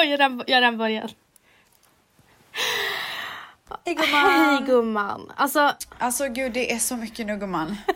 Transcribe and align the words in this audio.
Oj, 0.00 0.16
den, 0.16 0.42
gör 0.46 0.60
den 0.60 0.78
början. 0.78 1.08
Hej 3.84 3.94
gumman! 3.94 4.30
Hej 4.30 4.62
gumman. 4.66 5.32
Alltså, 5.36 5.72
Alltså 5.98 6.28
gud, 6.28 6.52
det 6.52 6.72
är 6.72 6.78
så 6.78 6.96
mycket 6.96 7.26
nu 7.26 7.36
gumman. 7.36 7.76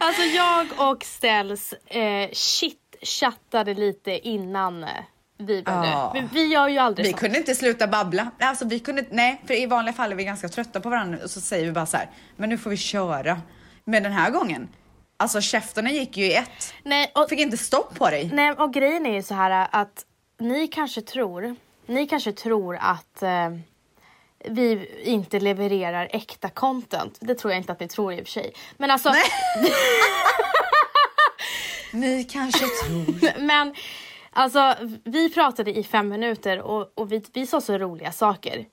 alltså 0.00 0.22
jag 0.22 0.66
och 0.76 1.04
Ställs 1.04 1.72
eh, 1.86 2.28
shit-chattade 2.32 3.74
lite 3.74 4.28
innan 4.28 4.84
eh, 4.84 4.90
vi 5.38 5.62
började. 5.62 5.86
Ja. 5.88 6.12
Vi, 6.14 6.28
vi 6.32 6.44
gör 6.46 6.68
ju 6.68 6.78
aldrig 6.78 7.06
Vi 7.06 7.10
sånt. 7.12 7.20
kunde 7.20 7.38
inte 7.38 7.54
sluta 7.54 7.86
babbla. 7.86 8.30
Alltså 8.40 8.64
vi 8.64 8.78
kunde 8.80 9.04
nej, 9.10 9.42
för 9.46 9.54
i 9.54 9.66
vanliga 9.66 9.92
fall 9.92 10.12
är 10.12 10.16
vi 10.16 10.24
ganska 10.24 10.48
trötta 10.48 10.80
på 10.80 10.88
varandra 10.88 11.18
och 11.24 11.30
så 11.30 11.40
säger 11.40 11.66
vi 11.66 11.72
bara 11.72 11.86
så 11.86 11.96
här, 11.96 12.10
men 12.36 12.48
nu 12.48 12.58
får 12.58 12.70
vi 12.70 12.76
köra. 12.76 13.40
Men 13.84 14.02
den 14.02 14.12
här 14.12 14.30
gången, 14.30 14.68
alltså 15.20 15.40
käftarna 15.40 15.90
gick 15.90 16.16
ju 16.16 16.24
i 16.24 16.34
ett. 16.34 16.74
Nej, 16.82 17.12
och, 17.14 17.28
Fick 17.28 17.40
inte 17.40 17.56
stopp 17.56 17.94
på 17.98 18.10
dig. 18.10 18.30
nej, 18.32 18.52
och 18.52 18.72
grejen 18.72 19.06
är 19.06 19.14
ju 19.14 19.22
så 19.22 19.34
här 19.34 19.68
att 19.72 20.04
ni 20.40 20.68
kanske 20.68 21.02
tror, 21.02 21.56
ni 21.86 22.06
kanske 22.06 22.32
tror 22.32 22.76
att 22.80 23.22
eh, 23.22 23.50
vi 24.44 24.90
inte 25.04 25.40
levererar 25.40 26.08
äkta 26.12 26.48
content. 26.48 27.18
Det 27.20 27.34
tror 27.34 27.52
jag 27.52 27.60
inte 27.60 27.72
att 27.72 27.80
ni 27.80 27.88
tror 27.88 28.12
i 28.12 28.16
och 28.22 28.26
för 28.26 28.32
sig. 28.32 28.52
Men 28.76 28.90
alltså, 28.90 29.12
Ni 31.92 32.24
kanske 32.24 32.64
tror. 32.84 33.40
men 33.40 33.74
alltså 34.32 34.74
vi 35.04 35.30
pratade 35.34 35.78
i 35.78 35.84
fem 35.84 36.08
minuter 36.08 36.60
och, 36.60 36.92
och 36.94 37.12
vi, 37.12 37.24
vi 37.32 37.46
sa 37.46 37.60
så 37.60 37.78
roliga 37.78 38.12
saker. 38.12 38.66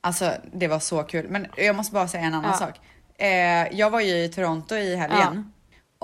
Alltså 0.00 0.32
det 0.52 0.68
var 0.68 0.78
så 0.78 1.02
kul. 1.02 1.26
Men 1.28 1.46
jag 1.56 1.76
måste 1.76 1.94
bara 1.94 2.08
säga 2.08 2.22
en 2.24 2.34
annan 2.34 2.50
Ja. 2.50 2.56
sak. 2.58 2.80
Eh, 3.18 3.78
jag 3.78 3.90
var 3.90 4.00
ju 4.00 4.24
i 4.24 4.28
Toronto 4.28 4.74
i 4.74 4.96
helgen. 4.96 5.52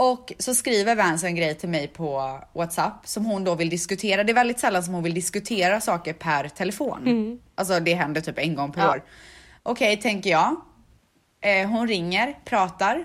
Och 0.03 0.33
så 0.39 0.55
skriver 0.55 0.97
Vance 0.97 1.27
en 1.27 1.37
grej 1.37 1.55
till 1.55 1.69
mig 1.69 1.89
på 1.89 2.39
WhatsApp 2.53 3.07
som 3.07 3.25
hon 3.25 3.45
då 3.45 3.55
vill 3.55 3.69
diskutera. 3.71 4.25
Det 4.25 4.33
är 4.33 4.35
väldigt 4.35 4.59
sällan 4.61 4.83
som 4.83 4.95
hon 4.95 5.03
vill 5.03 5.15
diskutera 5.15 5.81
saker 5.81 6.13
per 6.13 6.49
telefon. 6.49 7.39
Alltså 7.55 7.81
det 7.81 7.95
händer 7.95 8.21
typ 8.21 8.39
en 8.39 8.55
gång 8.55 8.73
per 8.73 8.81
Ja. 8.83 8.91
år. 8.91 9.03
Okej, 9.63 9.97
tänker 9.97 10.31
jag. 10.31 10.57
Eh, 11.43 11.69
hon 11.69 11.89
ringer, 11.89 12.39
pratar. 12.45 13.05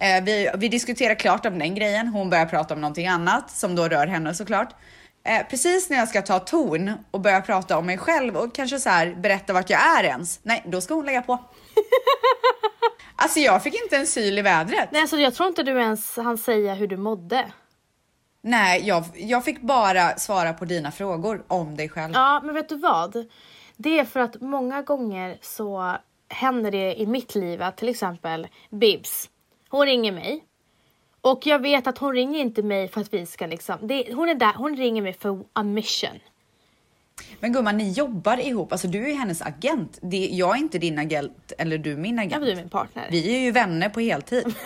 Eh, 0.00 0.24
vi, 0.24 0.50
vi 0.58 0.68
diskuterar 0.68 1.14
klart 1.14 1.46
om 1.46 1.58
den 1.58 1.74
grejen. 1.74 2.08
Hon 2.08 2.30
börjar 2.30 2.46
prata 2.46 2.74
om 2.74 2.80
någonting 2.80 3.06
annat 3.06 3.50
som 3.50 3.74
då 3.74 3.88
rör 3.88 4.06
henne 4.06 4.34
såklart. 4.34 4.68
Eh, 5.26 5.46
precis 5.50 5.90
när 5.90 5.96
jag 5.96 6.08
ska 6.08 6.22
ta 6.22 6.38
ton 6.38 6.92
och 7.10 7.20
börja 7.20 7.40
prata 7.40 7.78
om 7.78 7.86
mig 7.86 7.98
själv 7.98 8.36
och 8.36 8.54
kanske 8.54 8.78
så 8.78 8.88
här 8.88 9.14
berätta 9.14 9.52
vart 9.52 9.70
jag 9.70 9.98
är 9.98 10.04
ens. 10.04 10.40
Nej, 10.42 10.62
då 10.66 10.80
ska 10.80 10.94
hon 10.94 11.06
lägga 11.06 11.22
på. 11.22 11.32
alltså 13.24 13.40
jag 13.40 13.62
fick 13.62 13.74
inte 13.82 13.96
en 13.96 14.06
syl 14.06 14.38
i 14.38 14.42
vädret. 14.42 14.88
Nej, 14.92 15.00
alltså, 15.00 15.16
jag 15.16 15.34
tror 15.34 15.48
inte 15.48 15.62
du 15.62 15.80
ens 15.80 16.16
hann 16.16 16.38
säga 16.38 16.74
hur 16.74 16.86
du 16.86 16.96
mådde. 16.96 17.52
Nej, 18.40 18.86
jag, 18.86 19.04
jag 19.14 19.44
fick 19.44 19.60
bara 19.60 20.16
svara 20.16 20.52
på 20.52 20.64
dina 20.64 20.90
frågor 20.90 21.44
om 21.48 21.76
dig 21.76 21.88
själv. 21.88 22.12
Ja, 22.14 22.40
men 22.44 22.54
vet 22.54 22.68
du 22.68 22.76
vad? 22.76 23.26
Det 23.76 23.98
är 23.98 24.04
för 24.04 24.20
att 24.20 24.40
många 24.40 24.82
gånger 24.82 25.38
så 25.40 25.96
händer 26.28 26.70
det 26.70 27.00
i 27.00 27.06
mitt 27.06 27.34
liv 27.34 27.62
att 27.62 27.76
till 27.76 27.88
exempel 27.88 28.48
Bibs, 28.70 29.30
hon 29.68 29.86
ringer 29.86 30.12
mig. 30.12 30.44
Och 31.20 31.46
jag 31.46 31.58
vet 31.58 31.86
att 31.86 31.98
hon 31.98 32.14
ringer 32.14 32.40
inte 32.40 32.62
mig 32.62 32.88
för 32.88 33.00
att 33.00 33.14
vi 33.14 33.26
ska 33.26 33.46
liksom, 33.46 33.78
det, 33.82 34.14
hon 34.14 34.28
är 34.28 34.34
där, 34.34 34.52
hon 34.56 34.76
ringer 34.76 35.02
mig 35.02 35.12
för 35.12 35.44
a 35.52 35.62
mission. 35.62 36.20
Men 37.40 37.52
gumman, 37.52 37.76
ni 37.76 37.92
jobbar 37.92 38.36
ihop. 38.36 38.72
Alltså 38.72 38.88
du 38.88 39.10
är 39.10 39.14
hennes 39.14 39.42
agent. 39.42 39.98
Det, 40.02 40.28
jag 40.32 40.56
är 40.56 40.58
inte 40.58 40.78
din 40.78 40.98
agent 40.98 41.52
eller 41.58 41.78
du 41.78 41.96
min 41.96 42.18
agent. 42.18 42.42
blir 42.42 42.56
min 42.56 42.68
partner. 42.68 43.08
Vi 43.10 43.34
är 43.36 43.40
ju 43.40 43.50
vänner 43.50 43.88
på 43.88 44.00
heltid. 44.00 44.54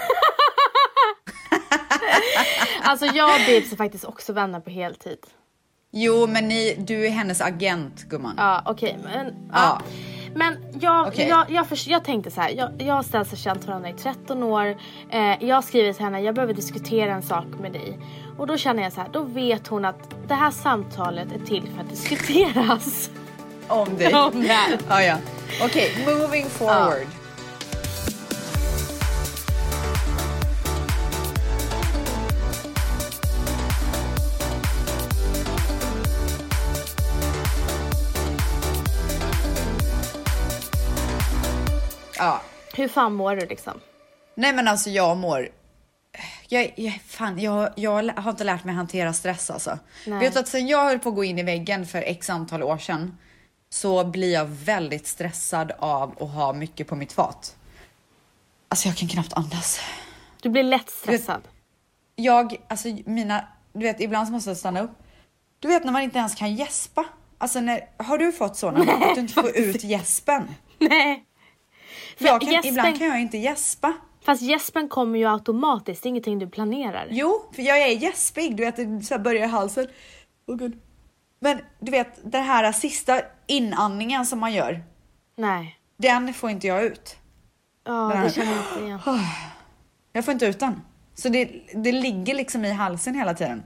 Alltså 2.83 3.07
jag 3.07 3.35
och 3.35 3.41
Bibs 3.47 3.73
är 3.73 3.77
faktiskt 3.77 4.05
också 4.05 4.33
vänner 4.33 4.61
på 4.61 4.71
heltid. 4.71 5.19
Jo, 5.91 6.27
men 6.27 6.49
ni, 6.49 6.75
du 6.79 7.07
är 7.07 7.11
hennes 7.11 7.41
agent 7.41 8.05
gumman. 8.05 8.35
Ja, 8.37 8.63
okej, 8.67 8.99
men... 9.05 9.27
Ja. 9.27 9.33
Ja. 9.53 9.83
Men 10.35 10.57
jag, 10.81 11.07
Okej. 11.07 11.29
jag, 11.29 11.51
jag, 11.51 11.67
förs- 11.67 11.87
jag 11.87 12.05
tänkte 12.05 12.31
så 12.31 12.41
här, 12.41 12.51
jag, 12.51 12.71
jag 12.79 12.95
har 12.95 13.03
och 13.33 13.39
känt 13.39 13.67
varandra 13.67 13.89
i 13.89 13.93
13 13.93 14.43
år. 14.43 14.77
Eh, 15.11 15.45
jag 15.45 15.65
skriver 15.65 15.93
till 15.93 16.05
henne, 16.05 16.21
jag 16.21 16.35
behöver 16.35 16.55
diskutera 16.55 17.13
en 17.13 17.23
sak 17.23 17.47
med 17.61 17.73
dig. 17.73 17.99
Och 18.39 18.47
då 18.47 18.57
känner 18.57 18.83
jag 18.83 18.93
så 18.93 19.01
här, 19.01 19.09
då 19.13 19.23
vet 19.23 19.67
hon 19.69 19.85
att 19.85 20.15
det 20.29 20.35
här 20.35 20.51
samtalet 20.51 21.33
är 21.33 21.47
till 21.47 21.63
för 21.75 21.83
att 21.83 21.91
diskuteras. 21.91 23.11
Om 23.69 23.97
dig. 23.97 24.15
Om 24.15 24.43
det 24.43 24.49
här. 24.49 24.79
Ja, 24.89 25.03
ja. 25.03 25.17
Okej, 25.65 26.05
moving 26.07 26.47
forward. 26.47 27.07
Hur 42.79 42.89
fan 42.89 43.15
mår 43.15 43.37
du 43.37 43.47
liksom? 43.47 43.81
Nej 44.35 44.53
men 44.53 44.69
alltså 44.69 44.91
jag 44.91 45.17
mår... 45.17 45.49
Jag, 46.49 46.73
jag, 46.77 47.01
fan, 47.07 47.39
jag, 47.39 47.71
jag 47.77 48.13
har 48.17 48.31
inte 48.31 48.45
lärt 48.45 48.65
mig 48.65 48.75
hantera 48.75 49.13
stress 49.13 49.51
alltså. 49.51 49.79
Nej. 50.07 50.21
Vet 50.21 50.33
du 50.35 50.41
att 50.41 50.49
sen 50.49 50.67
jag 50.67 50.85
höll 50.85 50.99
på 50.99 51.09
att 51.09 51.15
gå 51.15 51.25
in 51.25 51.39
i 51.39 51.43
väggen 51.43 51.87
för 51.87 52.03
x 52.03 52.31
antal 52.31 52.63
år 52.63 52.79
sedan 52.79 53.19
så 53.71 54.05
blir 54.05 54.33
jag 54.33 54.45
väldigt 54.45 55.07
stressad 55.07 55.73
av 55.79 56.23
att 56.23 56.31
ha 56.31 56.53
mycket 56.53 56.89
på 56.89 56.97
mitt 56.97 57.13
fat. 57.13 57.57
Alltså 58.69 58.89
jag 58.89 58.97
kan 58.97 59.09
knappt 59.09 59.33
andas. 59.33 59.81
Du 60.43 60.49
blir 60.49 60.63
lätt 60.63 60.91
stressad. 60.91 61.43
Jag, 62.17 62.57
alltså 62.69 62.89
mina, 63.07 63.49
du 63.73 63.81
vet 63.81 64.01
ibland 64.01 64.27
så 64.27 64.33
måste 64.33 64.51
jag 64.51 64.57
stanna 64.57 64.81
upp. 64.81 64.99
Du 65.59 65.69
vet 65.69 65.85
när 65.85 65.93
man 65.93 66.03
inte 66.03 66.19
ens 66.19 66.35
kan 66.35 66.55
gäspa. 66.55 67.05
Alltså 67.39 67.61
när, 67.61 67.89
har 67.97 68.19
du 68.19 68.33
fått 68.33 68.57
sådana? 68.57 68.93
Att 69.07 69.15
du 69.15 69.21
inte 69.21 69.35
får 69.35 69.57
ut 69.57 69.85
gäspen? 69.85 70.49
Nej. 70.79 71.25
För 72.19 72.25
jag 72.25 72.41
kan, 72.41 72.51
gäspen- 72.51 72.69
Ibland 72.69 72.99
kan 72.99 73.07
jag 73.07 73.21
inte 73.21 73.39
gäspa. 73.39 73.93
Fast 74.25 74.43
gäspen 74.43 74.89
kommer 74.89 75.19
ju 75.19 75.27
automatiskt, 75.27 76.03
det 76.03 76.07
är 76.07 76.11
ingenting 76.11 76.39
du 76.39 76.49
planerar. 76.49 77.07
Jo, 77.11 77.43
för 77.55 77.63
jag 77.63 77.79
är 77.79 77.87
gäspig. 77.87 78.57
Du 78.57 78.65
vet, 78.65 78.77
det 78.77 79.03
så 79.07 79.19
börjar 79.19 79.45
i 79.45 79.51
halsen. 79.51 79.87
Åh 80.47 80.57
gud. 80.57 80.81
Men 81.41 81.61
du 81.81 81.91
vet, 81.91 82.33
den 82.33 82.45
här 82.45 82.73
sista 82.73 83.21
inandningen 83.47 84.27
som 84.27 84.39
man 84.39 84.53
gör, 84.53 84.83
Nej. 85.37 85.79
den 85.97 86.35
får 86.35 86.51
inte 86.51 86.67
jag 86.67 86.83
ut. 86.85 87.17
Ja, 87.85 88.09
Nej. 88.09 88.23
det 88.25 88.31
känner 88.35 88.53
jag 88.53 88.65
inte 88.73 88.85
igen. 88.85 89.01
Jag 90.13 90.25
får 90.25 90.33
inte 90.33 90.47
ut 90.47 90.61
den. 90.61 90.83
Så 91.15 91.29
det, 91.29 91.51
det 91.75 91.93
ligger 91.93 92.35
liksom 92.35 92.65
i 92.65 92.73
halsen 92.73 93.15
hela 93.15 93.35
tiden. 93.35 93.63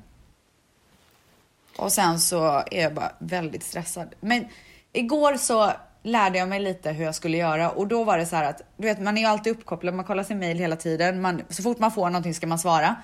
Och 1.76 1.92
sen 1.92 2.20
så 2.20 2.44
är 2.70 2.82
jag 2.82 2.94
bara 2.94 3.12
väldigt 3.19 3.62
stressad. 3.62 4.14
Men 4.20 4.48
igår 4.92 5.36
så 5.36 5.72
lärde 6.02 6.38
jag 6.38 6.48
mig 6.48 6.60
lite 6.60 6.90
hur 6.92 7.04
jag 7.04 7.14
skulle 7.14 7.36
göra 7.36 7.70
och 7.70 7.86
då 7.86 8.04
var 8.04 8.18
det 8.18 8.26
så 8.26 8.36
här 8.36 8.44
att 8.50 8.60
du 8.76 8.86
vet, 8.88 9.00
man 9.00 9.16
är 9.16 9.22
ju 9.22 9.26
alltid 9.28 9.52
uppkopplad, 9.52 9.94
man 9.94 10.04
kollar 10.04 10.22
sin 10.24 10.38
mail 10.38 10.58
hela 10.58 10.76
tiden. 10.76 11.20
Man, 11.20 11.42
så 11.48 11.62
fort 11.62 11.78
man 11.78 11.90
får 11.92 12.10
någonting 12.10 12.34
ska 12.34 12.46
man 12.46 12.58
svara. 12.58 12.96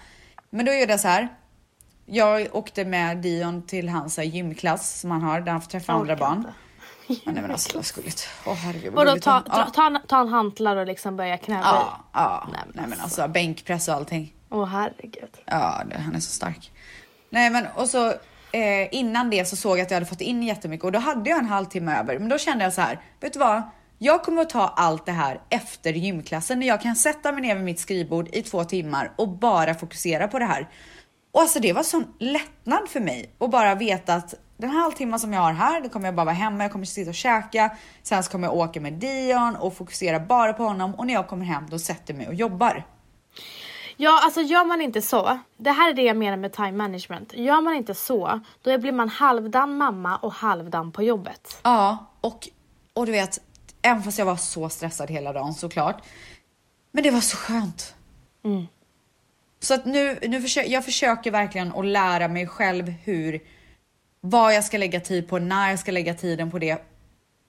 Men 0.51 0.67
då 0.67 0.73
gjorde 0.73 0.93
jag 0.93 1.01
så 1.01 1.09
här. 1.09 1.29
Jag 2.07 2.49
åkte 2.57 2.85
med 2.85 3.17
Dion 3.17 3.63
till 3.67 3.89
hans 3.89 4.17
här, 4.17 4.25
gymklass 4.25 5.01
som 5.01 5.11
han 5.11 5.23
har 5.23 5.41
där 5.41 5.53
han 5.53 5.61
får 5.61 5.71
träffa 5.71 5.93
andra 5.93 6.17
barn. 6.17 6.37
inte. 6.39 6.53
Ja, 7.07 7.33
nej 7.33 7.43
men 7.43 7.51
alltså 7.51 7.77
vad 7.77 7.85
skulligt. 7.93 8.29
Åh 8.47 8.55
herregud 8.55 8.89
Och 8.89 8.95
vad 8.95 9.07
då 9.07 9.11
gulligt. 9.11 9.25
ta, 9.25 9.41
ta, 9.41 9.71
ta, 9.71 10.01
ta 10.09 10.21
en 10.21 10.29
hantlar 10.29 10.77
och 10.77 10.87
liksom 10.87 11.17
börja 11.17 11.37
knäböj. 11.39 11.63
Ja, 11.65 12.05
ja. 12.13 12.49
Nej, 12.53 12.61
Nej, 12.67 12.75
men 12.75 12.91
men 12.91 13.01
alltså 13.01 13.29
bänkpress 13.29 13.89
och 13.89 13.95
allting. 13.95 14.35
Åh 14.51 14.67
herregud. 14.67 15.31
Ja, 15.45 15.83
det, 15.91 15.99
han 15.99 16.15
är 16.15 16.21
så 16.21 16.31
stark. 16.31 16.73
Nej, 17.31 17.51
men 17.51 17.67
och 17.75 17.89
så 17.89 18.15
eh, 18.53 18.95
innan 18.95 19.31
det 19.31 19.45
så 19.45 19.57
såg 19.57 19.79
jag 19.79 19.83
att 19.83 19.91
jag 19.91 19.97
hade 19.97 20.07
fått 20.07 20.21
in 20.21 20.43
jättemycket 20.43 20.85
och 20.85 20.93
då 20.93 20.99
hade 20.99 21.31
jag 21.31 21.39
en 21.39 21.47
halvtimme 21.47 21.99
över. 21.99 22.19
Men 22.19 22.29
då 22.29 22.39
kände 22.39 22.65
jag 22.65 22.73
så 22.73 22.81
här, 22.81 23.01
vet 23.21 23.33
du 23.33 23.39
vad? 23.39 23.63
Jag 23.99 24.23
kommer 24.23 24.43
att 24.43 24.51
ta 24.51 24.75
allt 24.77 25.07
det 25.07 25.13
här 25.13 25.41
efter 25.51 25.93
gymklassen 25.93 26.61
när 26.61 26.67
jag 26.67 26.83
kan 26.83 26.97
sätta 26.97 27.33
mig 27.33 27.43
ner 27.43 27.55
vid 27.55 27.65
mitt 27.65 27.81
skrivbord 27.81 28.29
i 28.33 28.43
två 28.43 28.65
timmar 28.65 29.13
och 29.17 29.29
bara 29.29 29.75
fokusera 29.75 30.29
på 30.29 30.39
det 30.39 30.45
här. 30.45 30.69
Och 31.33 31.41
alltså 31.41 31.61
det 31.61 31.73
var 31.73 31.83
sån 31.83 32.05
lättnad 32.19 32.89
för 32.89 33.01
mig 33.01 33.31
att 33.39 33.51
bara 33.51 33.75
veta 33.75 34.15
att 34.15 34.35
den 34.57 34.71
här 34.71 34.81
halvtimman 34.81 35.21
som 35.21 35.33
jag 35.33 35.41
har 35.41 35.53
här, 35.53 35.81
då 35.81 35.89
kommer 35.89 36.07
jag 36.07 36.15
bara 36.15 36.25
vara 36.25 36.35
hemma, 36.35 36.65
jag 36.65 36.73
kommer 36.73 36.85
sitta 36.85 37.11
och 37.11 37.15
käka. 37.15 37.77
Sen 38.03 38.23
så 38.23 38.31
kommer 38.31 38.49
jag 38.49 38.57
åka 38.57 38.81
med 38.81 38.93
Dion 38.93 39.57
och 39.57 39.77
fokusera 39.77 40.21
bara 40.21 40.53
på 40.53 40.65
honom 40.65 40.95
och 40.95 41.07
när 41.07 41.15
jag 41.15 41.29
kommer 41.29 41.45
hem 41.45 41.67
då 41.71 41.79
sätter 41.79 42.15
jag 42.15 42.19
mig 42.19 42.29
och 42.29 42.35
jobbar. 42.35 42.85
Ja, 44.01 44.21
alltså 44.25 44.41
gör 44.41 44.65
man 44.65 44.81
inte 44.81 45.03
så. 45.03 45.39
Det 45.57 45.71
här 45.71 45.91
är 45.91 45.95
det 45.95 46.03
jag 46.03 46.17
menar 46.17 46.37
med 46.37 46.53
time 46.53 46.73
management. 46.73 47.33
Gör 47.35 47.61
man 47.61 47.75
inte 47.75 47.95
så, 47.95 48.41
då 48.63 48.79
blir 48.79 48.93
man 48.93 49.09
halvdan 49.09 49.77
mamma 49.77 50.17
och 50.17 50.33
halvdan 50.33 50.93
på 50.93 51.03
jobbet. 51.03 51.61
Ja, 51.63 52.07
och, 52.21 52.49
och 52.93 53.07
du 53.07 53.13
vet, 53.13 53.41
även 53.83 54.03
fast 54.03 54.19
jag 54.19 54.27
var 54.27 54.37
så 54.37 54.69
stressad 54.69 55.11
hela 55.11 55.33
dagen 55.33 55.55
såklart. 55.55 56.03
Men 56.93 57.03
det 57.03 57.11
var 57.11 57.21
så 57.21 57.37
skönt. 57.37 57.95
Så 59.61 59.75
att 59.75 59.85
nu, 59.85 60.19
nu 60.23 60.43
försöker 60.43 60.71
jag 60.71 60.85
försöker 60.85 61.31
verkligen 61.31 61.73
att 61.73 61.87
lära 61.87 62.29
mig 62.29 62.47
själv 62.47 62.89
hur, 62.89 63.41
vad 64.21 64.55
jag 64.55 64.65
ska 64.65 64.79
lägga 64.79 65.01
tid 65.01 65.29
på, 65.29 65.39
när 65.39 65.71
jag 65.71 65.79
ska 65.79 65.93
lägga 65.93 66.15
tiden 66.15 66.51
på 66.51 66.59
det. 66.59 66.83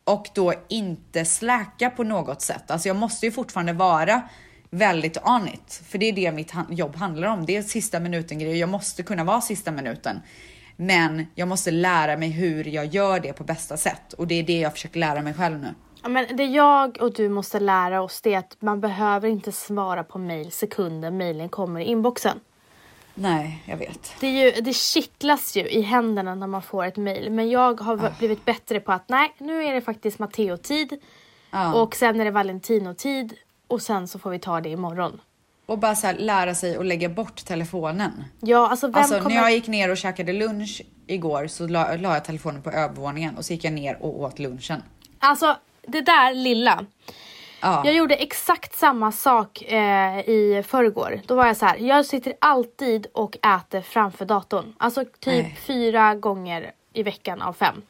Och 0.04 0.30
då 0.34 0.54
inte 0.68 1.26
släcka 1.26 1.90
på 1.90 2.04
något 2.04 2.42
sätt. 2.42 2.72
Alltså 2.72 2.88
jag 2.88 2.96
måste 2.96 3.26
ju 3.26 3.32
fortfarande 3.32 3.74
vara 3.74 4.22
väldigt 4.70 5.18
on 5.26 5.48
it. 5.48 5.82
För 5.90 5.98
det 5.98 6.06
är 6.06 6.14
det 6.14 6.32
mitt 6.32 6.54
jobb 6.70 6.96
handlar 6.96 7.28
om. 7.28 7.46
Det 7.46 7.58
är 7.58 7.62
sista 7.62 8.00
minuten 8.00 8.40
grejer. 8.40 8.56
Jag 8.56 8.70
måste 8.70 9.04
kunna 9.04 9.24
vara 9.24 9.42
sista 9.42 9.72
minuten. 9.72 10.20
Men 10.76 11.26
jag 11.36 11.48
måste 11.48 11.72
lära 11.72 12.18
mig 12.18 12.30
hur 12.30 12.64
jag 12.68 12.86
gör 12.86 13.20
det 13.20 13.34
på 13.34 13.44
bästa 13.44 13.78
sätt 13.78 14.14
och 14.14 14.28
det 14.28 14.36
är 14.36 14.44
det 14.44 14.60
jag 14.60 14.74
försöker 14.74 15.00
lära 15.00 15.22
mig 15.22 15.34
själv 15.34 15.60
nu. 15.60 15.68
Ja, 16.04 16.10
Men 16.10 16.36
det 16.38 16.46
jag 16.46 17.02
och 17.02 17.14
du 17.14 17.30
måste 17.30 17.60
lära 17.60 18.02
oss 18.02 18.22
det 18.22 18.34
är 18.34 18.38
att 18.40 18.58
man 18.60 18.82
behöver 18.82 19.30
inte 19.30 19.52
svara 19.52 20.04
på 20.04 20.20
mail 20.20 20.52
sekunden 20.52 21.18
mailen 21.18 21.50
kommer 21.50 21.80
i 21.80 21.84
inboxen. 21.84 22.40
Nej, 23.16 23.64
jag 23.66 23.78
vet. 23.78 24.14
Det, 24.20 24.28
är 24.28 24.46
ju, 24.56 24.62
det 24.62 24.74
kittlas 24.74 25.58
ju 25.58 25.62
i 25.70 25.82
händerna 25.82 26.36
när 26.36 26.48
man 26.48 26.62
får 26.62 26.86
ett 26.86 26.98
mail. 26.98 27.32
Men 27.32 27.50
jag 27.50 27.82
har 27.82 28.06
Ah. 28.06 28.12
blivit 28.20 28.46
bättre 28.46 28.80
på 28.80 28.92
att 28.92 29.10
nej, 29.10 29.34
nu 29.38 29.64
är 29.64 29.74
det 29.74 29.82
faktiskt 29.82 30.20
Matteo-tid. 30.20 31.02
Ja. 31.52 31.74
Och 31.82 31.96
sen 31.96 32.20
är 32.22 32.26
det 32.26 32.32
Valentino-tid. 32.32 33.34
Och 33.70 33.82
sen 33.82 34.08
så 34.08 34.20
får 34.20 34.30
vi 34.30 34.40
ta 34.40 34.62
det 34.62 34.70
imorgon. 34.70 35.22
Och 35.66 35.78
bara 35.78 35.96
så 35.96 36.08
här, 36.08 36.14
lära 36.18 36.56
sig 36.56 36.78
att 36.78 36.86
lägga 36.86 37.10
bort 37.10 37.46
telefonen. 37.46 38.24
Ja, 38.40 38.70
alltså 38.70 38.88
vem 38.88 38.96
Alltså 38.96 39.18
kommer... 39.18 39.36
när 39.36 39.42
jag 39.42 39.52
gick 39.52 39.68
ner 39.68 39.92
och 39.92 39.98
käkade 39.98 40.34
lunch 40.34 40.82
igår 41.08 41.48
så 41.48 41.68
la, 41.68 41.96
la 41.96 42.14
jag 42.14 42.26
telefonen 42.26 42.62
på 42.62 42.72
övervåningen 42.72 43.38
och 43.38 43.46
så 43.46 43.54
gick 43.54 43.64
jag 43.64 43.74
ner 43.74 43.98
och 44.04 44.22
åt 44.22 44.40
lunchen. 44.40 44.84
Alltså, 45.20 45.58
det 45.88 46.02
där 46.02 46.34
lilla. 46.34 46.86
Ja. 47.62 47.82
Jag 47.86 47.94
gjorde 47.94 48.16
exakt 48.16 48.76
samma 48.80 49.12
sak 49.12 49.62
eh, 49.62 50.20
i 50.20 50.64
förrgår. 50.68 51.22
Då 51.26 51.36
var 51.36 51.48
jag 51.48 51.58
så 51.58 51.66
här, 51.66 51.78
jag 51.78 52.06
sitter 52.06 52.34
alltid 52.40 53.08
och 53.14 53.38
äter 53.46 53.82
framför 53.82 54.26
datorn. 54.26 54.74
Alltså 54.78 55.06
typ 55.06 55.44
Nej. 55.44 55.58
fyra 55.66 56.16
gånger 56.16 56.72
i 56.94 57.04
veckan 57.04 57.42
av 57.42 57.54
fem. 57.54 57.82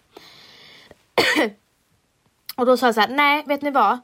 och 2.55 2.65
då 2.65 2.77
sa 2.77 2.85
jag 2.85 2.95
så 2.95 3.01
här, 3.01 3.09
nej 3.09 3.43
vet 3.47 3.61
ni 3.61 3.71
vad? 3.71 3.99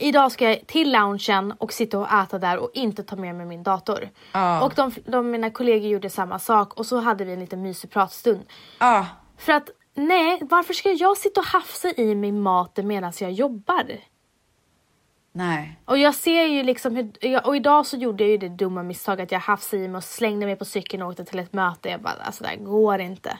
Idag 0.00 0.32
ska 0.32 0.48
jag 0.48 0.66
till 0.66 0.92
loungen 0.92 1.52
och 1.52 1.72
sitta 1.72 1.98
och 1.98 2.12
äta 2.12 2.38
där 2.38 2.58
och 2.58 2.70
inte 2.74 3.02
ta 3.02 3.16
med 3.16 3.34
mig 3.34 3.46
min 3.46 3.62
dator. 3.62 4.08
Ja. 4.32 4.62
Och 4.64 4.72
de, 4.74 4.92
de, 5.04 5.30
mina 5.30 5.50
kollegor 5.50 5.88
gjorde 5.88 6.10
samma 6.10 6.38
sak 6.38 6.74
och 6.74 6.86
så 6.86 7.00
hade 7.00 7.24
vi 7.24 7.32
en 7.32 7.40
liten 7.40 7.62
mysig 7.62 7.90
pratstund. 7.90 8.44
Ja, 8.78 9.06
För 9.36 9.52
att 9.52 9.70
nej, 9.94 10.38
varför 10.42 10.74
ska 10.74 10.92
jag 10.92 11.16
sitta 11.16 11.40
och 11.40 11.46
hafsa 11.46 11.88
i 11.96 12.14
mig 12.14 12.32
maten 12.32 12.86
medan 12.86 13.12
jag 13.20 13.32
jobbar? 13.32 13.84
nej. 15.32 15.78
Och 15.84 15.98
jag 15.98 16.14
ser 16.14 16.44
ju 16.44 16.62
liksom 16.62 16.96
hur, 16.96 17.46
och 17.46 17.56
idag 17.56 17.86
så 17.86 17.96
gjorde 17.96 18.24
jag 18.24 18.30
ju 18.30 18.38
det 18.38 18.48
dumma 18.48 18.82
misstaget 18.82 19.22
att 19.24 19.32
jag 19.32 19.40
hafsade 19.40 19.82
i 19.82 19.88
mig 19.88 19.96
och 19.96 20.04
slängde 20.04 20.46
mig 20.46 20.56
på 20.56 20.64
cykeln 20.64 21.02
och 21.02 21.08
åkte 21.08 21.24
till 21.24 21.38
ett 21.38 21.52
möte. 21.52 21.88
Jag 21.88 22.00
bara, 22.00 22.12
alltså 22.12 22.44
det 22.44 22.48
här 22.48 22.56
går 22.56 23.00
inte. 23.00 23.38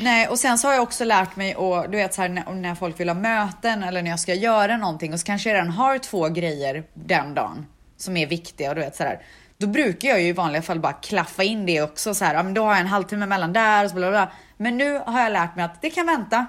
Nej, 0.00 0.28
och 0.28 0.38
sen 0.38 0.58
så 0.58 0.68
har 0.68 0.74
jag 0.74 0.82
också 0.82 1.04
lärt 1.04 1.36
mig 1.36 1.56
och 1.56 1.90
du 1.90 1.96
vet 1.96 2.14
så 2.14 2.22
här 2.22 2.28
när, 2.28 2.52
när 2.52 2.74
folk 2.74 3.00
vill 3.00 3.08
ha 3.08 3.14
möten 3.14 3.82
eller 3.82 4.02
när 4.02 4.10
jag 4.10 4.20
ska 4.20 4.34
göra 4.34 4.76
någonting 4.76 5.12
och 5.12 5.20
så 5.20 5.26
kanske 5.26 5.48
jag 5.48 5.54
redan 5.54 5.70
har 5.70 5.98
två 5.98 6.28
grejer 6.28 6.84
den 6.94 7.34
dagen 7.34 7.66
som 7.96 8.16
är 8.16 8.26
viktiga 8.26 8.68
och 8.68 8.74
du 8.74 8.80
vet 8.80 8.96
så 8.96 9.02
här. 9.02 9.22
Då 9.58 9.66
brukar 9.66 10.08
jag 10.08 10.22
ju 10.22 10.28
i 10.28 10.32
vanliga 10.32 10.62
fall 10.62 10.80
bara 10.80 10.92
klaffa 10.92 11.42
in 11.42 11.66
det 11.66 11.82
också 11.82 12.14
så 12.14 12.24
här. 12.24 12.34
Ja, 12.34 12.42
men 12.42 12.54
då 12.54 12.62
har 12.62 12.70
jag 12.70 12.80
en 12.80 12.86
halvtimme 12.86 13.26
mellan 13.26 13.52
där 13.52 13.84
och 13.84 13.90
så 13.90 13.96
bla 13.96 14.10
bla. 14.10 14.26
bla. 14.26 14.32
Men 14.56 14.76
nu 14.76 14.98
har 15.06 15.20
jag 15.20 15.32
lärt 15.32 15.56
mig 15.56 15.64
att 15.64 15.82
det 15.82 15.90
kan 15.90 16.06
vänta. 16.06 16.46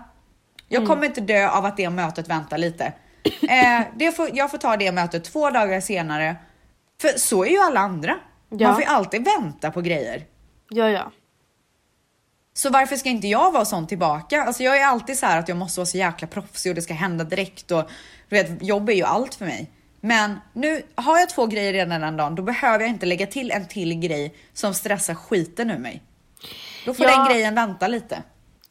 Jag 0.67 0.87
kommer 0.87 1.05
inte 1.05 1.21
dö 1.21 1.49
av 1.49 1.65
att 1.65 1.77
det 1.77 1.89
mötet 1.89 2.29
väntar 2.29 2.57
lite. 2.57 2.93
Eh, 3.41 3.81
det 3.95 4.11
får, 4.11 4.29
jag 4.33 4.51
får 4.51 4.57
ta 4.57 4.77
det 4.77 4.91
mötet 4.91 5.23
två 5.23 5.49
dagar 5.49 5.81
senare. 5.81 6.35
För 7.01 7.19
så 7.19 7.45
är 7.45 7.49
ju 7.49 7.59
alla 7.59 7.79
andra. 7.79 8.15
Ja. 8.49 8.67
Man 8.67 8.75
får 8.75 8.83
ju 8.83 8.89
alltid 8.89 9.25
vänta 9.25 9.71
på 9.71 9.81
grejer. 9.81 10.23
Ja, 10.69 10.89
ja. 10.89 11.11
Så 12.57 12.69
varför 12.69 12.95
ska 12.95 13.09
inte 13.09 13.27
jag 13.27 13.51
vara 13.51 13.65
sån 13.65 13.87
tillbaka? 13.87 14.43
Alltså 14.43 14.63
jag 14.63 14.77
är 14.81 14.85
alltid 14.85 15.17
så 15.17 15.25
här 15.25 15.39
att 15.39 15.47
jag 15.47 15.57
måste 15.57 15.79
vara 15.79 15.85
så 15.85 15.97
jäkla 15.97 16.27
proffsig 16.27 16.69
och 16.71 16.75
det 16.75 16.81
ska 16.81 16.93
hända 16.93 17.23
direkt 17.23 17.71
och 17.71 17.89
du 18.29 18.35
vet, 18.35 18.63
jobb 18.63 18.89
är 18.89 18.93
ju 18.93 19.03
allt 19.03 19.35
för 19.35 19.45
mig. 19.45 19.71
Men 20.01 20.39
nu 20.53 20.81
har 20.95 21.19
jag 21.19 21.29
två 21.29 21.45
grejer 21.45 21.73
redan 21.73 22.01
den 22.01 22.17
dagen, 22.17 22.35
då 22.35 22.43
behöver 22.43 22.79
jag 22.79 22.89
inte 22.89 23.05
lägga 23.05 23.27
till 23.27 23.51
en 23.51 23.67
till 23.67 23.99
grej 23.99 24.35
som 24.53 24.73
stressar 24.73 25.15
skiten 25.15 25.71
ur 25.71 25.77
mig. 25.77 26.01
Då 26.85 26.93
får 26.93 27.05
Ja. 27.05 27.17
den 27.17 27.33
grejen 27.33 27.55
vänta 27.55 27.87
lite. 27.87 28.23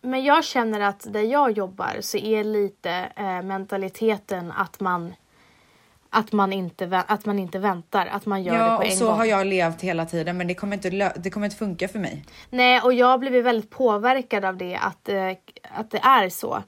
Men 0.02 0.25
jag 0.25 0.44
känner 0.44 0.80
att 0.80 1.12
där 1.12 1.22
jag 1.22 1.50
jobbar 1.50 1.96
så 2.00 2.16
är 2.19 2.44
lite 2.44 2.90
eh, 3.16 3.42
mentaliteten 3.42 4.52
att 4.52 4.80
man 4.80 5.14
att 6.14 6.32
man, 6.32 6.52
inte, 6.52 7.05
att 7.06 7.26
man 7.26 7.38
inte 7.38 7.58
väntar, 7.58 8.06
att 8.06 8.26
man 8.26 8.43
gör 8.43 8.52
det 8.52 8.58
Ja, 8.58 8.76
på 8.76 8.82
och 8.82 8.84
en 8.84 8.96
så 8.96 9.06
gång. 9.06 9.16
har 9.16 9.25
jag 9.25 9.46
levt 9.46 9.81
hela 9.81 10.06
tiden, 10.06 10.37
men 10.37 10.46
det 10.46 10.55
kommer 10.55 10.75
inte, 10.76 11.12
det 11.16 11.31
kommer 11.31 11.46
inte 11.46 11.56
funka 11.56 11.88
för 11.88 11.99
mig. 11.99 12.25
Nej, 12.50 12.81
och 12.81 12.93
jag 12.93 13.06
har 13.06 13.19
blivit 13.19 13.44
väldigt 13.44 13.70
påverkad 13.70 14.44
av 14.44 14.56
det, 14.56 14.76
att, 14.76 15.08
eh, 15.08 15.31
att 15.78 15.90
det 15.90 15.99
är 15.99 16.28
så. 16.28 16.62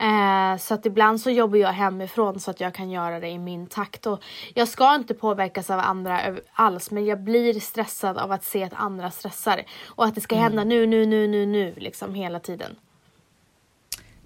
Eh, 0.00 0.58
så 0.58 0.74
att 0.74 0.86
ibland 0.86 1.20
så 1.20 1.30
jobbar 1.30 1.56
jag 1.58 1.72
hemifrån 1.72 2.40
så 2.40 2.50
att 2.50 2.60
jag 2.60 2.74
kan 2.74 2.90
göra 2.90 3.20
det 3.20 3.28
i 3.28 3.38
min 3.38 3.66
takt. 3.66 4.06
Och 4.06 4.22
jag 4.54 4.68
ska 4.68 4.94
inte 4.94 5.14
påverkas 5.14 5.70
av 5.70 5.80
andra 5.80 6.20
alls, 6.52 6.90
men 6.90 7.06
jag 7.06 7.20
blir 7.20 7.60
stressad 7.60 8.18
av 8.18 8.32
att 8.32 8.44
se 8.44 8.64
att 8.64 8.74
andra 8.74 9.10
stressar. 9.10 9.62
Och 9.86 10.04
att 10.04 10.14
det 10.14 10.20
ska 10.20 10.36
hända 10.36 10.64
nu, 10.64 10.86
nu, 10.86 11.06
nu, 11.06 11.28
nu, 11.28 11.46
nu, 11.46 11.74
liksom 11.76 12.14
hela 12.14 12.40
tiden. 12.40 12.76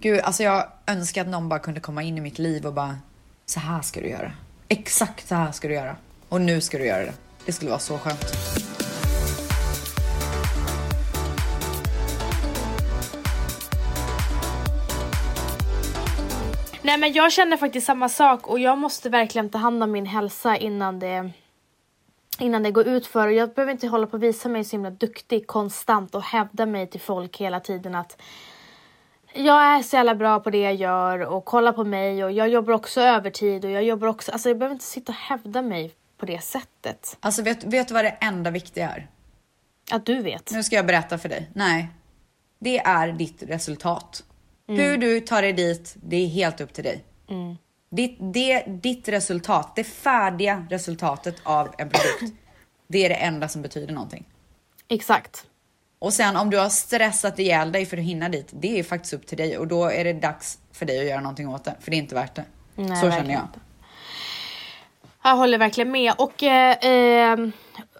Gud, 0.00 0.20
alltså 0.20 0.42
jag 0.42 0.64
önskar 0.86 1.20
att 1.22 1.28
någon 1.28 1.48
bara 1.48 1.60
kunde 1.60 1.80
komma 1.80 2.02
in 2.02 2.18
i 2.18 2.20
mitt 2.20 2.38
liv 2.38 2.66
och 2.66 2.74
bara 2.74 2.96
så 3.46 3.60
här 3.60 3.82
ska 3.82 4.00
du 4.00 4.08
göra. 4.08 4.32
Exakt 4.72 5.28
så 5.28 5.34
här 5.34 5.52
ska 5.52 5.68
du 5.68 5.74
göra. 5.74 5.96
Och 6.28 6.40
nu 6.40 6.60
ska 6.60 6.78
du 6.78 6.86
göra 6.86 7.02
det. 7.02 7.12
Det 7.46 7.52
skulle 7.52 7.70
vara 7.70 7.80
så 7.80 7.98
skönt. 7.98 8.24
Nej 16.82 16.98
men 16.98 17.12
jag 17.12 17.32
känner 17.32 17.56
faktiskt 17.56 17.86
samma 17.86 18.08
sak 18.08 18.46
och 18.46 18.58
jag 18.58 18.78
måste 18.78 19.10
verkligen 19.10 19.50
ta 19.50 19.58
hand 19.58 19.82
om 19.82 19.92
min 19.92 20.06
hälsa 20.06 20.56
innan 20.56 20.98
det 20.98 21.30
innan 22.38 22.62
det 22.62 22.70
går 22.70 22.88
ut 22.88 23.06
för 23.06 23.26
och 23.26 23.32
jag 23.32 23.54
behöver 23.54 23.72
inte 23.72 23.86
hålla 23.86 24.06
på 24.06 24.16
och 24.16 24.22
visa 24.22 24.48
mig 24.48 24.64
så 24.64 24.76
himla 24.76 24.90
duktig 24.90 25.46
konstant 25.46 26.14
och 26.14 26.22
hävda 26.22 26.66
mig 26.66 26.86
till 26.86 27.00
folk 27.00 27.36
hela 27.36 27.60
tiden 27.60 27.94
att 27.94 28.22
jag 29.34 29.62
är 29.62 29.82
så 29.82 29.96
jävla 29.96 30.14
bra 30.14 30.40
på 30.40 30.50
det 30.50 30.60
jag 30.60 30.74
gör 30.74 31.18
och 31.18 31.44
kolla 31.44 31.72
på 31.72 31.84
mig 31.84 32.24
och 32.24 32.32
jag 32.32 32.48
jobbar 32.48 32.72
också 32.72 33.00
övertid 33.00 33.64
och 33.64 33.70
jag 33.70 33.84
jobbar 33.84 34.08
också, 34.08 34.32
alltså 34.32 34.48
jag 34.48 34.58
behöver 34.58 34.74
inte 34.74 34.84
sitta 34.84 35.12
och 35.12 35.18
hävda 35.18 35.62
mig 35.62 35.94
på 36.18 36.26
det 36.26 36.42
sättet. 36.42 37.16
Alltså 37.20 37.42
vet, 37.42 37.64
vet 37.64 37.88
du 37.88 37.94
vad 37.94 38.04
det 38.04 38.16
enda 38.20 38.50
viktiga 38.50 38.90
är? 38.90 39.08
Att 39.90 40.06
du 40.06 40.22
vet. 40.22 40.50
Nu 40.52 40.62
ska 40.62 40.76
jag 40.76 40.86
berätta 40.86 41.18
för 41.18 41.28
dig. 41.28 41.50
Nej. 41.54 41.88
Det 42.58 42.78
är 42.78 43.12
ditt 43.12 43.42
resultat. 43.42 44.24
Hur 44.66 44.96
du 44.96 45.20
tar 45.20 45.42
dig 45.42 45.52
dit, 45.52 45.96
det 46.02 46.16
är 46.16 46.26
helt 46.26 46.60
upp 46.60 46.72
till 46.72 46.84
dig. 46.84 47.04
Ditt, 47.90 48.16
det, 48.20 48.64
ditt 48.66 49.08
resultat, 49.08 49.76
det 49.76 49.84
färdiga 49.84 50.66
resultatet 50.70 51.36
av 51.42 51.74
en 51.78 51.88
produkt. 51.88 52.34
det 52.88 53.04
är 53.04 53.08
det 53.08 53.14
enda 53.14 53.48
som 53.48 53.62
betyder 53.62 53.94
någonting. 53.94 54.24
Exakt. 54.88 55.46
Och 56.02 56.12
sen 56.12 56.36
om 56.36 56.50
du 56.50 56.58
har 56.58 56.68
stressat 56.68 57.38
ihjäl 57.38 57.72
dig 57.72 57.86
för 57.86 57.96
att 57.96 58.02
hinna 58.02 58.28
dit, 58.28 58.48
det 58.50 58.78
är 58.78 58.82
faktiskt 58.82 59.14
upp 59.14 59.26
till 59.26 59.38
dig 59.38 59.58
och 59.58 59.66
då 59.66 59.84
är 59.84 60.04
det 60.04 60.12
dags 60.12 60.58
för 60.72 60.86
dig 60.86 61.00
att 61.00 61.06
göra 61.06 61.20
någonting 61.20 61.48
åt 61.48 61.64
det. 61.64 61.74
För 61.80 61.90
det 61.90 61.96
är 61.96 61.98
inte 61.98 62.14
värt 62.14 62.34
det. 62.34 62.44
Nej, 62.74 62.96
Så 62.96 63.10
känner 63.10 63.32
jag. 63.32 63.42
inte. 63.42 63.60
Jag 65.24 65.36
håller 65.36 65.58
verkligen 65.58 65.90
med. 65.90 66.14
Och 66.18 66.42
eh, 66.42 66.72
eh, 66.72 67.38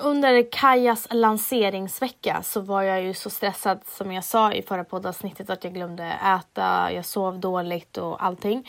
under 0.00 0.50
Kajas 0.52 1.08
lanseringsvecka 1.10 2.42
så 2.42 2.60
var 2.60 2.82
jag 2.82 3.02
ju 3.02 3.14
så 3.14 3.30
stressad 3.30 3.80
som 3.86 4.12
jag 4.12 4.24
sa 4.24 4.52
i 4.52 4.62
förra 4.62 4.84
poddavsnittet 4.84 5.50
att 5.50 5.64
jag 5.64 5.74
glömde 5.74 6.04
äta, 6.04 6.92
jag 6.92 7.04
sov 7.04 7.38
dåligt 7.40 7.96
och 7.96 8.24
allting. 8.24 8.68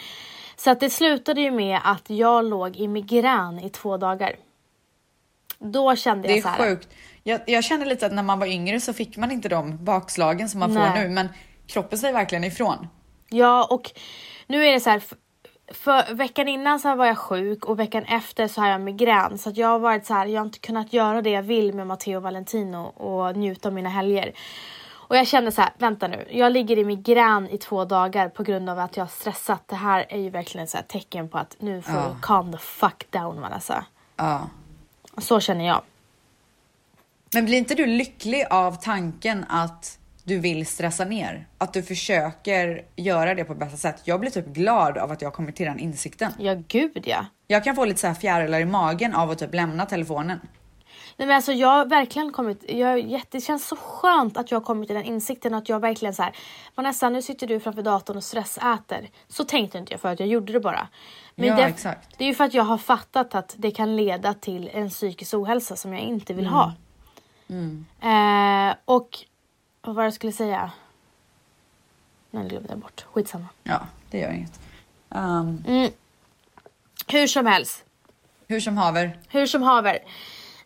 Så 0.55 0.71
att 0.71 0.79
det 0.79 0.89
slutade 0.89 1.41
ju 1.41 1.51
med 1.51 1.79
att 1.83 2.09
jag 2.09 2.45
låg 2.45 2.77
i 2.77 2.87
migrän 2.87 3.59
i 3.59 3.69
två 3.69 3.97
dagar. 3.97 4.35
Då 5.63 5.95
kände 5.95 6.27
Det 6.27 6.31
jag 6.31 6.37
är 6.37 6.41
så 6.41 6.47
här. 6.47 6.57
sjukt. 6.69 6.89
Jag, 7.23 7.41
jag 7.47 7.63
känner 7.63 7.85
lite 7.85 8.05
att 8.05 8.13
när 8.13 8.23
man 8.23 8.39
var 8.39 8.47
yngre 8.47 8.79
så 8.79 8.93
fick 8.93 9.17
man 9.17 9.31
inte 9.31 9.49
de 9.49 9.83
bakslagen 9.85 10.49
som 10.49 10.59
man 10.59 10.73
får 10.73 10.79
Nej. 10.79 11.03
nu, 11.03 11.09
men 11.09 11.29
kroppen 11.67 11.99
säger 11.99 12.13
verkligen 12.13 12.43
ifrån. 12.43 12.87
Ja, 13.29 13.67
och 13.69 13.91
nu 14.47 14.65
är 14.65 14.71
det 14.73 14.79
så 14.79 14.89
här. 14.89 15.01
För 15.73 16.13
veckan 16.13 16.47
innan 16.47 16.79
så 16.79 16.95
var 16.95 17.05
jag 17.05 17.17
sjuk 17.17 17.65
och 17.65 17.79
veckan 17.79 18.03
efter 18.03 18.47
så 18.47 18.61
har 18.61 18.67
jag 18.67 18.81
migrän. 18.81 19.37
Så 19.37 19.49
att 19.49 19.57
jag 19.57 19.67
har 19.67 19.79
varit 19.79 20.05
så 20.05 20.13
här, 20.13 20.25
jag 20.25 20.41
har 20.41 20.45
inte 20.45 20.59
kunnat 20.59 20.93
göra 20.93 21.21
det 21.21 21.29
jag 21.29 21.43
vill 21.43 21.73
med 21.73 21.87
Matteo 21.87 22.19
Valentino 22.19 22.77
och 22.77 23.37
njuta 23.37 23.69
av 23.69 23.73
mina 23.73 23.89
helger. 23.89 24.31
Och 24.91 25.17
jag 25.17 25.27
kände 25.27 25.51
så 25.51 25.61
här, 25.61 25.71
vänta 25.77 26.07
nu, 26.07 26.27
jag 26.31 26.51
ligger 26.51 26.77
i 26.77 26.85
migrän 26.85 27.49
i 27.49 27.57
två 27.57 27.85
dagar 27.85 28.29
på 28.29 28.43
grund 28.43 28.69
av 28.69 28.79
att 28.79 28.97
jag 28.97 29.03
har 29.03 29.09
stressat. 29.09 29.63
Det 29.67 29.75
här 29.75 30.05
är 30.09 30.19
ju 30.19 30.29
verkligen 30.29 30.67
så 30.67 30.77
här 30.77 30.83
tecken 30.83 31.29
på 31.29 31.37
att 31.37 31.55
nu 31.59 31.81
får 31.81 31.95
Ja. 31.95 32.01
du 32.15 32.21
calm 32.21 32.51
the 32.51 32.57
fuck 32.57 33.11
down 33.11 33.41
Vanessa. 33.41 33.85
Ja. 34.17 34.41
Så 35.17 35.39
känner 35.39 35.67
jag. 35.67 35.81
Men 37.33 37.45
blir 37.45 37.57
inte 37.57 37.75
du 37.75 37.85
lycklig 37.85 38.45
av 38.49 38.75
tanken 38.81 39.45
att 39.49 39.99
du 40.23 40.39
vill 40.39 40.65
stressa 40.65 41.05
ner? 41.05 41.47
Att 41.57 41.73
du 41.73 41.83
försöker 41.83 42.81
göra 42.95 43.35
det 43.35 43.43
på 43.43 43.55
bästa 43.55 43.77
sätt? 43.77 44.01
Jag 44.03 44.19
blir 44.19 44.29
typ 44.29 44.47
glad 44.47 44.97
av 44.97 45.11
att 45.11 45.21
jag 45.21 45.33
kommer 45.33 45.51
till 45.51 45.65
den 45.65 45.79
insikten. 45.79 46.31
Ja, 46.39 46.55
gud 46.67 47.03
ja. 47.05 47.25
Jag 47.47 47.63
kan 47.63 47.75
få 47.75 47.85
lite 47.85 47.99
så 47.99 48.07
här 48.07 48.13
fjärilar 48.13 48.59
i 48.59 48.65
magen 48.65 49.13
av 49.13 49.31
att 49.31 49.39
typ 49.39 49.53
lämna 49.53 49.85
telefonen. 49.85 50.39
Nej, 51.17 51.27
men 51.27 51.35
alltså 51.35 51.51
jag 51.53 51.67
har 51.67 51.85
verkligen 51.85 52.31
kommit, 52.31 52.63
jag 52.71 52.99
jätte, 52.99 53.27
det 53.37 53.41
känns 53.41 53.67
så 53.67 53.75
skönt 53.75 54.37
att 54.37 54.51
jag 54.51 54.59
har 54.59 54.65
kommit 54.65 54.87
till 54.89 54.95
den 54.95 55.05
insikten 55.05 55.53
att 55.53 55.69
jag 55.69 55.79
verkligen 55.79 56.13
så 56.13 56.23
här, 56.23 56.35
Vanessa 56.75 57.09
nu 57.09 57.21
sitter 57.21 57.47
du 57.47 57.59
framför 57.59 57.81
datorn 57.81 58.17
och 58.17 58.23
stressäter. 58.23 59.09
Så 59.27 59.43
tänkte 59.43 59.77
inte 59.77 59.93
jag 59.93 60.01
för 60.01 60.09
att 60.09 60.19
jag 60.19 60.29
gjorde 60.29 60.53
det 60.53 60.59
bara. 60.59 60.87
Men 61.35 61.47
Ja, 61.47 61.55
det, 61.55 61.63
exakt. 61.63 62.17
det 62.17 62.23
är 62.23 62.27
ju 62.27 62.35
för 62.35 62.43
att 62.43 62.53
jag 62.53 62.63
har 62.63 62.77
fattat 62.77 63.35
att 63.35 63.55
det 63.57 63.71
kan 63.71 63.95
leda 63.95 64.33
till 64.33 64.69
en 64.73 64.89
psykisk 64.89 65.33
ohälsa 65.33 65.75
som 65.75 65.93
jag 65.93 66.01
inte 66.01 66.33
vill 66.33 66.47
ha. 66.47 66.73
Mm. 67.49 67.85
Eh, 68.01 68.75
och 68.85 69.19
vad 69.81 69.95
var 69.95 70.03
det 70.03 70.07
jag 70.07 70.13
skulle 70.13 70.31
säga? 70.33 70.71
Nej, 72.31 72.43
det 72.43 72.49
glömde 72.49 72.69
jag 72.69 72.79
bort. 72.79 73.05
Skitsamma. 73.11 73.45
Ja, 73.63 73.79
det 74.11 74.19
gör 74.19 74.31
inget. 74.31 74.59
Um, 75.09 75.63
Mm. 75.67 75.91
Hur 77.07 77.27
som 77.27 77.45
helst. 77.45 77.83
hur 78.47 78.59
som 78.59 78.77
haver. 78.77 79.19
Hur 79.29 79.45
som 79.45 79.61
haver. 79.63 79.99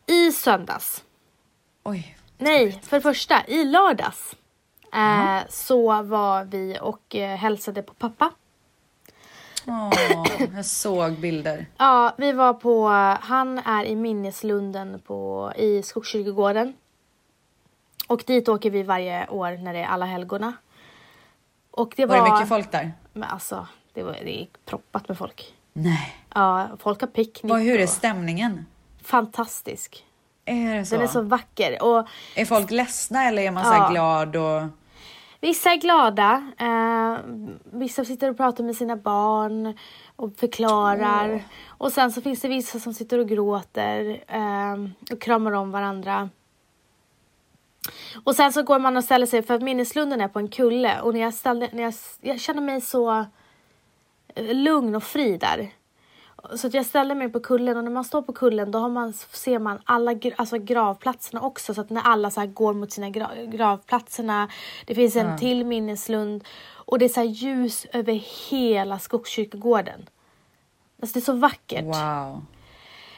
I 0.08 0.32
söndags. 0.32 1.04
Oj. 1.84 2.18
Nej, 2.38 2.80
för 2.84 2.98
det 2.98 3.02
första 3.02 3.46
i 3.48 3.64
lördags. 3.64 4.36
Eh, 4.94 5.40
så 5.50 6.02
var 6.04 6.44
vi 6.44 6.78
och 6.82 7.16
eh, 7.16 7.38
hälsade 7.38 7.84
på 7.84 7.94
pappa. 7.94 8.32
Åh, 9.68 9.92
jag 10.56 10.66
såg 10.66 11.12
bilder. 11.20 11.66
Ja, 11.78 12.14
vi 12.18 12.32
var 12.32 12.54
på, 12.54 12.88
han 13.22 13.58
är 13.60 13.86
i 13.86 13.96
minneslunden 13.96 15.02
på, 15.08 15.52
i 15.56 15.84
Skogskyrkogården. 15.84 16.74
Och 18.08 18.24
dit 18.28 18.50
åker 18.50 18.70
vi 18.70 18.84
varje 18.84 19.28
år 19.28 19.52
när 19.64 19.74
det 19.74 19.80
är 19.80 19.86
alla 19.88 20.06
helgona. 20.06 20.54
Och 21.72 21.94
det 21.98 22.06
var... 22.06 22.18
Var 22.20 22.26
det 22.26 22.34
mycket 22.34 22.50
folk 22.50 22.72
där? 22.72 22.92
Men 23.14 23.24
alltså, 23.30 23.68
det, 23.94 24.04
var, 24.04 24.14
det 24.14 24.42
är 24.42 24.48
proppat 24.66 25.08
med 25.08 25.18
folk. 25.18 25.54
Nej. 25.74 26.16
Ja, 26.36 26.68
folk 26.80 27.02
har 27.02 27.08
picknick. 27.08 27.52
Vad, 27.52 27.62
hur 27.62 27.80
är 27.80 27.84
och- 27.84 27.90
stämningen? 27.90 28.66
Fantastisk. 29.08 30.06
Är 30.46 30.78
det 30.78 30.86
så? 30.86 30.96
Den 30.96 31.04
är 31.04 31.08
så 31.08 31.22
vacker. 31.22 31.84
Och 31.84 32.08
Är 32.36 32.46
folk 32.46 32.72
ledsna 32.72 33.24
eller 33.24 33.42
är 33.44 33.52
man 33.52 33.64
så 33.66 33.72
Ja. 33.72 33.74
här 33.84 33.92
glad 33.92 34.36
och... 34.36 34.68
vissa 35.42 35.70
är 35.72 35.78
glada. 35.78 36.52
Eh, 36.58 37.18
vissa 37.64 38.06
sitter 38.06 38.30
och 38.30 38.38
pratar 38.38 38.64
med 38.64 38.76
sina 38.76 38.96
barn 38.96 39.78
och 40.16 40.34
förklarar. 40.38 41.44
Och 41.68 41.92
sen 41.92 42.12
så 42.12 42.22
finns 42.22 42.42
det 42.42 42.48
vissa 42.48 42.80
som 42.80 42.94
sitter 42.94 43.20
och 43.20 43.28
gråter 43.30 44.24
eh, 44.28 44.76
och 45.12 45.22
kramar 45.22 45.52
om 45.52 45.72
varandra. 45.72 46.30
Och 48.24 48.36
sen 48.36 48.54
så 48.54 48.64
går 48.64 48.80
man 48.80 48.98
och 48.98 49.04
ställer 49.04 49.26
sig, 49.26 49.44
för 49.44 49.54
att 49.54 49.62
minneslunden 49.62 50.22
är 50.22 50.28
på 50.28 50.40
en 50.40 50.48
kulle 50.48 51.02
och 51.02 51.14
när 51.14 51.22
jag 51.22 51.34
ställde, 51.34 51.70
när 51.74 51.84
jag, 51.84 51.94
jag 52.22 52.40
känner 52.40 52.62
mig 52.62 52.82
så 52.82 53.26
eh, 54.36 54.54
lugn 54.54 54.96
och 54.96 55.04
fri 55.04 55.38
där. 55.38 55.70
Så 56.56 56.67
att 56.67 56.74
jag 56.74 56.86
ställde 56.86 57.15
mig 57.15 57.29
på 57.29 57.39
kullen 57.39 57.77
och 57.77 57.84
när 57.84 57.91
man 57.91 58.03
står 58.03 58.22
på 58.22 58.34
kullen 58.34 58.72
då 58.72 58.79
har 58.79 58.89
man, 58.89 59.13
ser 59.13 59.60
man 59.60 59.79
alla 59.84 60.15
alltså 60.36 60.58
gravplatserna 60.58 61.41
också. 61.41 61.74
Så 61.74 61.82
att 61.82 61.89
när 61.89 62.01
alla 62.01 62.32
så 62.32 62.46
går 62.46 62.74
mot 62.74 62.91
sina 62.91 63.10
gra 63.10 63.29
gravplatserna. 63.46 64.50
Det 64.86 64.96
finns 64.96 65.15
en 65.15 65.38
till 65.38 65.65
minneslund. 65.65 66.44
Och 66.74 67.00
det 67.00 67.06
är 67.06 67.10
så 67.10 67.24
ljus 67.24 67.86
över 67.94 68.13
hela 68.50 69.00
Skogskyrkogården. 69.00 70.10
Alltså 71.01 71.13
det 71.13 71.20
är 71.20 71.25
så 71.25 71.34
vackert. 71.34 71.86
Wow. 71.86 72.46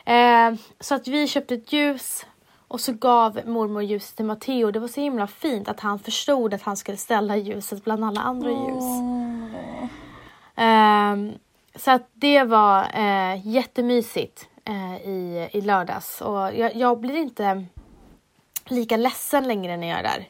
Eh, 0.05 0.53
så 0.79 0.95
att 0.95 1.07
vi 1.07 1.27
köpte 1.27 1.55
ett 1.55 1.73
ljus 1.73 2.25
och 2.67 2.81
så 2.81 2.93
gav 2.93 3.39
mormor 3.45 3.83
ljuset 3.83 4.15
till 4.15 4.25
Matteo. 4.25 4.71
Det 4.71 4.79
var 4.79 4.87
så 4.87 5.01
himla 5.01 5.27
fint 5.27 5.67
att 5.67 5.79
han 5.79 5.99
förstod 5.99 6.53
att 6.53 6.61
han 6.61 6.77
skulle 6.77 6.97
ställa 6.97 7.37
ljuset 7.37 7.83
bland 7.83 8.05
alla 8.05 8.21
andra 8.21 8.49
ljus. 8.49 8.83
Ehm, 10.55 11.33
så 11.79 11.91
att 11.91 12.09
det 12.13 12.43
var 12.43 12.87
eh, 12.93 13.47
jättemysigt 13.47 14.47
eh, 14.65 14.95
i, 15.09 15.49
i 15.53 15.61
lördags. 15.61 16.21
Och 16.21 16.37
jag, 16.55 16.75
jag 16.75 16.99
blir 16.99 17.15
inte 17.17 17.65
lika 18.65 18.97
ledsen 18.97 19.47
längre 19.47 19.77
när 19.77 19.87
jag 19.87 19.99
är 19.99 20.03
där. 20.03 20.27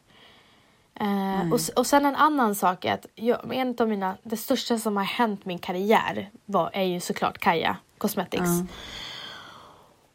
Eh, 1.01 1.51
och, 1.51 1.59
s- 1.59 1.69
och 1.75 1.87
sen 1.87 2.05
en 2.05 2.15
annan 2.15 2.55
sak 2.55 2.85
är 2.85 2.93
att 2.93 3.05
jag, 3.15 3.55
en 3.55 3.75
av 3.79 3.87
mina, 3.89 4.17
det 4.23 4.37
största 4.37 4.77
som 4.77 4.97
har 4.97 5.03
hänt 5.03 5.45
min 5.45 5.59
karriär 5.59 6.29
var, 6.45 6.69
är 6.73 6.83
ju 6.83 6.99
såklart 6.99 7.37
Kaja 7.37 7.77
Cosmetics. 7.97 8.49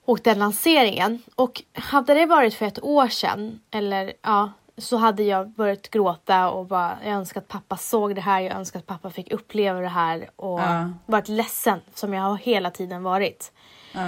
Och 0.05 0.21
den 0.25 0.39
lanseringen. 0.39 1.23
Och 1.35 1.63
hade 1.73 2.15
det 2.15 2.27
varit 2.27 2.55
för 2.55 2.67
ett 2.67 2.83
år 2.85 3.09
sedan, 3.09 3.61
eller 3.71 4.13
ja, 4.23 4.53
så 4.79 4.97
hade 4.97 5.23
jag 5.23 5.51
börjat 5.51 5.91
gråta 5.91 6.51
och 6.51 6.67
bara, 6.67 6.99
jag 7.05 7.13
önskar 7.13 7.41
att 7.41 7.49
pappa 7.49 7.77
såg 7.77 8.15
det 8.15 8.21
här, 8.21 8.41
jag 8.41 8.53
önskar 8.57 8.79
att 8.79 8.87
pappa 8.87 9.11
fick 9.11 9.33
uppleva 9.33 9.81
det 9.81 9.89
här 9.89 10.31
och 10.37 10.61
Ja. 10.61 10.91
varit 11.07 11.29
ledsen 11.29 11.81
som 11.95 12.15
jag 12.15 12.23
har 12.23 12.37
hela 12.37 12.71
tiden 12.71 13.03
varit. 13.03 13.53
Ja. 13.93 14.01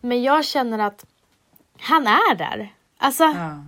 Men 0.00 0.22
jag 0.22 0.44
känner 0.44 0.78
att 0.78 1.04
han 1.80 2.06
är 2.06 2.34
där. 2.34 2.74
Alltså, 2.98 3.24
Ja. 3.24 3.62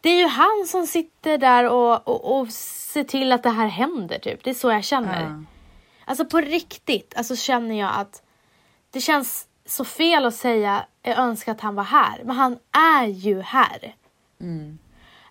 det 0.00 0.08
är 0.10 0.18
ju 0.20 0.26
han 0.28 0.64
som 0.68 0.86
sitter 0.86 1.38
där 1.38 1.68
och, 1.70 2.08
och, 2.08 2.38
och 2.40 2.48
ser 2.48 3.04
till 3.04 3.32
att 3.32 3.42
det 3.42 3.50
här 3.50 3.66
händer 3.66 4.18
typ. 4.18 4.44
Det 4.44 4.50
är 4.50 4.54
så 4.54 4.70
jag 4.70 4.84
känner. 4.84 5.44
Alltså 6.04 6.24
på 6.24 6.40
riktigt, 6.40 7.14
alltså 7.16 7.36
känner 7.36 7.80
jag 7.80 7.90
att 7.94 8.22
det 8.90 9.00
känns 9.00 9.46
så 9.66 9.84
fel 9.84 10.26
att 10.26 10.34
säga 10.34 10.86
jag 11.02 11.18
önskar 11.18 11.52
att 11.52 11.60
han 11.60 11.74
var 11.74 11.84
här. 11.84 12.20
Men 12.24 12.36
han 12.36 12.58
är 12.72 13.06
ju 13.06 13.40
här. 13.40 13.94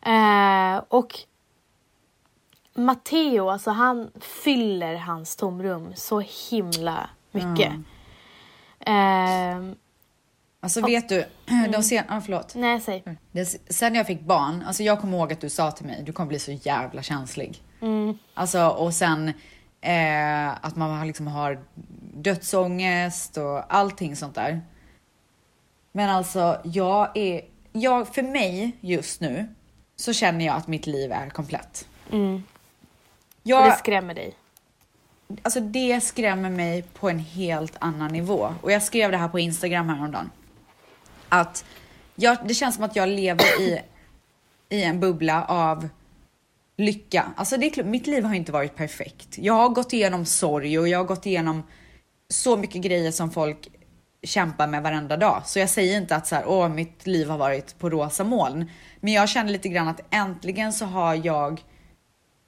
Eh, 0.05 0.83
och 0.87 1.19
Matteo, 2.75 3.49
alltså 3.49 3.71
han 3.71 4.11
fyller 4.43 4.95
hans 4.95 5.35
tomrum 5.35 5.93
så 5.95 6.19
himla 6.49 7.09
mycket. 7.31 7.73
Eh, 8.79 9.75
Alltså 10.63 10.81
vet 10.81 11.09
du, 11.09 11.25
de 11.71 11.83
sen... 11.83 12.03
ah, 12.07 12.21
förlåt. 12.21 12.55
nej, 12.55 12.81
säg. 12.81 13.03
Det, 13.31 13.45
sen 13.73 13.95
jag 13.95 14.07
fick 14.07 14.21
barn, 14.21 14.63
alltså 14.67 14.83
jag 14.83 15.01
kommer 15.01 15.17
ihåg 15.17 15.33
att 15.33 15.41
du 15.41 15.49
sa 15.49 15.71
till 15.71 15.85
mig, 15.85 16.03
du 16.05 16.13
kommer 16.13 16.27
bli 16.27 16.39
så 16.39 16.51
jävla 16.51 17.01
känslig. 17.01 17.61
Alltså 18.33 18.67
och 18.67 18.93
sen 18.93 19.33
eh, 19.81 20.65
att 20.65 20.75
man 20.75 21.07
liksom 21.07 21.27
har 21.27 21.59
dödsångest 22.13 23.37
och 23.37 23.73
allting 23.73 24.15
sånt 24.15 24.35
där. 24.35 24.61
Men 25.91 26.09
alltså 26.09 26.61
jag 26.63 27.17
är, 27.17 27.41
jag, 27.71 28.15
för 28.15 28.23
mig 28.23 28.77
just 28.81 29.21
nu 29.21 29.55
så 29.95 30.13
känner 30.13 30.45
jag 30.45 30.55
att 30.55 30.67
mitt 30.67 30.87
liv 30.87 31.11
är 31.11 31.29
komplett. 31.29 31.87
Mm. 32.11 32.35
Och 32.35 32.41
Jag, 33.43 33.71
det 33.71 33.75
skrämmer 33.75 34.13
dig. 34.13 34.35
alltså 35.41 35.59
det 35.59 36.01
skrämmer 36.03 36.49
mig 36.49 36.81
på 36.81 37.09
en 37.09 37.19
helt 37.19 37.75
annan 37.79 38.11
nivå. 38.11 38.53
Och 38.61 38.71
jag 38.71 38.83
skrev 38.83 39.11
det 39.11 39.17
här 39.17 39.27
på 39.27 39.39
Instagram 39.39 39.89
häromdagen. 39.89 40.29
Att 41.29 41.65
jag, 42.15 42.37
det 42.47 42.53
känns 42.53 42.75
som 42.75 42.83
att 42.83 42.95
jag 42.95 43.09
lever 43.09 43.61
i, 43.61 43.81
i 44.69 44.83
en 44.83 44.99
bubbla 44.99 45.45
av 45.45 45.89
lycka. 46.77 47.33
Alltså 47.35 47.57
det 47.57 47.77
är, 47.77 47.83
mitt 47.83 48.07
liv 48.07 48.23
har 48.23 48.33
inte 48.33 48.51
varit 48.51 48.75
perfekt. 48.75 49.37
Jag 49.37 49.53
har 49.53 49.69
gått 49.69 49.93
igenom 49.93 50.25
sorg 50.25 50.79
och 50.79 50.87
jag 50.87 50.99
har 50.99 51.05
gått 51.05 51.25
igenom 51.25 51.63
så 52.29 52.57
mycket 52.57 52.81
grejer 52.81 53.11
som 53.11 53.31
folk 53.31 53.67
kämpar 54.23 54.67
med 54.67 54.83
varenda 54.83 55.17
dag. 55.17 55.41
Så 55.45 55.59
jag 55.59 55.69
säger 55.69 55.97
inte 55.97 56.15
att 56.15 56.27
så 56.27 56.35
här, 56.35 56.43
åh, 56.47 56.69
mitt 56.69 57.07
liv 57.07 57.29
har 57.29 57.37
varit 57.37 57.79
på 57.79 57.89
rosa 57.89 58.23
moln. 58.23 58.69
Men 58.99 59.13
jag 59.13 59.29
känner 59.29 59.51
lite 59.51 59.69
grann 59.69 59.87
att 59.87 60.01
äntligen 60.09 60.73
så 60.73 60.85
har 60.85 61.25
jag 61.25 61.63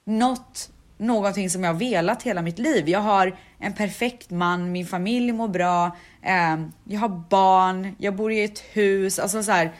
nått 0.04 0.70
någonting 0.98 1.50
som 1.50 1.64
jag 1.64 1.72
har 1.72 1.78
velat 1.78 2.22
hela 2.22 2.42
mitt 2.42 2.58
liv. 2.58 2.88
Jag 2.88 3.00
har 3.00 3.36
en 3.58 3.72
perfekt 3.72 4.30
man, 4.30 4.72
min 4.72 4.86
familj 4.86 5.32
mår 5.32 5.48
bra, 5.48 5.96
eh, 6.22 6.56
jag 6.84 7.00
har 7.00 7.08
barn, 7.08 7.96
jag 7.98 8.16
bor 8.16 8.32
i 8.32 8.44
ett 8.44 8.58
hus. 8.58 9.18
Alltså 9.18 9.42
så 9.42 9.52
här, 9.52 9.72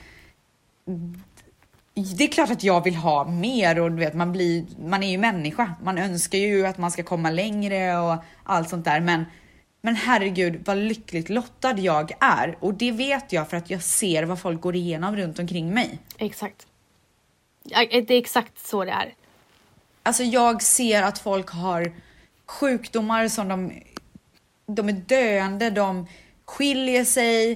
det 1.95 2.25
är 2.25 2.29
klart 2.29 2.50
att 2.50 2.65
jag 2.65 2.85
vill 2.85 2.97
ha 2.97 3.25
mer 3.25 3.81
och 3.81 3.91
du 3.91 3.97
vet, 3.97 4.15
man, 4.15 4.33
blir, 4.33 4.65
man 4.88 5.03
är 5.03 5.11
ju 5.11 5.19
människa. 5.19 5.75
Man 5.83 5.99
önskar 5.99 6.38
ju 6.38 6.67
att 6.67 6.79
man 6.79 6.91
ska 6.91 7.03
komma 7.03 7.31
längre 7.31 7.99
och 7.99 8.17
allt 8.45 8.69
sånt 8.69 8.85
där. 8.85 9.00
Men, 9.00 9.25
men 9.87 9.97
herregud 9.97 10.62
vad 10.64 10.76
lyckligt 10.76 11.28
lottad 11.28 11.78
jag 11.78 12.12
är. 12.21 12.57
Och 12.61 12.75
det 12.75 12.93
vet 12.93 13.33
jag 13.33 13.50
för 13.50 13.57
att 13.57 13.71
jag 13.71 13.83
ser 13.83 14.23
vad 14.23 14.40
folk 14.40 14.61
går 14.61 14.76
igenom 14.76 15.16
runt 15.16 15.38
omkring 15.38 15.75
mig. 15.75 15.99
Exakt. 16.19 16.66
Ja, 17.62 17.87
Det 17.90 18.14
är 18.14 18.19
exakt 18.19 18.66
så 18.66 18.85
det 18.85 18.90
är. 18.90 19.14
Alltså 20.02 20.23
jag 20.23 20.62
ser 20.62 21.02
att 21.02 21.19
folk 21.19 21.49
har 21.50 21.93
sjukdomar 22.47 23.28
som 23.28 23.49
de, 23.49 23.83
de 24.66 24.88
är 24.88 24.93
döende, 24.93 25.71
de 25.71 26.07
skiljer 26.45 27.05
sig, 27.05 27.50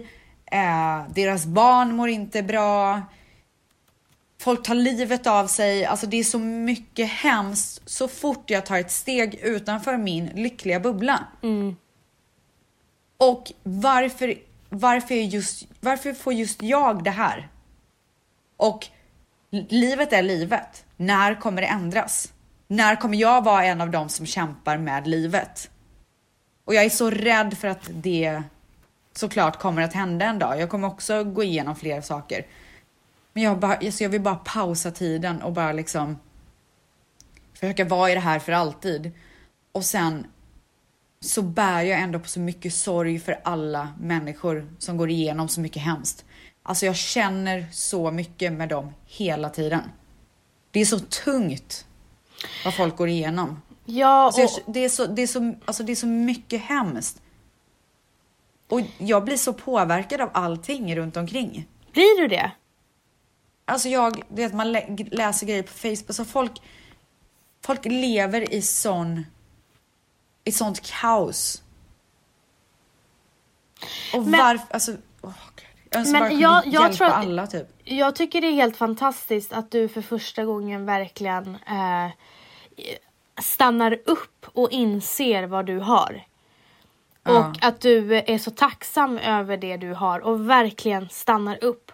eh, 0.52 1.04
deras 1.14 1.46
barn 1.46 1.96
mår 1.96 2.08
inte 2.08 2.42
bra, 2.42 3.02
folk 4.40 4.62
tar 4.62 4.75
livet 4.75 5.26
av 5.26 5.46
sig. 5.46 5.84
Alltså 5.84 6.06
det 6.06 6.16
är 6.16 6.25
så 6.25 6.38
mycket 6.38 7.08
hemskt 7.08 7.82
så 7.87 8.08
fort 8.08 8.50
jag 8.50 8.66
tar 8.66 8.78
ett 8.78 8.92
steg 8.92 9.34
utanför 9.34 9.96
min 9.96 10.26
lyckliga 10.26 10.80
bubbla. 10.80 11.25
Och 13.20 13.52
varför, 13.62 14.34
varför, 14.68 15.14
är 15.14 15.22
just, 15.22 15.66
varför 15.80 16.12
får 16.12 16.32
just 16.32 16.62
jag 16.62 17.04
det 17.04 17.10
här? 17.10 17.48
Och 18.56 18.86
livet 19.50 20.12
är 20.12 20.22
livet. 20.22 20.84
När 20.96 21.40
kommer 21.40 21.62
det 21.62 21.68
ändras? 21.68 22.32
När 22.68 22.96
kommer 22.96 23.18
jag 23.18 23.44
vara 23.44 23.64
en 23.64 23.80
av 23.80 23.90
dem 23.90 24.08
som 24.08 24.26
kämpar 24.26 24.78
med 24.78 25.06
livet? 25.06 25.70
Och 26.64 26.74
jag 26.74 26.84
är 26.84 26.90
så 26.90 27.10
rädd 27.10 27.58
för 27.58 27.68
att 27.68 27.88
det 27.90 28.42
såklart 29.12 29.58
kommer 29.58 29.82
att 29.82 29.92
hända 29.92 30.26
en 30.26 30.38
dag. 30.38 30.60
Jag 30.60 30.70
kommer 30.70 30.88
också 30.88 31.24
gå 31.24 31.42
igenom 31.42 31.76
fler 31.76 32.00
saker. 32.00 32.46
Men 33.32 33.42
jag, 33.42 33.58
bara, 33.58 33.76
alltså 33.76 34.02
jag 34.02 34.10
vill 34.10 34.20
bara 34.20 34.34
pausa 34.44 34.90
tiden 34.90 35.42
och 35.42 35.52
bara 35.52 35.72
liksom 35.72 36.18
försöka 37.52 37.84
vara 37.84 38.10
i 38.10 38.14
det 38.14 38.20
här 38.20 38.38
för 38.38 38.52
alltid. 38.52 39.10
Och 39.72 39.84
sen 39.84 40.26
så 41.24 41.42
bär 41.42 41.82
jag 41.82 42.00
ändå 42.00 42.18
på 42.18 42.28
så 42.28 42.40
mycket 42.40 42.74
sorg 42.74 43.18
för 43.18 43.40
alla 43.44 43.88
människor 44.00 44.74
som 44.78 44.96
går 44.96 45.10
igenom 45.10 45.48
så 45.48 45.60
mycket 45.60 45.82
hemskt. 45.82 46.24
Alltså 46.62 46.86
jag 46.86 46.96
känner 46.96 47.66
så 47.72 48.10
mycket 48.10 48.52
med 48.52 48.68
dem 48.68 48.94
hela 49.06 49.50
tiden. 49.50 49.82
Det 50.70 50.80
är 50.80 50.84
så 50.84 50.98
tungt 50.98 51.86
vad 52.64 52.74
folk 52.74 52.96
går 52.96 53.08
igenom. 53.08 53.62
Ja, 53.84 54.24
Alltså 54.24 54.42
och, 54.42 54.50
jag, 54.66 54.74
det, 54.74 54.84
är 54.84 54.88
så, 54.88 55.06
det, 55.06 55.22
är 55.22 55.26
så, 55.26 55.54
alltså 55.64 55.82
det 55.82 55.92
är 55.92 55.96
så 55.96 56.06
mycket 56.06 56.60
hemskt. 56.60 57.22
Och 58.68 58.80
jag 58.98 59.24
blir 59.24 59.36
så 59.36 59.52
påverkad 59.52 60.20
av 60.20 60.30
allting 60.32 60.96
runt 60.96 61.16
omkring. 61.16 61.68
blir 61.92 62.22
du 62.22 62.28
det? 62.28 62.52
Alltså 63.64 63.88
jag, 63.88 64.22
det 64.28 64.42
är 64.42 64.46
att 64.46 64.54
man 64.54 64.72
lä 64.72 64.96
läser 65.10 65.46
grejer 65.46 65.62
på 65.62 65.72
Facebook, 65.72 66.14
så 66.14 66.24
folk, 66.24 66.62
folk 67.64 67.84
lever 67.84 68.54
i 68.54 68.62
sån, 68.62 69.26
i 70.44 70.52
sånt 70.52 70.80
kaos. 70.82 71.62
Och 74.14 74.23
Men- 74.23 74.40
varför, 74.40 74.75
alltså, 74.75 74.92
Gud. 74.92 75.00
jag 75.90 75.99
önskar 76.00 76.12
Men 76.12 76.20
bara 76.20 76.28
kunde 76.30 76.42
jag- 76.42 76.66
jag 76.66 76.82
hjälpa 76.82 76.97
tror 76.97 77.06
alla 77.09 77.47
typ. 77.47 77.66
Jag 77.85 78.14
tycker 78.16 78.40
det 78.40 78.47
är 78.47 78.52
helt 78.52 78.76
fantastiskt 78.76 79.52
att 79.52 79.70
du 79.70 79.88
för 79.88 80.02
första 80.02 80.44
gången 80.44 80.87
verkligen 80.87 81.54
eh, 81.66 82.11
stannar 83.42 83.99
upp 84.06 84.47
och 84.52 84.70
inser 84.70 85.42
vad 85.47 85.66
du 85.66 85.78
har. 85.78 86.25
Ja. 87.23 87.38
Och 87.49 87.64
att 87.64 87.80
du 87.80 88.14
är 88.16 88.38
så 88.38 88.50
tacksam 88.50 89.18
över 89.18 89.56
det 89.56 89.76
du 89.76 89.92
har 89.92 90.20
och 90.20 90.50
verkligen 90.50 91.09
stannar 91.09 91.64
upp. 91.64 91.92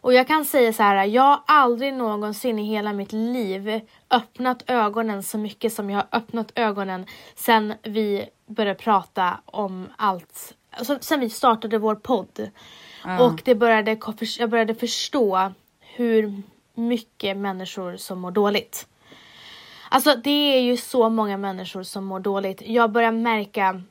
Och 0.00 0.14
jag 0.14 0.26
kan 0.26 0.44
säga 0.44 0.72
så 0.72 0.82
här, 0.82 1.04
jag 1.04 1.22
har 1.22 1.40
aldrig 1.46 1.94
någonsin 1.94 2.58
i 2.58 2.64
hela 2.64 2.92
mitt 2.92 3.12
liv 3.12 3.80
öppnat 4.10 4.62
ögonen 4.66 5.22
så 5.22 5.38
mycket 5.38 5.72
som 5.72 5.90
jag 5.90 5.96
har 5.96 6.18
öppnat 6.18 6.52
ögonen 6.54 7.06
sen 7.34 7.74
vi 7.82 8.28
började 8.46 8.78
prata 8.78 9.40
om 9.44 9.88
allt, 9.96 10.54
alltså, 10.70 10.98
sen 11.00 11.20
vi 11.20 11.30
startade 11.30 11.78
vår 11.78 11.94
podd. 11.94 12.50
Och 13.20 13.42
det 13.44 13.54
började, 13.54 13.98
jag 14.38 14.50
började 14.50 14.74
förstå 14.74 15.52
hur 15.80 16.42
mycket 16.74 17.36
människor 17.36 17.96
som 17.96 18.20
mår 18.20 18.30
dåligt. 18.30 18.86
Alltså 19.90 20.14
det 20.14 20.56
är 20.56 20.60
ju 20.60 20.76
så 20.76 21.08
många 21.08 21.36
människor 21.36 21.82
som 21.82 22.04
mår 22.04 22.20
dåligt. 22.20 22.62
Jag 22.66 22.90
börjar 22.90 23.12
märka 23.12 23.82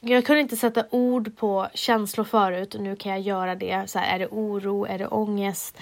jag 0.00 0.26
kunde 0.26 0.40
inte 0.40 0.56
sätta 0.56 0.84
ord 0.90 1.36
på 1.36 1.68
känslor 1.74 2.24
förut 2.24 2.74
och 2.74 2.80
nu 2.80 2.96
kan 2.96 3.12
jag 3.12 3.20
göra 3.20 3.54
det. 3.54 3.90
Så 3.90 3.98
här, 3.98 4.14
är 4.14 4.18
det 4.18 4.28
oro? 4.28 4.86
Är 4.86 4.98
det 4.98 5.06
ångest? 5.06 5.78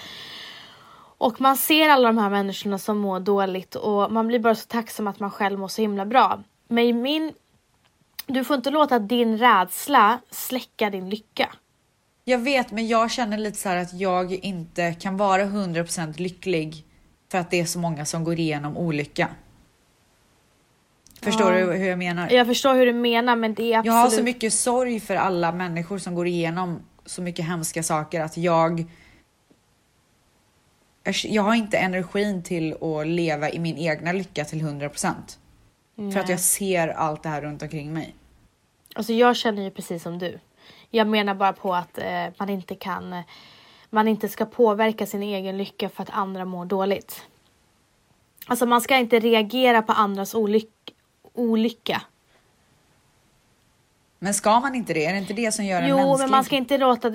Och 1.17 1.41
man 1.41 1.57
ser 1.57 1.89
alla 1.89 2.07
de 2.07 2.17
här 2.17 2.29
människorna 2.29 2.77
som 2.77 2.97
mår 2.97 3.19
dåligt 3.19 3.75
och 3.75 4.11
man 4.11 4.27
blir 4.27 4.39
bara 4.39 4.55
så 4.55 4.67
tacksam 4.67 5.07
att 5.07 5.19
man 5.19 5.31
själv 5.31 5.59
mår 5.59 5.67
så 5.67 5.81
himla 5.81 6.05
bra. 6.05 6.43
Men 6.67 6.83
i 6.83 6.93
min... 6.93 7.33
Du 8.25 8.43
får 8.43 8.55
inte 8.55 8.69
låta 8.69 8.99
din 8.99 9.37
rädsla 9.37 10.19
släcka 10.31 10.89
din 10.89 11.09
lycka. 11.09 11.49
Jag 12.23 12.39
vet, 12.39 12.71
men 12.71 12.87
jag 12.87 13.11
känner 13.11 13.37
lite 13.37 13.57
så 13.57 13.69
här 13.69 13.77
att 13.77 13.93
jag 13.93 14.31
inte 14.33 14.93
kan 14.93 15.17
vara 15.17 15.43
100% 15.43 16.19
lycklig 16.19 16.85
för 17.31 17.37
att 17.37 17.51
det 17.51 17.59
är 17.59 17.65
så 17.65 17.79
många 17.79 18.05
som 18.05 18.23
går 18.23 18.39
igenom 18.39 18.77
olycka. 18.77 19.29
Förstår 21.27 21.53
Ja. 21.53 21.65
du 21.65 21.73
hur 21.73 21.87
jag 21.89 21.97
menar? 21.99 22.29
Jag 22.31 22.47
förstår 22.47 22.73
hur 22.75 22.85
du 22.85 22.93
menar 22.93 23.35
men 23.35 23.53
det 23.53 23.63
är 23.73 23.77
absolut... 23.77 23.85
Jag 23.95 24.01
har 24.01 24.09
så 24.09 24.23
mycket 24.23 24.53
sorg 24.53 24.99
för 24.99 25.15
alla 25.15 25.51
människor 25.51 25.97
som 25.97 26.15
går 26.15 26.27
igenom 26.27 26.79
så 27.05 27.21
mycket 27.21 27.45
hemska 27.45 27.83
saker 27.83 28.21
att 28.21 28.37
jag... 28.37 28.85
jag- 31.23 31.43
har 31.43 31.55
inte 31.55 31.77
energin 31.77 32.43
till 32.43 32.73
att 32.83 33.07
leva 33.07 33.49
i 33.49 33.59
min 33.59 33.77
egna 33.77 34.11
lycka 34.11 34.45
till 34.45 34.61
100%. 34.61 35.13
För 36.13 36.19
att 36.19 36.29
jag 36.29 36.39
ser 36.39 36.87
allt 36.87 37.23
det 37.23 37.29
här 37.29 37.41
runt 37.41 37.61
omkring 37.61 37.93
mig. 37.93 38.15
Alltså 38.95 39.13
jag 39.13 39.35
känner 39.35 39.63
ju 39.63 39.71
precis 39.71 40.03
som 40.03 40.19
du. 40.19 40.39
Jag 40.89 41.07
menar 41.07 41.35
bara 41.35 41.53
på 41.53 41.75
att 41.75 41.97
eh, 41.97 42.25
man 42.39 42.49
inte 42.49 42.75
kan, 42.75 43.13
eh, 43.13 43.21
man 43.89 44.07
inte 44.07 44.29
ska 44.29 44.45
påverka 44.45 45.05
sin 45.05 45.23
egen 45.23 45.57
lycka 45.57 45.89
för 45.89 46.03
att 46.03 46.09
andra 46.09 46.45
mår 46.45 46.65
dåligt. 46.65 47.21
Alltså 48.47 48.65
man 48.65 48.81
ska 48.81 48.97
inte 48.97 49.19
reagera 49.19 49.81
på 49.81 49.91
andras 49.93 50.35
olyck, 50.35 50.73
olycka. 51.37 52.01
Men 54.19 54.33
ska 54.33 54.59
man 54.59 54.75
inte 54.75 54.93
det? 54.93 55.05
Är 55.05 55.13
det 55.13 55.19
inte 55.19 55.33
det 55.33 55.51
som 55.51 55.65
gör 55.65 55.81
en 55.81 55.89
Jo, 55.89 55.97
mänsklig? 55.97 56.23
men 56.23 56.31
man 56.31 56.43
ska 56.43 56.55
inte 56.55 56.77
låta 56.77 57.11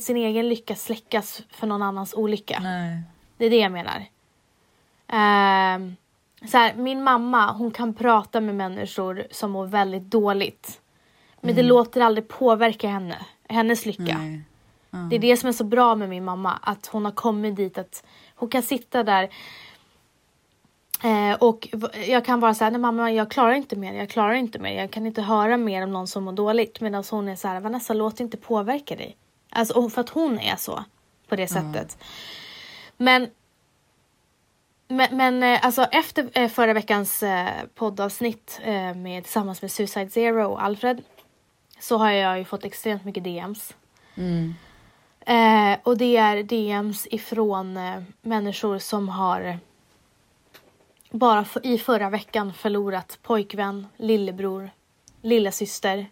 sin 0.00 0.16
egen 0.16 0.48
lycka 0.48 0.74
släckas 0.74 1.42
för 1.50 1.66
någon 1.66 1.82
annans 1.82 2.14
olycka. 2.14 2.60
Nej. 2.62 3.02
Det 3.36 3.46
är 3.46 3.50
det 3.50 3.56
jag 3.56 3.72
menar. 3.72 4.04
Ehm, 5.08 5.96
så 6.50 6.58
här, 6.58 6.74
min 6.74 7.02
mamma, 7.02 7.52
hon 7.52 7.70
kan 7.70 7.94
prata 7.94 8.40
med 8.40 8.54
människor 8.54 9.26
som 9.30 9.50
mår 9.50 9.66
väldigt 9.66 10.02
dåligt. 10.02 10.80
Men 11.40 11.54
det 11.54 11.62
låter 11.62 12.00
aldrig 12.00 12.28
påverka 12.28 12.88
henne, 12.88 13.26
hennes 13.48 13.86
lycka. 13.86 14.18
Nej. 14.18 14.40
Det 15.10 15.16
är 15.16 15.20
det 15.20 15.36
som 15.36 15.48
är 15.48 15.52
så 15.52 15.64
bra 15.64 15.94
med 15.94 16.08
min 16.08 16.24
mamma, 16.24 16.58
att 16.62 16.86
hon 16.86 17.04
har 17.04 17.12
kommit 17.12 17.56
dit 17.56 17.78
att 17.78 18.04
hon 18.34 18.48
kan 18.48 18.62
sitta 18.62 19.02
där 19.02 19.28
eh, 21.04 21.36
och 21.40 21.68
jag 22.06 22.24
kan 22.24 22.40
vara 22.40 22.54
såhär, 22.54 22.70
nej 22.70 22.80
mamma 22.80 23.12
jag 23.12 23.30
klarar 23.30 23.52
inte 23.52 23.76
mer, 23.76 23.94
jag 23.94 24.10
klarar 24.10 24.34
inte 24.34 24.58
mer, 24.58 24.80
jag 24.80 24.90
kan 24.90 25.06
inte 25.06 25.22
höra 25.22 25.56
mer 25.56 25.82
om 25.82 25.92
någon 25.92 26.06
som 26.06 26.24
mår 26.24 26.32
dåligt. 26.32 26.80
Medan 26.80 27.04
hon 27.10 27.28
är 27.28 27.36
så 27.36 27.48
här, 27.48 27.60
Vanessa 27.60 27.94
låt 27.94 28.20
inte 28.20 28.36
påverka 28.36 28.96
dig. 28.96 29.16
Alltså 29.50 29.90
för 29.90 30.00
att 30.00 30.08
hon 30.08 30.38
är 30.38 30.56
så, 30.56 30.84
på 31.28 31.36
det 31.36 31.48
sättet. 31.48 31.98
Men 32.96 33.28
men, 34.88 35.16
men 35.16 35.42
eh, 35.42 35.66
alltså 35.66 35.82
efter 35.82 36.28
eh, 36.32 36.48
förra 36.48 36.72
veckans 36.72 37.22
eh, 37.22 37.48
poddavsnitt 37.74 38.60
med, 38.96 39.24
tillsammans 39.24 39.62
med 39.62 39.70
Suicide 39.70 40.10
Zero 40.10 40.44
och 40.44 40.62
Alfred 40.62 41.02
så 41.80 41.96
har 41.96 42.10
jag 42.10 42.38
ju 42.38 42.44
fått 42.44 42.64
extremt 42.64 43.04
mycket 43.04 43.24
DMs. 43.24 43.74
Mm. 44.14 44.54
Eh, 45.20 45.78
och 45.82 45.98
det 45.98 46.16
är 46.16 46.42
DMs 46.42 47.06
ifrån 47.10 47.78
människor 48.22 48.78
som 48.78 49.08
har 49.08 49.58
bara 51.10 51.46
i 51.62 51.78
förra 51.78 52.10
veckan 52.10 52.52
förlorat 52.52 53.18
pojkvän, 53.22 53.86
lillebror, 53.96 54.70
lillasyster. 55.22 56.06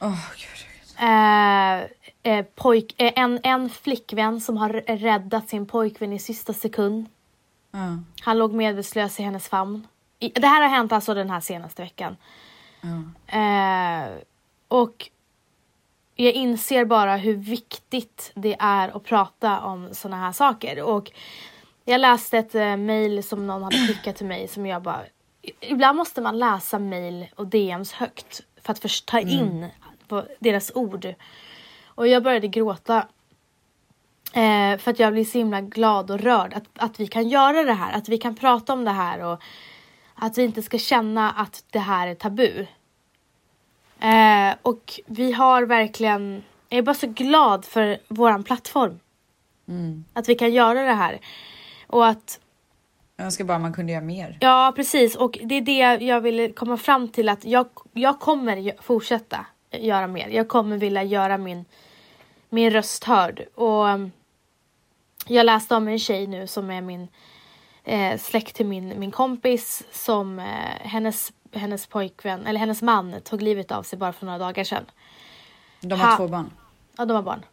Gud. 0.00 0.68
Eh, 1.00 1.78
eh, 2.22 2.44
pojk, 2.54 2.94
eh, 2.96 3.12
en, 3.16 3.40
en 3.42 3.70
flickvän 3.70 4.40
som 4.40 4.56
har 4.56 4.68
räddat 4.96 5.48
sin 5.48 5.66
pojkvän 5.66 6.12
i 6.12 6.18
sista 6.18 6.52
sekund. 6.52 7.06
Ja. 7.70 7.98
Han 8.20 8.38
låg 8.38 8.52
medvetslös 8.52 9.20
i 9.20 9.22
hennes 9.22 9.48
famn. 9.48 9.86
I, 10.18 10.28
det 10.28 10.46
här 10.46 10.62
har 10.62 10.68
hänt 10.68 10.92
alltså 10.92 11.14
den 11.14 11.30
här 11.30 11.40
senaste 11.40 11.82
veckan. 11.82 12.16
Eh, 13.26 14.10
och 14.68 15.10
jag 16.14 16.32
inser 16.32 16.84
bara 16.84 17.16
hur 17.16 17.36
viktigt 17.36 18.32
det 18.34 18.56
är 18.58 18.96
att 18.96 19.04
prata 19.04 19.60
om 19.60 19.88
såna 19.92 20.16
här 20.16 20.32
saker. 20.32 20.82
Och 20.82 21.10
jag 21.88 22.00
läste 22.00 22.38
ett 22.38 22.54
eh, 22.54 22.76
mail 22.76 23.22
som 23.22 23.46
någon 23.46 23.62
hade 23.62 23.76
skickat 23.76 24.16
till 24.16 24.26
mig 24.26 24.48
som 24.48 24.66
jag 24.66 24.82
bara... 24.82 25.00
Ibland 25.60 25.96
måste 25.96 26.20
man 26.20 26.38
läsa 26.38 26.78
mail 26.78 27.26
och 27.36 27.46
DMs 27.46 27.92
högt 27.92 28.40
för 28.62 28.72
att 28.72 28.78
först 28.78 29.06
ta 29.06 29.20
in 29.20 29.66
vad- 30.08 30.28
deras 30.38 30.72
ord. 30.74 31.14
Och 31.84 32.08
jag 32.08 32.22
började 32.22 32.48
gråta. 32.48 32.96
Eh, 34.32 34.78
för 34.78 34.90
att 34.90 34.98
jag 34.98 35.12
blir 35.12 35.24
så 35.24 35.38
himla 35.38 35.60
glad 35.60 36.10
och 36.10 36.20
rörd 36.20 36.54
att, 36.54 36.64
att 36.78 37.00
vi 37.00 37.06
kan 37.06 37.28
göra 37.28 37.62
det 37.62 37.72
här, 37.72 37.92
att 37.92 38.08
vi 38.08 38.18
kan 38.18 38.36
prata 38.36 38.72
om 38.72 38.84
det 38.84 38.90
här 38.90 39.24
och 39.24 39.42
att 40.14 40.38
vi 40.38 40.42
inte 40.42 40.62
ska 40.62 40.78
känna 40.78 41.30
att 41.30 41.64
det 41.70 41.78
här 41.78 42.08
är 42.08 42.14
tabu. 42.14 42.66
Eh, 44.00 44.54
och 44.62 45.00
vi 45.06 45.32
har 45.32 45.62
verkligen, 45.62 46.42
jag 46.68 46.78
är 46.78 46.82
bara 46.82 46.94
så 46.94 47.06
glad 47.06 47.64
för 47.64 47.98
våran 48.08 48.44
plattform. 48.44 49.00
Mm. 49.68 50.04
Att 50.12 50.28
vi 50.28 50.34
kan 50.34 50.52
göra 50.52 50.82
det 50.82 50.92
här. 50.94 51.20
Och 51.90 52.06
att, 52.06 52.40
Jag 53.16 53.24
önskar 53.24 53.44
bara 53.44 53.58
man 53.58 53.72
kunde 53.72 53.92
göra 53.92 54.04
mer. 54.04 54.38
ja 54.40 54.72
precis, 54.76 55.16
och 55.16 55.38
det 55.44 55.54
är 55.54 55.60
det 55.60 56.04
jag 56.04 56.20
ville 56.20 56.52
komma 56.52 56.76
fram 56.76 57.08
till 57.08 57.28
att 57.28 57.44
jag, 57.44 57.66
jag 57.92 58.20
kommer 58.20 58.82
fortsätta 58.82 59.46
göra 59.70 60.06
mer. 60.06 60.28
Jag 60.28 60.48
kommer 60.48 60.76
vilja 60.78 61.02
göra 61.02 61.38
min, 61.38 61.64
min 62.48 62.70
röst 62.70 63.04
hörd. 63.04 63.44
Och 63.54 63.84
um, 63.86 64.12
jag 65.26 65.46
läste 65.46 65.74
om 65.74 65.88
en 65.88 65.98
tjej 65.98 66.26
nu 66.26 66.46
som 66.46 66.70
är 66.70 66.80
min 66.80 67.08
eh, 67.84 68.18
släkt 68.18 68.56
till 68.56 68.66
min, 68.66 69.00
min 69.00 69.10
kompis 69.10 69.82
som 69.92 70.38
eh, 70.38 70.44
hennes, 70.80 71.32
hennes 71.52 71.86
pojkvän, 71.86 72.46
eller 72.46 72.60
hennes 72.60 72.82
man 72.82 73.20
tog 73.24 73.42
livet 73.42 73.70
av 73.72 73.82
sig 73.82 73.98
bara 73.98 74.12
för 74.12 74.26
några 74.26 74.38
dagar 74.38 74.64
sedan. 74.64 74.84
De 75.80 76.00
har 76.00 76.10
Ha- 76.10 76.16
två 76.16 76.28
barn. 76.28 76.50
Ja, 76.96 77.04
de 77.04 77.14
har 77.14 77.22
barn. 77.22 77.44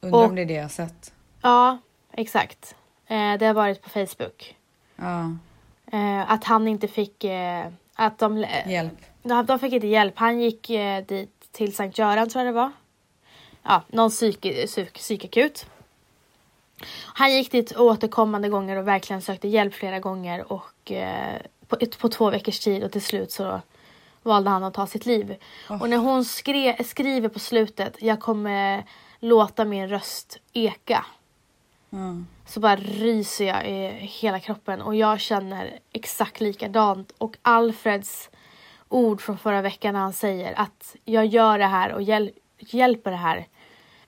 Undrar 0.00 0.18
Och- 0.20 0.28
om 0.28 0.34
det 0.34 0.42
är 0.42 0.46
det 0.46 0.54
jag 0.54 0.62
har 0.62 0.68
sett. 0.68 1.12
Ja, 1.42 1.78
exakt. 2.12 2.74
Eh, 3.06 3.38
det 3.38 3.46
har 3.46 3.54
varit 3.54 3.82
på 3.82 3.90
Facebook. 3.90 4.56
Ja, 4.96 5.30
Eh, 5.92 6.30
att 6.30 6.44
han 6.44 6.68
inte 6.68 6.88
fick... 6.88 7.24
Eh, 7.24 7.66
att 7.94 8.18
de, 8.18 8.46
hjälp. 8.66 8.92
de, 9.22 9.46
de 9.46 9.58
fick 9.58 9.72
inte 9.72 9.86
hjälp. 9.86 10.14
Han 10.16 10.40
gick 10.40 10.70
eh, 10.70 11.04
dit 11.04 11.48
till 11.52 11.74
Sankt 11.74 11.98
Göran 11.98 12.28
tror 12.28 12.44
jag 12.44 12.54
det 12.54 12.60
var. 12.60 12.72
Ja, 13.62 13.82
någon 13.88 14.10
psyk, 14.10 14.40
psyk, 14.66 14.92
psykakut. 14.92 15.66
Han 17.04 17.32
gick 17.32 17.52
dit 17.52 17.76
återkommande 17.76 18.48
gånger 18.48 18.76
och 18.76 18.88
verkligen 18.88 19.22
sökte 19.22 19.48
hjälp 19.48 19.74
flera 19.74 19.98
gånger 19.98 20.52
och 20.52 20.92
eh, 20.92 21.42
på, 21.68 21.76
på 21.98 22.08
två 22.08 22.30
veckors 22.30 22.60
tid 22.60 22.84
och 22.84 22.92
till 22.92 23.02
slut 23.02 23.32
så 23.32 23.60
valde 24.22 24.50
han 24.50 24.64
att 24.64 24.74
ta 24.74 24.86
sitt 24.86 25.06
liv. 25.06 25.36
Och 25.68 25.90
när 25.90 25.96
hon 25.96 26.24
skre, 26.24 26.84
skriver 26.84 27.28
på 27.28 27.38
slutet, 27.38 27.96
jag 28.00 28.20
kommer 28.20 28.84
låta 29.18 29.64
min 29.64 29.88
röst 29.88 30.38
eka. 30.52 31.04
Mm. 31.92 32.26
Så 32.46 32.60
bara 32.60 32.76
ryser 32.76 33.46
jag 33.46 33.68
i 33.68 33.86
hela 34.20 34.40
kroppen 34.40 34.82
och 34.82 34.94
jag 34.94 35.20
känner 35.20 35.78
exakt 35.92 36.40
likadant. 36.40 37.12
Och 37.18 37.36
Alfreds 37.42 38.30
ord 38.88 39.20
från 39.20 39.38
förra 39.38 39.62
veckan 39.62 39.94
när 39.94 40.00
han 40.00 40.12
säger 40.12 40.60
att 40.60 40.96
jag 41.04 41.26
gör 41.26 41.58
det 41.58 41.66
här 41.66 41.92
och 41.92 42.02
hjäl 42.02 42.30
hjälper 42.58 43.10
det 43.10 43.16
här. 43.16 43.46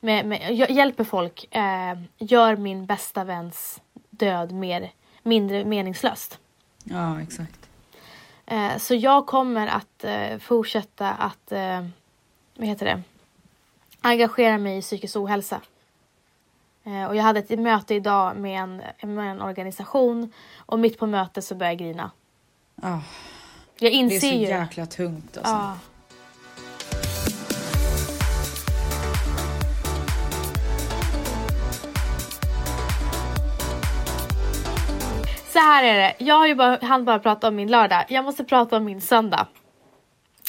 Med, 0.01 0.27
med, 0.27 0.55
jag 0.55 0.71
hjälper 0.71 1.05
folk, 1.05 1.57
eh, 1.57 1.99
gör 2.19 2.57
min 2.57 2.87
bästa 2.87 3.25
väns 3.25 3.83
död 4.11 4.53
mer, 4.53 4.93
mindre 5.23 5.65
meningslöst. 5.65 6.39
Ja, 6.85 7.21
exakt. 7.23 7.69
Eh, 8.47 8.77
så 8.79 8.95
jag 8.95 9.27
kommer 9.27 9.67
att 9.67 10.05
eh, 10.05 10.39
fortsätta 10.39 11.11
att, 11.11 11.53
eh, 11.53 11.87
vad 12.57 12.69
heter 12.69 12.87
det, 12.87 13.03
engagera 14.01 14.59
mig 14.59 14.79
i 14.79 14.83
psykisk 14.83 15.17
ohälsa. 15.17 15.61
Eh, 16.87 17.05
och 17.05 17.17
jag 17.17 17.23
hade 17.23 17.39
ett 17.41 17.59
möte 17.59 17.95
idag 17.95 18.37
med 18.37 18.61
en, 18.63 18.83
med 19.15 19.31
en 19.31 19.43
organisation 19.43 20.33
och 20.57 20.79
mitt 20.79 20.99
på 20.99 21.07
mötet 21.07 21.45
så 21.45 21.55
började 21.55 21.73
jag 21.73 21.79
grina. 21.79 22.11
Ja, 22.83 22.89
Jag 23.79 23.93
det 23.93 23.97
är 23.97 23.99
inser 23.99 24.19
så 24.21 24.27
ju. 24.27 24.33
jäkla 24.47 24.87
tungt 24.87 25.37
alltså. 25.37 25.53
Ja. 25.53 25.77
Så 35.53 35.59
här 35.59 35.85
är 35.85 35.99
det. 35.99 36.15
Jag 36.19 36.35
har 36.35 36.47
ju 36.47 36.55
bara, 36.55 36.79
han 36.83 37.05
bara 37.05 37.19
prata 37.19 37.49
om 37.49 37.57
min 37.57 37.71
lördag. 37.71 38.05
Jag 38.09 38.25
måste 38.25 38.45
prata 38.45 38.77
om 38.77 38.85
min 38.85 39.01
söndag. 39.01 39.47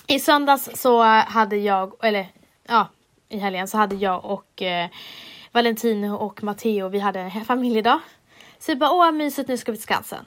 I 0.08 0.20
söndags 0.20 0.70
så 0.76 1.04
hade 1.04 1.56
jag, 1.58 2.06
eller 2.06 2.28
ja, 2.68 2.88
i 3.30 3.38
helgen 3.40 3.68
så 3.68 3.78
hade 3.78 3.96
jag 3.96 4.26
och 4.26 4.62
eh, 4.62 4.90
Valentino 5.56 6.16
och 6.16 6.44
Matteo, 6.44 6.90
vi 6.90 7.00
hade 7.00 7.20
en 7.20 7.46
familjedag. 7.46 8.00
Så 8.60 8.72
vi 8.72 8.76
bara, 8.76 8.92
åh 8.92 9.12
mysigt, 9.12 9.50
nu 9.50 9.58
ska 9.58 9.72
vi 9.72 9.78
till 9.78 9.84
Skansen. 9.84 10.26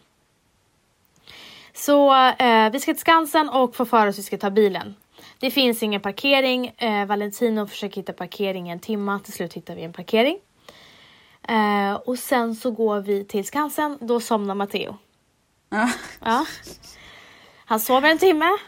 Så 1.74 2.14
eh, 2.14 2.70
vi 2.70 2.80
ska 2.80 2.92
till 2.92 3.00
Skansen 3.00 3.48
och 3.48 3.76
får 3.76 3.84
för 3.84 4.06
oss 4.06 4.14
att 4.14 4.18
vi 4.18 4.22
ska 4.22 4.38
ta 4.38 4.50
bilen. 4.50 4.94
Det 5.38 5.50
finns 5.50 5.82
ingen 5.82 6.00
parkering. 6.00 6.66
Eh, 6.66 7.06
Valentino 7.06 7.66
försöker 7.66 7.96
hitta 7.96 8.12
parkering 8.12 8.68
i 8.68 8.72
en 8.72 8.80
timme. 8.80 9.18
Till 9.24 9.32
slut 9.32 9.52
hittar 9.52 9.74
vi 9.74 9.82
en 9.82 9.92
parkering. 9.92 10.38
Eh, 11.48 11.94
och 11.94 12.18
sen 12.18 12.54
så 12.54 12.70
går 12.70 13.00
vi 13.00 13.24
till 13.24 13.46
Skansen. 13.46 13.98
Då 14.00 14.20
somnar 14.20 14.54
Matteo. 14.54 14.96
Ja. 15.70 15.90
Ja. 16.24 16.46
Han 17.64 17.80
sover 17.80 18.10
en 18.10 18.18
timme. 18.18 18.58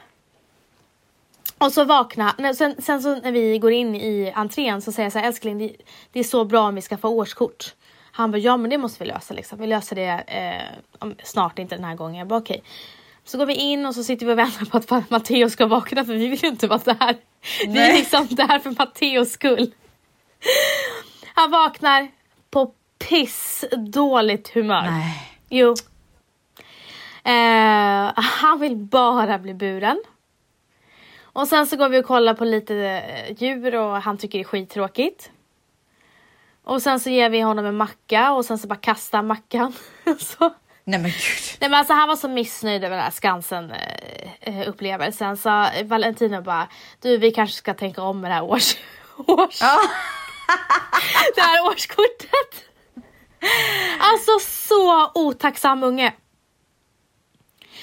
Och 1.61 1.73
så 1.73 1.85
vaknar 1.85 2.33
nej, 2.39 2.55
sen, 2.55 2.75
sen 2.79 3.03
så 3.03 3.15
när 3.15 3.33
vi 3.33 3.59
går 3.59 3.73
in 3.73 3.95
i 3.95 4.33
entrén 4.35 4.83
så 4.83 4.93
säger 4.93 5.07
jag 5.07 5.13
så 5.13 5.19
här, 5.19 5.27
älskling 5.27 5.59
det, 5.59 5.77
det 6.13 6.21
är 6.21 6.25
så 6.25 6.45
bra 6.45 6.61
om 6.69 6.75
vi 6.75 6.83
ska 6.83 6.97
få 6.97 7.09
årskort. 7.09 7.75
Han 8.13 8.31
bara, 8.31 8.39
ja 8.39 8.57
men 8.57 8.71
det 8.71 8.79
måste 8.79 9.05
vi 9.05 9.11
lösa 9.11 9.35
liksom. 9.35 9.59
Vi 9.59 9.67
löser 9.67 9.97
det 9.97 10.25
eh, 10.27 11.09
snart, 11.23 11.59
inte 11.59 11.75
den 11.75 11.85
här 11.85 11.95
gången. 11.95 12.19
Jag 12.19 12.29
bara 12.29 12.39
okej. 12.39 12.63
Så 13.25 13.39
går 13.39 13.47
vi 13.47 13.55
in 13.55 13.87
och 13.87 13.95
så 13.95 14.05
sitter 14.05 14.27
vi 14.27 14.33
och 14.33 14.39
väntar 14.39 14.81
på 14.81 14.95
att 14.95 15.11
Matteo 15.11 15.51
ska 15.51 15.67
vakna 15.67 16.05
för 16.05 16.13
vi 16.13 16.29
vill 16.29 16.43
ju 16.43 16.49
inte 16.49 16.67
vara 16.67 16.81
där. 16.85 17.17
Vi 17.59 17.65
är 17.65 17.69
Nej. 17.69 17.99
liksom 17.99 18.27
där 18.31 18.59
för 18.59 18.71
Matteos 18.71 19.33
skull. 19.33 19.75
Han 21.35 21.51
vaknar 21.51 22.09
på 22.51 22.73
piss 23.09 23.65
dåligt 23.77 24.49
humör. 24.49 24.83
Nej. 24.83 25.41
Jo. 25.49 25.75
Eh, 27.25 28.13
han 28.15 28.61
vill 28.61 28.77
bara 28.77 29.39
bli 29.39 29.55
buren. 29.55 30.03
Och 31.33 31.49
sen 31.49 31.67
så 31.67 31.77
går 31.77 31.89
vi 31.89 32.01
och 32.01 32.05
kollar 32.05 32.35
på 32.35 32.45
lite 32.45 32.77
eh, 32.77 33.43
djur 33.43 33.75
och 33.75 34.03
han 34.03 34.19
tycker 34.19 34.39
det 34.39 34.43
är 34.43 34.45
skittråkigt. 34.45 35.31
Och 36.65 36.83
sen 36.83 37.01
så 37.01 37.11
ger 37.11 37.31
vi 37.31 37.41
honom 37.41 37.67
en 37.67 37.77
macka 37.77 38.33
och 38.33 38.45
sen 38.45 38.59
så 38.59 38.69
bara 38.69 38.79
kastar 38.79 39.19
han 39.19 39.27
mackan. 39.27 39.73
så. 40.19 40.55
Nej 40.85 40.99
men 40.99 41.11
gud. 41.11 41.57
Nej 41.61 41.71
men 41.71 41.75
alltså 41.75 41.93
han 41.93 42.09
var 42.09 42.17
så 42.17 42.29
missnöjd 42.29 42.85
över 42.85 42.97
den 42.97 43.05
här 43.05 43.11
Skansen 43.11 43.71
eh, 43.71 44.59
eh, 44.61 44.69
upplevelsen 44.69 45.37
så 45.37 45.67
Valentino 45.85 46.43
bara 46.43 46.69
du 47.01 47.17
vi 47.17 47.31
kanske 47.31 47.57
ska 47.57 47.75
tänka 47.75 48.03
om 48.03 48.21
med 48.21 48.31
det 48.31 48.35
här 48.35 48.45
års, 48.45 48.77
års 49.17 49.61
Ja. 49.61 49.81
det 51.35 51.41
här 51.41 51.67
årskortet. 51.67 52.65
Alltså 54.01 54.39
så 54.39 55.11
otacksam 55.15 55.83
unge. 55.83 56.13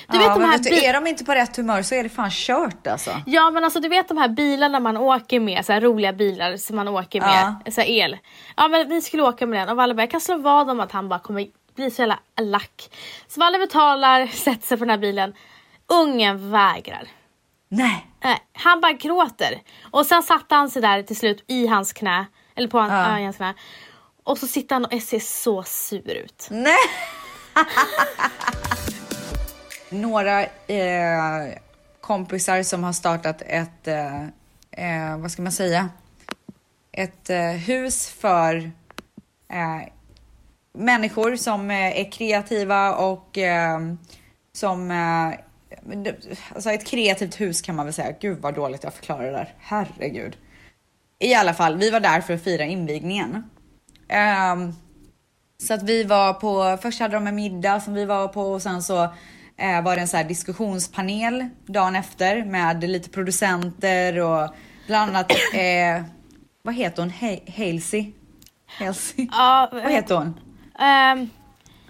Du 0.10 0.18
ja, 0.18 0.24
vet 0.24 0.34
de 0.36 0.44
här 0.44 0.52
vet 0.52 0.64
du, 0.64 0.86
är 0.86 0.94
de 0.94 1.08
inte 1.08 1.26
på 1.26 1.32
rätt 1.34 1.58
humör 1.58 1.82
så 1.82 1.96
är 1.96 2.04
det 2.04 2.10
fan 2.10 2.30
kört 2.32 2.88
alltså. 2.88 3.22
Ja 3.26 3.52
men 3.52 3.64
alltså 3.64 3.80
du 3.80 3.90
vet 3.90 4.08
de 4.08 4.18
här 4.18 4.28
bilarna 4.28 4.80
man 4.80 4.98
åker 4.98 5.40
med, 5.40 5.66
så 5.66 5.74
här 5.74 5.82
roliga 5.82 6.14
bilar 6.14 6.58
som 6.58 6.76
man 6.76 6.88
åker 6.88 7.22
med, 7.22 7.74
så 7.74 7.82
här 7.82 7.88
el. 7.88 8.18
Ja 8.58 8.68
men 8.68 8.90
vi 8.90 9.02
skulle 9.02 9.24
åka 9.24 9.46
med 9.48 9.60
den 9.60 9.70
och 9.70 9.76
Valle 9.76 9.94
bara, 9.94 10.02
jag 10.02 10.12
kan 10.12 10.22
slå 10.22 10.38
vad 10.38 10.70
om 10.70 10.80
att 10.80 10.92
han 10.92 11.10
bara 11.10 11.20
kommer 11.20 11.48
bli 11.76 11.92
så 11.92 12.02
jävla 12.02 12.20
lack. 12.42 12.90
Så 13.28 13.40
Valle 13.40 13.60
betalar, 13.60 14.28
sätter 14.34 14.68
sig 14.68 14.78
på 14.78 14.84
den 14.84 14.90
här 14.90 14.98
bilen. 14.98 15.34
Ungen 15.88 16.52
vägrar. 16.52 17.08
Nej. 17.70 18.08
Nej, 18.24 18.38
han 18.54 18.82
bara 18.82 18.92
gråter. 18.92 19.62
Och 19.92 20.06
sen 20.06 20.24
satte 20.24 20.56
han 20.56 20.70
sig 20.70 20.82
där 20.82 21.04
till 21.04 21.18
slut 21.18 21.46
i 21.48 21.68
hans 21.68 21.94
knä, 21.94 22.26
eller 22.56 22.68
på 22.68 22.80
hans, 22.80 22.92
Ja. 22.92 23.12
ja. 23.12 23.20
i 23.20 23.24
hans 23.24 23.38
knä. 23.38 23.54
Och 24.24 24.38
så 24.38 24.48
sitter 24.48 24.76
han 24.76 24.86
och 24.86 25.02
ser 25.02 25.20
så 25.20 25.64
sur 25.64 26.12
ut. 26.12 26.48
Nej. 26.52 26.78
Några 29.90 30.44
eh, 30.44 31.54
kompisar 32.02 32.64
som 32.64 32.84
har 32.84 32.94
startat 32.94 33.42
ett, 33.42 33.88
eh, 33.88 34.24
eh, 34.72 35.18
vad 35.18 35.32
ska 35.32 35.42
man 35.42 35.52
säga, 35.52 35.90
ett 36.92 37.30
eh, 37.30 37.50
hus 37.50 38.10
för 38.10 38.72
eh, 39.50 39.90
människor 40.74 41.36
som 41.36 41.72
eh, 41.72 42.00
är 42.00 42.12
kreativa 42.12 42.96
och 42.96 43.38
eh, 43.38 43.80
som 44.54 44.92
eh, 44.92 45.40
Alltså 46.54 46.72
ett 46.72 46.86
kreativt 46.86 47.42
hus 47.42 47.62
kan 47.62 47.76
man 47.76 47.86
väl 47.86 47.94
säga. 47.94 48.16
Gud 48.20 48.38
vad 48.42 48.56
dåligt 48.56 48.84
jag 48.84 48.94
förklarar 48.94 49.24
det 49.24 49.32
där. 49.32 49.54
Herregud. 49.60 50.38
I 51.20 51.34
alla 51.34 51.54
fall, 51.54 51.78
vi 51.78 51.90
var 51.90 52.00
där 52.00 52.22
för 52.22 52.34
att 52.34 52.44
fira 52.44 52.64
invigningen. 52.64 53.44
Um, 54.54 54.76
så 55.58 55.74
att 55.74 55.84
vi 55.84 56.04
var 56.04 56.34
på, 56.34 56.78
först 56.82 57.00
hade 57.00 57.14
de 57.14 57.28
en 57.28 57.36
middag 57.36 57.80
som 57.80 57.94
vi 57.94 58.06
var 58.06 58.28
på 58.28 58.42
och 58.42 58.62
sen 58.62 58.84
så 58.84 59.10
eh, 59.58 59.82
var 59.84 59.96
det 59.96 60.02
en 60.02 60.08
så 60.08 60.18
här 60.18 60.24
diskussionspanel 60.24 61.48
dagen 61.66 61.96
efter 61.96 62.46
med 62.46 62.84
lite 62.90 63.10
producenter 63.10 64.20
och 64.20 64.50
bland 64.88 65.10
annat, 65.10 65.32
eh, 65.54 66.04
vad 66.62 66.76
heter 66.76 67.02
hon? 67.02 67.12
He- 67.12 67.52
Halsey? 67.58 68.12
Halsey? 68.66 69.28
Ja, 69.32 69.70
Vad 69.72 69.92
heter 69.92 70.16
hon? 70.16 70.40
ehm, 70.80 71.30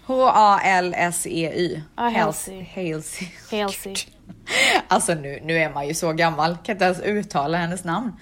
H-A-L-S-E-Y. 0.06 1.82
Hals- 1.96 2.18
Halsey. 2.20 2.64
Halsey. 2.76 3.28
Halsey. 3.52 3.96
Alltså 4.88 5.14
nu, 5.14 5.40
nu 5.44 5.58
är 5.58 5.74
man 5.74 5.88
ju 5.88 5.94
så 5.94 6.14
gammal, 6.14 6.58
kan 6.64 6.76
inte 6.76 6.86
ens 6.86 7.00
uttala 7.00 7.58
hennes 7.58 7.84
namn. 7.84 8.14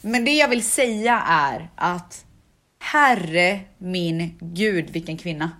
Men 0.00 0.24
det 0.24 0.30
jag 0.32 0.48
vill 0.48 0.64
säga 0.64 1.22
är 1.28 1.70
att 1.76 2.24
herre 2.78 3.60
min 3.78 4.38
gud 4.40 4.90
vilken 4.90 5.16
kvinna. 5.18 5.50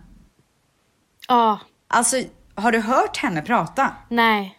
Ja, 1.28 1.60
Alltså 1.88 2.16
har 2.54 2.72
du 2.72 2.80
hört 2.80 3.16
henne 3.16 3.42
prata? 3.42 3.90
nej. 4.08 4.58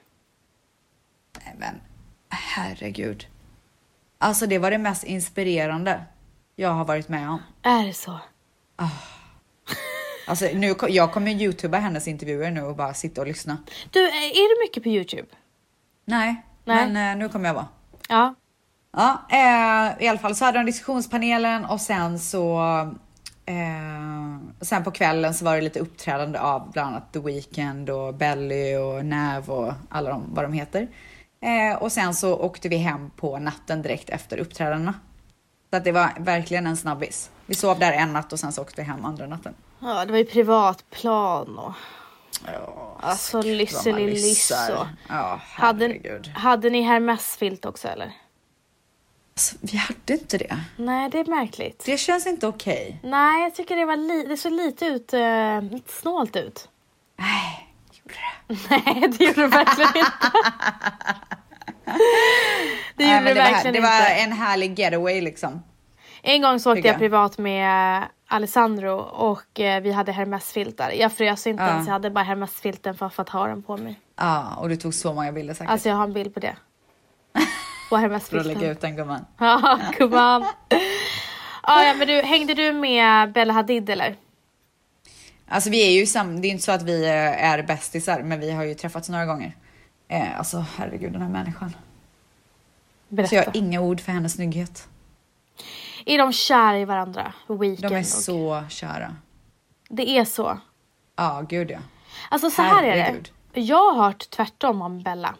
Nej 1.46 1.56
men 1.58 1.82
herregud. 2.30 3.28
Alltså 4.18 4.48
det 4.48 4.60
var 4.60 4.72
det 4.72 4.78
mest 4.78 5.04
inspirerande 5.04 6.04
jag 6.56 6.70
har 6.70 6.86
varit 6.86 7.10
med 7.10 7.30
om. 7.30 7.42
Är 7.64 7.86
det 7.86 7.94
så? 7.94 8.20
Alltså 10.28 10.46
nu, 10.54 10.76
jag 10.90 11.12
kommer 11.14 11.32
youtuba 11.32 11.78
hennes 11.78 12.08
intervjuer 12.08 12.52
nu 12.52 12.62
och 12.62 12.76
bara 12.76 12.94
sitta 12.94 13.22
och 13.22 13.28
lyssna. 13.28 13.58
Du, 13.92 14.00
är 14.08 14.56
du 14.56 14.66
mycket 14.66 14.84
på 14.84 14.90
Youtube? 14.90 15.28
Nej, 16.06 16.44
Nej. 16.66 16.90
men 16.90 17.12
eh, 17.12 17.18
nu 17.18 17.30
kommer 17.30 17.50
jag 17.50 17.54
vara. 17.54 17.68
Ja. 18.10 18.36
Ja, 18.92 19.26
eh, 19.30 20.06
i 20.06 20.08
alla 20.08 20.20
fall 20.20 20.36
så 20.36 20.46
hade 20.46 20.58
de 20.58 20.66
diskussionspanelen 20.66 21.66
och 21.66 21.82
sen 21.82 22.20
så 22.20 22.60
eh, 23.46 24.38
sen 24.62 24.84
på 24.84 24.92
kvällen 24.92 25.34
så 25.34 25.46
var 25.46 25.56
det 25.56 25.62
lite 25.62 25.80
uppträdande 25.80 26.40
av 26.40 26.72
bland 26.72 26.88
annat 26.96 27.14
The 27.14 27.20
Weeknd 27.20 27.90
och 27.90 28.14
Belly 28.14 28.76
och 28.76 29.06
Nav 29.06 29.50
och 29.52 29.74
alla 29.90 30.10
de, 30.10 30.24
vad 30.34 30.46
de 30.46 30.54
heter. 30.54 30.88
Eh, 31.42 31.78
och 31.82 31.92
sen 31.92 32.14
så 32.14 32.36
åkte 32.38 32.70
vi 32.70 32.78
hem 32.78 33.10
på 33.10 33.38
natten 33.40 33.82
direkt 33.82 34.10
efter 34.10 34.38
uppträdandena. 34.38 34.94
Så 35.70 35.78
att 35.78 35.84
det 35.84 35.92
var 35.92 36.10
verkligen 36.20 36.68
en 36.68 36.78
snabbis. 36.78 37.30
Vi 37.46 37.56
sov 37.56 37.80
där 37.80 37.92
en 37.92 38.14
natt 38.14 38.34
och 38.34 38.40
sen 38.40 38.52
så 38.52 38.62
åkte 38.62 38.82
vi 38.82 38.88
hem 38.88 39.06
andra 39.06 39.28
natten. 39.28 39.54
ja, 39.80 40.06
det 40.06 40.12
var 40.12 40.18
ju 40.20 40.26
privatplan 40.26 41.58
och 41.58 41.74
Ja, 42.54 42.98
alltså 43.00 43.38
man 43.38 43.46
lysselilysso. 43.48 44.28
missar. 44.28 44.88
Ja, 45.10 45.40
Hade, 45.44 45.86
herregud. 45.88 46.28
hade 46.36 46.70
ni 46.70 46.82
Hermes-filt 46.82 47.66
också 47.66 47.88
eller? 47.88 48.12
Alltså, 49.36 49.56
vi 49.62 49.78
hade 49.78 50.14
inte 50.14 50.38
det. 50.38 50.58
Nej, 50.78 51.10
det 51.10 51.20
är 51.20 51.26
märkligt. 51.26 51.84
Det 51.86 51.98
känns 51.98 52.28
inte 52.28 52.48
okej. 52.48 53.00
Nej, 53.04 53.44
jag 53.44 53.56
tycker 53.56 53.76
det 53.76 53.86
var 53.86 53.98
li- 53.98 54.26
det 54.30 54.38
såg 54.38 54.52
lite 54.52 54.86
ut, 54.86 55.14
uh, 55.14 55.62
lite 55.62 55.94
snålt 55.94 56.36
ut. 56.36 56.70
Nej, 57.16 57.68
gjorde 57.94 58.16
det? 58.48 58.58
Nej, 58.70 59.08
det 59.18 59.24
gjorde 59.26 59.42
det 59.42 59.48
verkligen 59.48 59.90
inte. 59.98 60.12
det 62.96 63.06
Nej, 63.06 63.14
gjorde 63.14 63.24
men 63.24 63.26
det 63.26 63.34
det, 63.34 63.40
var, 63.42 63.52
verkligen 63.52 63.74
det 63.74 63.82
var 63.82 64.00
inte. 64.00 64.14
en 64.14 64.32
härlig 64.32 64.80
getaway 64.80 65.22
liksom. 65.22 65.64
En 66.22 66.42
gång 66.42 66.60
så 66.60 66.72
åkte 66.72 66.88
jag 66.88 66.94
jag. 66.94 67.00
privat 67.00 67.38
med 67.38 68.04
Alessandro 68.28 68.96
och 69.00 69.60
eh, 69.60 69.82
vi 69.82 69.92
hade 69.92 70.12
Hermes-filtar. 70.12 70.92
Jag 70.92 71.14
frös 71.14 71.48
inte 71.48 71.64
Ja. 71.64 71.70
ens, 71.70 71.88
jag 71.88 71.94
hade 71.94 72.10
bara 72.10 72.24
Hermes-filten 72.24 72.96
för, 72.96 73.10
för 73.10 73.22
att 73.22 73.30
ha 73.30 73.48
den 73.48 73.64
på 73.64 73.78
mig. 73.78 74.00
Ja, 74.16 74.56
och 74.56 74.70
du 74.70 74.76
tog 74.76 74.94
så 74.94 75.14
många 75.14 75.32
bilder 75.32 75.54
säkert. 75.54 75.72
Alltså 75.72 75.90
jag 75.90 75.96
har 75.96 76.04
en 76.04 76.14
bild 76.14 76.34
på 76.34 76.40
det. 76.40 76.56
På 78.02 78.20
för 78.20 78.38
att 78.38 78.46
lägga 78.46 78.72
ut 78.72 78.82
den 78.82 78.96
gumman. 78.96 79.26
Ja, 79.38 79.80
gumman. 79.98 80.46
Ja, 81.64 81.84
ja, 81.84 81.94
men 81.98 82.08
du, 82.08 82.22
hängde 82.22 82.54
du 82.54 82.74
med 82.74 83.32
Bella 83.32 83.54
Hadid 83.54 83.90
eller? 83.90 84.16
Alltså 85.48 85.70
vi 85.70 85.88
är 85.88 85.92
ju 85.92 86.06
sam- 86.06 86.42
det 86.42 86.48
är 86.48 86.50
inte 86.50 86.64
så 86.64 86.72
att 86.72 86.84
vi 86.84 87.06
är 87.06 87.64
bästisar, 87.64 88.24
men 88.24 88.40
vi 88.40 88.52
har 88.52 88.64
ju 88.64 88.74
träffats 88.74 89.10
några 89.10 89.26
gånger. 89.26 89.56
Eh, 90.08 90.38
alltså 90.38 90.66
herregud 90.78 91.12
den 91.12 91.22
här 91.22 91.30
människan. 91.30 91.70
Så 91.70 91.78
Berätta. 93.16 93.36
jag 93.36 93.46
har 93.46 93.58
inga 93.58 93.82
ord 93.82 94.02
för 94.02 94.12
hennes 94.12 94.34
snygghet. 94.34 94.88
Är 96.06 96.18
de 96.18 96.34
kära 96.34 96.80
i 96.80 96.86
varandra? 96.86 97.34
Weekend 97.48 97.92
De 97.92 97.96
är 97.96 98.00
och... 98.00 98.06
så 98.06 98.64
kära. 98.70 99.16
Det 99.90 100.10
är 100.18 100.26
så. 100.26 100.60
Ja, 101.16 101.46
gud 101.50 101.72
ja. 101.72 101.80
Alltså 102.30 102.50
så 102.50 102.62
här 102.62 102.84
är 102.84 102.96
det. 102.96 103.02
Herregud. 103.02 103.32
Jag 103.54 103.94
har 103.94 104.04
hört 104.04 104.30
tvärtom 104.30 104.82
om 104.82 105.04
Bella. 105.04 105.36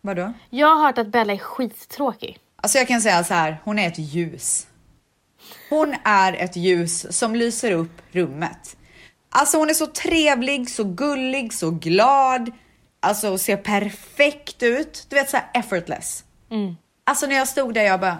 Vadå? 0.00 0.32
Jag 0.50 0.76
har 0.76 0.86
hört 0.86 0.98
att 0.98 1.06
Bella 1.08 1.32
är 1.32 1.38
skittråkig. 1.38 2.38
Alltså 2.56 2.78
jag 2.78 2.88
kan 2.88 3.00
säga 3.00 3.24
så 3.24 3.34
här, 3.34 3.56
hon 3.64 3.78
är 3.78 3.86
ett 3.88 3.98
ljus. 3.98 4.66
Hon 5.70 5.94
är 6.04 6.32
ett 6.32 6.56
ljus 6.56 7.16
som 7.18 7.34
lyser 7.34 7.72
upp 7.72 8.02
rummet. 8.12 8.76
Alltså 9.30 9.58
hon 9.58 9.70
är 9.70 9.74
så 9.74 9.86
trevlig, 9.86 10.70
så 10.70 10.84
gullig, 10.84 11.52
så 11.52 11.70
glad. 11.70 12.50
Alltså 13.00 13.38
ser 13.38 13.56
perfekt 13.56 14.62
ut. 14.62 15.06
Du 15.08 15.16
vet 15.16 15.30
så 15.30 15.36
här 15.36 15.46
effortless. 15.54 16.24
Mm. 16.50 16.76
Alltså 17.04 17.26
när 17.26 17.34
jag 17.36 17.48
stod 17.48 17.74
där 17.74 17.82
jag 17.82 18.00
bara, 18.00 18.18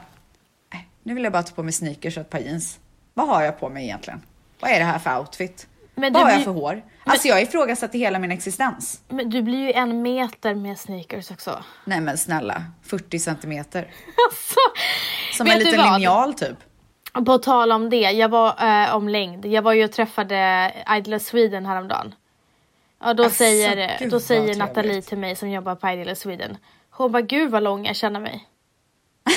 "Nej, 0.73 0.89
nu 1.03 1.15
vill 1.15 1.25
jag 1.25 1.33
bara 1.33 1.43
ta 1.43 1.55
på 1.55 1.63
mig 1.63 1.73
sneakers 1.73 2.17
och 2.17 2.21
ett 2.21 2.31
par 2.31 2.39
jeans. 2.39 2.79
Vad 3.15 3.29
har 3.29 3.43
jag 3.43 3.61
på 3.61 3.69
mig 3.69 3.85
egentligen? 3.85 4.23
Vad 4.61 4.71
är 4.71 4.79
det 4.79 4.85
här 4.85 4.99
för 4.99 5.19
outfit? 5.19 5.67
Men 6.01 6.13
Vad 6.13 6.23
har 6.23 6.31
jag 6.31 6.45
för 6.45 6.51
hår? 6.51 6.83
Alltså 7.05 7.29
jag 7.29 7.43
ifrågasatte 7.43 7.99
hela 7.99 8.19
min 8.19 8.31
existens. 8.31 9.01
Men 9.09 9.31
du 9.31 9.43
blir 9.43 9.59
ju 9.59 9.73
en 9.73 10.03
meter 10.03 10.55
med 10.55 10.79
sneakers 10.79 11.31
också. 11.31 11.65
Nej 11.85 12.01
men 12.01 12.19
snälla, 12.19 12.65
40 12.83 13.19
centimeter. 13.19 13.81
Alltså, 14.31 14.61
Som 15.37 15.47
en 15.47 15.59
liten 15.59 15.93
linjal 15.93 16.35
typ. 16.35 16.57
På 17.27 17.39
tal 17.39 17.73
om 17.73 17.91
det, 17.91 17.97
jag 17.97 18.29
var 18.29 18.83
eh, 18.83 18.95
om 18.95 19.09
längd. 19.09 19.47
Jag 19.47 19.63
var 19.63 19.73
ju 19.73 19.85
och 19.85 19.93
träffade 19.93 20.73
Idol 20.97 21.15
of 21.15 21.23
Sweden 21.23 21.67
häromdagen. 21.67 22.15
Och 23.05 23.17
då 23.17 23.25
Asså, 23.25 23.35
säger, 23.35 23.99
gud 23.99 24.11
då 24.11 24.21
säger. 24.21 24.55
Nathalie 24.57 25.03
till 25.03 25.19
mig 25.19 25.37
som 25.37 25.51
jobbar 25.51 25.75
på 25.75 25.89
Idol 25.89 26.09
of 26.13 26.19
Sweden. 26.19 26.57
Hon 26.91 27.13
bara, 27.13 27.23
gud 27.23 27.51
vad 27.51 27.63
lång 27.63 27.87
jag 27.87 27.97
känner 27.97 28.21
mig. 28.21 28.49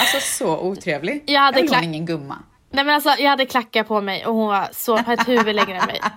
Alltså 0.00 0.20
så 0.20 0.58
otrevlig. 0.58 1.24
Jag 1.26 1.40
hade 1.40 1.60
vill 1.60 1.70
klack- 1.70 1.80
hon 1.80 1.94
ingen 1.94 2.06
gumma. 2.06 2.38
Nej 2.76 2.84
men 2.84 2.94
alltså 2.94 3.10
jag 3.18 3.30
hade 3.30 3.46
klackar 3.46 3.84
på 3.84 4.00
mig 4.00 4.26
och 4.26 4.34
hon 4.34 4.46
var 4.48 4.68
så 4.72 4.98
på 5.02 5.12
ett 5.12 5.28
huvud 5.28 5.54
längre 5.56 5.76
än 5.78 5.86
mig. 5.86 6.00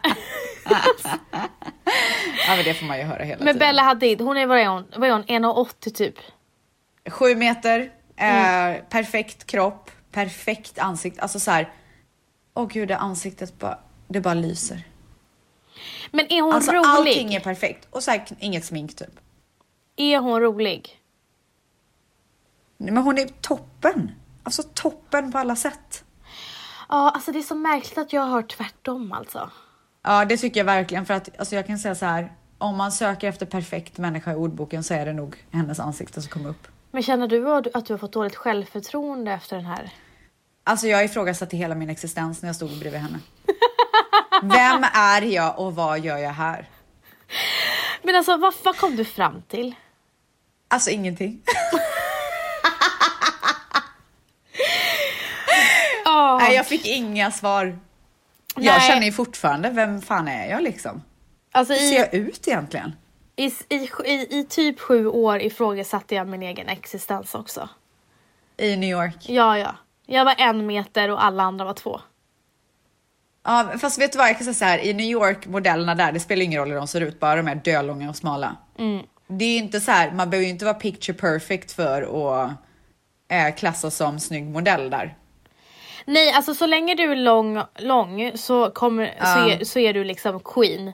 Ja 2.48 2.56
men 2.56 2.64
det 2.66 2.74
får 2.74 2.86
man 2.86 2.98
ju 2.98 3.04
höra 3.04 3.24
hela 3.24 3.38
Men 3.46 3.54
tiden. 3.54 3.60
Bella 3.60 3.82
Hadid, 3.84 4.22
hon 4.22 4.38
är, 4.38 4.46
vad 4.48 4.60
är 4.60 4.68
hon? 4.68 4.86
Vad 4.98 5.10
är 5.10 5.14
hon? 5.14 5.24
1,80 5.24 5.90
typ. 5.96 6.16
Sju 7.10 7.36
meter, 7.36 7.92
Mm. 8.18 8.76
eh, 8.76 8.82
perfekt 8.90 9.46
kropp, 9.46 9.92
perfekt 10.12 10.80
ansikte. 10.80 11.22
Alltså 11.22 11.40
så 11.40 11.52
här. 11.52 11.74
Åh 12.54 12.68
gud, 12.68 12.88
det 12.88 12.98
ansiktet 12.98 13.60
bara, 13.60 13.80
det 14.08 14.22
bara 14.22 14.34
lyser. 14.34 14.84
Men 16.12 16.32
är 16.34 16.42
hon 16.42 16.54
Alltså 16.54 16.72
rolig? 16.72 16.86
allting 16.88 17.34
är 17.34 17.40
perfekt. 17.40 17.88
Och 17.90 18.04
så 18.04 18.12
här, 18.12 18.26
inget 18.40 18.66
smink 18.66 18.96
typ. 18.96 19.20
Är 19.96 20.20
hon 20.20 20.42
rolig? 20.42 21.00
Nej, 22.78 22.92
men 22.94 23.04
hon 23.04 23.18
är 23.18 23.26
toppen. 23.28 24.12
Alltså 24.44 24.64
toppen 24.64 25.32
på 25.32 25.38
alla 25.38 25.56
sätt. 25.56 26.04
Ja, 26.90 27.10
alltså 27.10 27.32
det 27.32 27.40
är 27.40 27.44
så 27.44 27.56
märkligt 27.56 27.98
att 27.98 28.14
jag 28.14 28.22
har 28.22 28.42
tvärtom 28.42 29.12
alltså. 29.12 29.52
Ja, 30.04 30.26
det 30.26 30.38
tycker 30.38 30.60
jag 30.60 30.66
verkligen. 30.66 31.06
För 31.06 31.14
att 31.14 31.40
alltså 31.40 31.56
jag 31.56 31.68
kan 31.68 31.80
säga 31.80 31.96
så 31.96 32.06
här. 32.06 32.34
Om 32.58 32.78
man 32.78 32.92
söker 32.92 33.30
efter 33.30 33.46
perfekt 33.46 33.98
människa 33.98 34.32
i 34.32 34.36
ordboken 34.36 34.84
så 34.84 34.94
är 34.94 35.06
det 35.06 35.14
nog 35.14 35.46
hennes 35.52 35.80
ansikte 35.80 36.22
som 36.22 36.30
kommer 36.30 36.50
upp. 36.50 36.68
Men 36.92 37.04
känner 37.04 37.28
du 37.28 37.50
att 37.50 37.76
att 37.76 37.86
du 37.86 37.94
har 37.94 37.98
fått 37.98 38.14
dåligt 38.14 38.36
självförtroende 38.36 39.32
efter 39.32 39.56
den 39.56 39.66
här? 39.66 39.94
Alltså 40.64 40.88
jag 40.88 41.06
ifrågasatte 41.06 41.58
hela 41.58 41.76
min 41.76 41.90
existens 41.90 42.42
när 42.42 42.50
jag 42.50 42.56
stod 42.56 42.80
bredvid 42.80 43.02
henne. 43.02 43.20
Vem 44.42 44.86
är 44.94 45.22
jag 45.22 45.60
och 45.60 45.76
vad 45.76 46.00
gör 46.00 46.18
jag 46.18 46.32
här? 46.32 46.70
Men 48.04 48.16
alltså 48.16 48.38
vad, 48.38 48.54
vad 48.64 48.78
kom 48.78 48.96
du 48.96 49.06
fram 49.06 49.42
till? 49.48 49.76
Alltså 50.68 50.90
ingenting. 50.90 51.42
Ja, 56.06 56.39
Nej, 56.50 56.56
jag 56.56 56.68
fick 56.68 56.86
inga 56.86 57.32
svar. 57.32 57.80
Jag 58.56 58.78
Nej. 58.78 58.82
känner 58.82 59.06
ju 59.06 59.12
fortfarande, 59.12 59.70
vem 59.70 60.02
fan 60.02 60.28
är 60.28 60.50
jag 60.50 60.64
liksom? 60.64 61.04
alltså 61.52 61.74
Hur 61.74 61.80
ser 61.80 61.96
i, 61.96 61.98
jag 61.98 62.14
ut 62.14 62.48
egentligen? 62.48 62.96
i, 63.40 63.46
i, 63.70 63.90
i, 64.06 64.40
i 64.40 64.46
typ 64.50 64.80
sju 64.80 65.08
år 65.08 65.42
ifrågasatte 65.42 66.16
jag 66.16 66.28
min 66.28 66.44
egen 66.44 66.70
existens 66.70 67.36
också. 67.36 67.70
I 68.58 68.76
New 68.76 68.90
York. 68.90 69.16
Ja, 69.30 69.58
ja. 69.58 69.76
Jag 70.06 70.26
var 70.26 70.36
en 70.38 70.66
meter 70.66 71.10
och 71.10 71.24
alla 71.24 71.44
andra 71.44 71.66
var 71.66 71.74
två. 71.74 72.02
Ja, 73.44 73.70
fast 73.82 74.02
vet 74.02 74.12
du 74.12 74.18
vad, 74.18 74.30
jag 74.30 74.38
kan 74.38 74.46
säga 74.46 74.54
så 74.54 74.66
här, 74.66 74.80
i 74.80 74.94
New 74.94 75.06
York, 75.06 75.48
modellerna 75.48 75.96
där, 75.96 76.12
det 76.12 76.20
spelar 76.20 76.44
ingen 76.44 76.60
roll 76.60 76.70
hur 76.70 76.76
de 76.76 76.88
ser 76.88 77.02
ut, 77.02 77.20
bara 77.20 77.36
de 77.36 77.48
är 77.48 77.56
dölånga 77.56 78.10
och 78.10 78.16
smala. 78.16 78.56
Mm. 78.78 79.06
Det 79.28 79.46
är 79.46 79.52
ju 79.52 79.58
inte 79.58 79.82
så 79.82 79.92
här, 79.92 80.12
man 80.12 80.30
behöver 80.30 80.46
ju 80.46 80.52
inte 80.52 80.66
vara 80.66 80.76
picture 80.76 81.18
perfect 81.18 81.72
för 81.72 82.02
att 82.02 82.52
eh, 83.28 83.56
klassas 83.56 83.96
som 83.96 84.20
snygg 84.20 84.46
modell 84.46 84.90
där. 84.90 85.18
Nej, 86.06 86.32
alltså 86.32 86.54
så 86.54 86.66
länge 86.66 86.96
du 86.96 87.12
är 87.12 87.16
lång, 87.16 87.62
lång 87.80 88.32
så, 88.36 88.72
kommer, 88.72 89.06
så, 89.06 89.14
Ja. 89.20 89.52
är, 89.52 89.64
så 89.66 89.80
är 89.80 89.94
du 89.94 90.04
liksom 90.04 90.40
queen. 90.40 90.94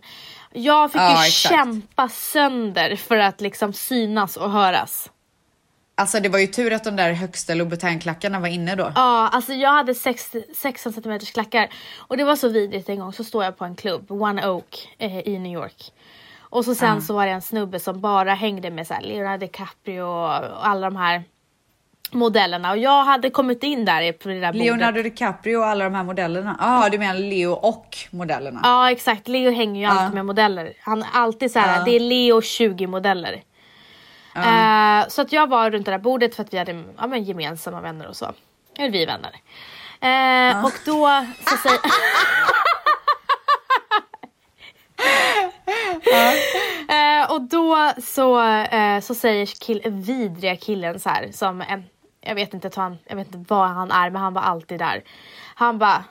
Jag 0.53 0.91
fick 0.91 1.01
Ja, 1.01 1.09
ju 1.23 1.27
exakt. 1.27 1.55
kämpa 1.55 2.09
sönder 2.09 2.95
för 2.95 3.17
att 3.17 3.41
liksom 3.41 3.73
synas 3.73 4.37
och 4.37 4.51
höras. 4.51 5.11
Alltså 5.97 6.19
det 6.19 6.29
var 6.29 6.39
ju 6.39 6.47
tur 6.47 6.73
att 6.73 6.83
de 6.83 6.95
där 6.95 7.13
högsta 7.13 7.53
Louboutin-klackarna 7.53 8.39
var 8.39 8.47
inne 8.47 8.75
då. 8.75 8.91
Ja, 8.95 9.27
alltså 9.33 9.53
jag 9.53 9.69
hade 9.73 9.95
60, 9.95 10.43
16 10.55 10.93
cm 10.93 11.19
klackar 11.19 11.69
och 11.97 12.17
det 12.17 12.23
var 12.23 12.35
så 12.35 12.49
vidrigt 12.49 12.89
en 12.89 12.99
gång 12.99 13.13
så 13.13 13.23
står 13.23 13.43
jag 13.43 13.57
på 13.57 13.65
en 13.65 13.75
klubb, 13.75 14.11
One 14.11 14.47
Oak 14.47 14.95
eh, 14.97 15.19
i 15.19 15.39
New 15.39 15.53
York. 15.53 15.91
Och 16.39 16.65
så 16.65 16.75
sen 16.75 17.01
så 17.01 17.13
var 17.13 17.25
det 17.25 17.31
en 17.31 17.41
snubbe 17.41 17.79
som 17.79 18.01
bara 18.01 18.33
hängde 18.33 18.71
med 18.71 18.87
så 18.87 18.93
här 18.93 19.01
Leonardo 19.01 19.39
DiCaprio 19.45 20.01
och, 20.01 20.43
och 20.51 20.67
alla 20.67 20.89
de 20.89 20.95
här 20.95 21.23
modellerna 22.15 22.71
och 22.71 22.77
jag 22.77 23.03
hade 23.03 23.29
kommit 23.29 23.63
in 23.63 23.85
där 23.85 24.11
på 24.11 24.29
det 24.29 24.39
där 24.39 24.47
bordet. 24.53 24.65
Leonardo 24.65 25.01
DiCaprio 25.01 25.57
och 25.57 25.65
alla 25.65 25.83
de 25.83 25.95
här 25.95 26.03
modellerna. 26.03 26.55
Ja, 26.59 26.85
ah, 26.85 26.89
du 26.89 26.97
menar 26.97 27.13
Leo 27.19 27.51
och 27.51 27.97
modellerna? 28.11 28.59
Ja 28.63 28.91
exakt, 28.91 29.27
Leo 29.27 29.51
hänger 29.51 29.81
ju 29.81 29.87
alltid 29.87 30.05
Ja. 30.05 30.13
med 30.13 30.25
modeller. 30.25 30.73
Han 30.81 31.01
är 31.01 31.07
alltid 31.13 31.51
så 31.51 31.59
här, 31.59 31.85
det 31.85 31.91
är 31.95 31.99
Leo 31.99 32.41
20 32.41 32.87
modeller. 32.87 33.41
Eh, 34.35 35.07
så 35.07 35.21
att 35.21 35.31
jag 35.31 35.49
var 35.49 35.71
runt 35.71 35.85
det 35.85 35.91
där 35.91 35.99
bordet 35.99 36.35
för 36.35 36.43
att 36.43 36.53
vi 36.53 36.57
hade 36.57 36.83
ja, 36.97 37.07
men 37.07 37.23
gemensamma 37.23 37.81
vänner 37.81 38.07
och 38.07 38.15
så. 38.15 38.33
Eller 38.77 38.89
vi 38.91 39.03
är 39.03 39.07
vänner. 39.07 39.31
Eh, 40.01 40.65
Och 40.65 40.71
då 40.85 41.25
så 41.49 41.57
säger... 41.57 41.79
Eh, 46.89 47.31
och 47.31 47.41
då 47.41 47.91
så, 48.01 48.41
så 49.01 49.15
säger 49.15 49.45
kill, 49.45 49.81
vidriga 49.85 50.55
killen 50.55 50.99
så 50.99 51.09
här 51.09 51.31
som 51.31 51.61
en, 51.61 51.83
jag 52.25 52.35
vet 52.35 52.53
inte, 52.53 52.69
han, 52.75 52.97
jag 53.05 53.15
vet 53.15 53.27
inte 53.35 53.53
vad 53.53 53.67
han 53.67 53.91
är 53.91 54.09
men 54.09 54.21
han 54.21 54.33
var 54.33 54.41
alltid 54.41 54.79
där. 54.79 55.03
Han 55.55 55.77
bara 55.77 56.03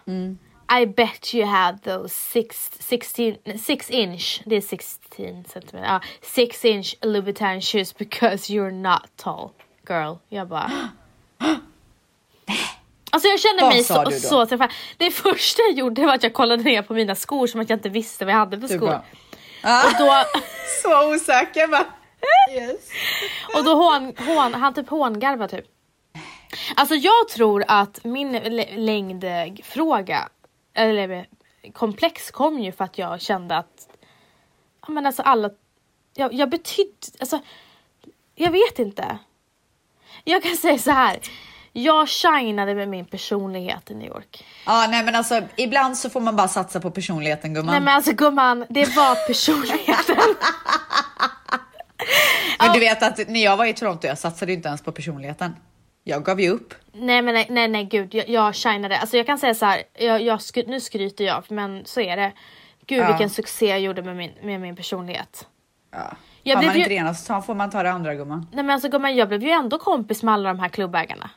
I 0.80 0.86
bet 0.86 1.34
you 1.34 1.46
had 1.46 1.82
those 1.82 2.14
six, 2.14 2.70
16, 2.80 3.36
six 3.58 3.90
inch, 3.90 4.42
det 4.46 4.56
är 4.56 4.60
16 4.60 5.44
centimeter, 5.48 5.88
ja, 5.88 6.00
six 6.22 6.64
inch 6.64 6.96
Louboutin 7.02 7.60
shoes 7.60 7.98
because 7.98 8.52
you're 8.52 8.70
not 8.70 9.16
tall 9.16 9.50
girl. 9.88 10.14
Jag 10.28 10.48
bara 10.48 10.70
Alltså 13.10 13.28
jag 13.28 13.40
kände 13.40 13.62
Vad 13.62 13.72
mig 13.72 13.84
så, 13.84 14.10
så 14.10 14.46
träffad. 14.46 14.70
Det 14.96 15.10
första 15.10 15.62
jag 15.62 15.72
gjorde 15.78 16.06
var 16.06 16.14
att 16.14 16.22
jag 16.22 16.32
kollade 16.32 16.62
ner 16.62 16.82
på 16.82 16.94
mina 16.94 17.14
skor 17.14 17.46
som 17.46 17.60
att 17.60 17.70
jag 17.70 17.76
inte 17.76 17.88
visste 17.88 18.24
vad 18.24 18.34
jag 18.34 18.38
hade 18.38 18.60
för 18.60 18.68
skor. 18.68 18.86
bara, 18.86 19.04
ah, 19.62 19.84
Och 19.86 19.92
då, 19.98 20.24
så 20.82 21.14
osäker 21.14 21.68
bara. 21.68 21.86
Yes. 22.54 22.90
och 23.56 23.64
då 23.64 23.74
hån, 23.74 24.12
hån, 24.18 24.54
han 24.54 24.74
typ 24.74 24.88
hångarvar 24.88 25.48
typ. 25.48 25.64
Alltså 26.76 26.94
jag 26.94 27.28
tror 27.28 27.64
att 27.68 28.04
min 28.04 28.32
lä- 28.32 28.76
längdfråga, 28.76 30.28
eller 30.74 31.26
komplex 31.72 32.30
kom 32.30 32.58
ju 32.58 32.72
för 32.72 32.84
att 32.84 32.98
jag 32.98 33.20
kände 33.20 33.56
att, 33.56 33.88
ja 34.86 34.92
men 34.92 35.06
alltså 35.06 35.22
alla, 35.22 35.50
jag, 36.14 36.34
jag 36.34 36.50
betydde, 36.50 36.90
alltså 37.20 37.40
Jag 38.34 38.50
vet 38.50 38.78
inte. 38.78 39.18
Jag 40.24 40.42
kan 40.42 40.56
säga 40.56 40.78
så 40.78 40.90
här. 40.90 41.18
Jag 41.76 42.08
shinade 42.08 42.74
med 42.74 42.88
min 42.88 43.04
personlighet 43.04 43.90
i 43.90 43.94
New 43.94 44.08
York. 44.08 44.44
Ja, 44.66 44.86
nej 44.90 45.04
men 45.04 45.14
alltså 45.14 45.42
ibland 45.56 45.98
så 45.98 46.10
får 46.10 46.20
man 46.20 46.36
bara 46.36 46.48
satsa 46.48 46.80
på 46.80 46.90
personligheten 46.90 47.54
gumman. 47.54 47.72
Nej 47.72 47.80
men 47.80 47.94
alltså 47.94 48.12
gumman, 48.12 48.66
det 48.68 48.96
var 48.96 49.26
personligheten. 49.26 50.16
Men 52.58 52.72
du 52.72 52.80
vet 52.80 53.02
att 53.02 53.28
när 53.28 53.44
jag 53.44 53.56
var 53.56 53.64
i 53.64 53.72
Toronto, 53.74 54.06
jag 54.06 54.18
satsade 54.18 54.52
ju 54.52 54.56
inte 54.56 54.68
ens 54.68 54.82
på 54.82 54.92
personligheten. 54.92 55.56
Jag 56.04 56.24
gav 56.24 56.40
ju 56.40 56.50
upp. 56.50 56.74
nej 56.92 57.22
men 57.22 57.34
nej, 57.34 57.46
nej, 57.50 57.68
nej 57.68 57.84
gud, 57.84 58.14
jag, 58.14 58.28
jag 58.28 58.54
shinade. 58.54 58.98
Alltså 58.98 59.16
jag 59.16 59.26
kan 59.26 59.38
säga 59.38 59.54
så 59.54 59.66
här, 59.66 59.82
jag, 59.98 60.22
jag, 60.22 60.38
skry- 60.38 60.66
nu 60.68 60.80
skryter 60.80 61.24
jag 61.24 61.44
men 61.48 61.82
så 61.86 62.00
är 62.00 62.16
det. 62.16 62.32
Gud 62.86 62.98
Ja. 62.98 63.06
vilken 63.08 63.30
succé 63.30 63.66
jag 63.66 63.80
gjorde 63.80 64.02
med 64.02 64.16
min, 64.16 64.32
med 64.42 64.60
min 64.60 64.76
personlighet. 64.76 65.46
Ja. 65.90 66.16
Jag 66.42 66.56
Har 66.56 66.64
man 66.64 66.74
ju- 66.74 66.78
inte 66.80 66.88
det 66.88 66.94
ena 66.94 67.14
så 67.14 67.40
får 67.42 67.54
man 67.54 67.70
ta 67.70 67.82
det 67.82 67.90
andra 67.92 68.14
gumman. 68.14 68.46
Nej 68.52 68.64
men 68.64 68.70
alltså 68.74 68.88
gumman, 68.88 69.16
jag 69.16 69.28
blev 69.28 69.42
ju 69.42 69.50
ändå 69.50 69.78
kompis 69.78 70.22
med 70.22 70.34
alla 70.34 70.48
de 70.48 70.58
här 70.58 70.68
klubbägarna. 70.68 71.30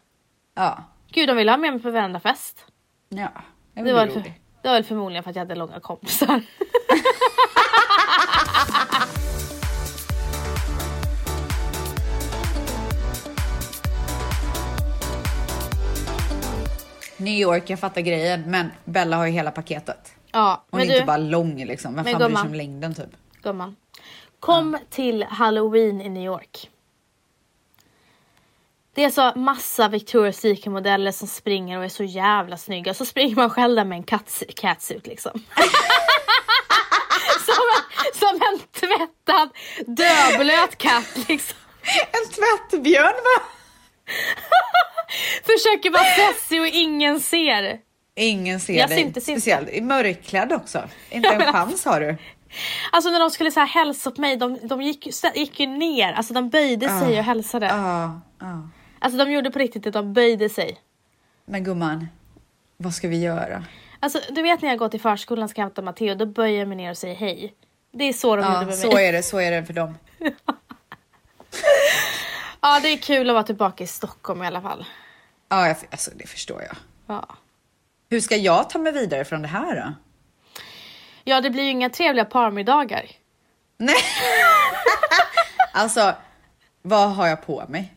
Ja. 0.56 0.84
Gud, 1.12 1.30
de 1.30 1.38
ville 1.38 1.52
ha 1.52 1.58
med 1.58 1.74
mig 1.74 1.82
på 1.82 1.92
varenda 1.92 2.20
fest. 2.20 2.66
Ja. 3.10 3.30
Det 3.74 3.82
Det 3.84 3.94
var 3.94 4.00
var, 4.00 4.06
väl 4.06 4.14
för, 4.14 4.20
det 4.62 4.68
var 4.70 4.74
väl 4.74 4.84
förmodligen 4.84 5.24
för 5.24 5.30
att 5.30 5.36
jag 5.36 5.42
hade 5.42 5.56
långa 5.56 5.80
kompisar. 5.80 6.28
New 17.18 17.34
York, 17.34 17.70
jag 17.70 17.80
fattar 17.80 18.02
grejen, 18.02 18.44
men 18.48 18.72
Bella 18.86 19.16
har 19.18 19.26
ju 19.26 19.32
hela 19.32 19.52
paketet. 19.52 20.14
Ja, 20.32 20.66
Hon 20.72 20.80
är 20.80 20.86
inte 20.86 21.00
du, 21.00 21.06
bara 21.06 21.18
lång 21.18 21.66
liksom. 21.66 21.96
Vem 21.96 22.04
Men 22.06 22.14
fan 22.14 22.20
bryr 22.20 22.28
sig 22.28 22.30
gumman. 22.36 22.48
om 22.48 22.54
längden 22.54 22.96
typ? 22.96 23.10
gumman. 23.44 23.76
Kom 24.40 24.78
till 24.90 25.24
halloween 25.24 26.02
i 26.02 26.10
New 26.10 26.24
York. 26.24 26.70
Det 28.94 29.04
är 29.04 29.10
så 29.10 29.32
massa 29.36 29.88
Victoria's 29.90 30.32
Secret 30.32 30.66
modeller 30.74 31.12
som 31.12 31.28
springer 31.28 31.78
och 31.78 31.84
är 31.86 31.90
så 31.90 32.04
jävla 32.04 32.58
snygga. 32.58 32.94
Så 32.94 33.06
springer 33.06 33.36
man 33.36 33.50
själv 33.50 33.76
där 33.76 33.86
med 33.86 33.96
en 33.98 34.04
cats- 34.04 34.44
catsuit 34.56 35.08
liksom. 35.08 35.32
som, 37.46 37.64
en, 37.78 38.20
som 38.20 38.42
en 38.42 38.60
tvättad 38.60 39.50
döblöt 39.88 40.78
katt 40.78 41.30
liksom. 41.30 41.58
En 42.12 42.30
tvättbjörn 42.32 43.04
va? 43.14 43.44
Försöker 45.44 45.92
vara 45.92 46.04
sessig 46.04 46.62
och 46.62 46.68
ingen 46.68 47.20
ser. 47.20 47.80
Ingen 48.16 48.60
ser 48.60 48.74
Jag 48.74 48.90
dig. 48.90 48.98
syntes 48.98 49.30
inte. 49.30 49.42
Speciellt 49.42 49.70
i 49.70 49.82
mörkklädd 49.82 50.54
också. 50.54 50.84
Inte 51.10 51.30
en 51.30 51.38
men 51.38 51.54
chans 51.54 51.86
har 51.86 52.00
du. 52.00 52.18
Alltså 52.92 53.10
när 53.10 53.20
de 53.20 53.30
skulle 53.30 53.52
så 53.52 53.60
här 53.60 53.68
hälsa 53.68 54.12
på 54.12 54.22
mig, 54.22 54.38
de, 54.38 54.60
de 54.68 54.82
gick, 54.82 55.08
gick 55.36 55.60
ju 55.60 55.68
ner. 55.68 56.14
Alltså 56.14 56.34
de 56.34 56.50
böjde 56.50 56.90
sig 57.00 57.18
och 57.20 57.24
hälsade. 57.26 57.66
Ja, 57.66 58.22
ja. 58.40 58.70
Alltså 59.00 59.18
de 59.26 59.32
gjorde 59.32 59.52
på 59.52 59.60
riktigt 59.60 59.84
det, 59.84 59.92
de 59.92 60.14
böjde 60.14 60.50
sig. 60.50 60.78
Men 61.46 61.64
gumman, 61.64 62.08
vad 62.78 62.94
ska 62.94 63.08
vi 63.08 63.22
göra? 63.22 63.64
Alltså 64.00 64.20
du 64.30 64.42
vet 64.42 64.62
när 64.62 64.70
jag 64.70 64.78
går 64.78 64.90
till 64.90 65.02
förskolan 65.02 65.44
och 65.44 65.50
ska 65.50 65.62
hämta 65.62 65.82
Matteo, 65.82 66.16
då 66.16 66.26
böjer 66.26 66.60
jag 66.60 66.68
mig 66.68 66.78
ner 66.78 66.90
och 66.92 66.98
säger 66.98 67.16
hej. 67.16 67.54
Det 67.94 68.04
är 68.04 68.14
så 68.14 68.36
de 68.36 68.42
gjorde 68.46 68.56
Ja, 68.56 68.66
med 68.66 68.76
så 68.76 68.92
mig. 68.92 69.06
är 69.08 69.14
det, 69.14 69.24
så 69.24 69.38
är 69.40 69.52
det 69.52 69.66
för 69.66 69.74
dem. 69.74 69.98
Ja 72.62 72.80
det 72.80 72.88
är 72.88 72.98
kul 72.98 73.30
att 73.30 73.34
vara 73.34 73.44
tillbaka 73.44 73.84
i 73.84 73.88
Stockholm 73.88 74.44
i 74.44 74.48
alla 74.48 74.62
fall. 74.62 74.86
Ja, 75.50 75.68
jag, 75.68 75.78
alltså, 75.92 76.12
det 76.16 76.28
förstår 76.28 76.62
jag. 76.62 76.76
Ja. 77.08 77.28
Hur 78.10 78.20
ska 78.20 78.36
jag 78.36 78.70
ta 78.70 78.80
mig 78.80 78.92
vidare 78.92 79.26
från 79.26 79.42
det 79.42 79.48
här 79.48 79.76
då? 79.76 79.94
ja 81.24 81.42
det 81.42 81.50
blir 81.50 81.64
ju 81.64 81.70
inga 81.70 81.90
trevliga 81.90 82.26
parmiddagar. 82.26 83.06
Nej. 83.78 83.96
alltså, 85.74 86.16
vad 86.82 87.12
har 87.16 87.28
jag 87.28 87.46
på 87.46 87.66
mig? 87.70 87.94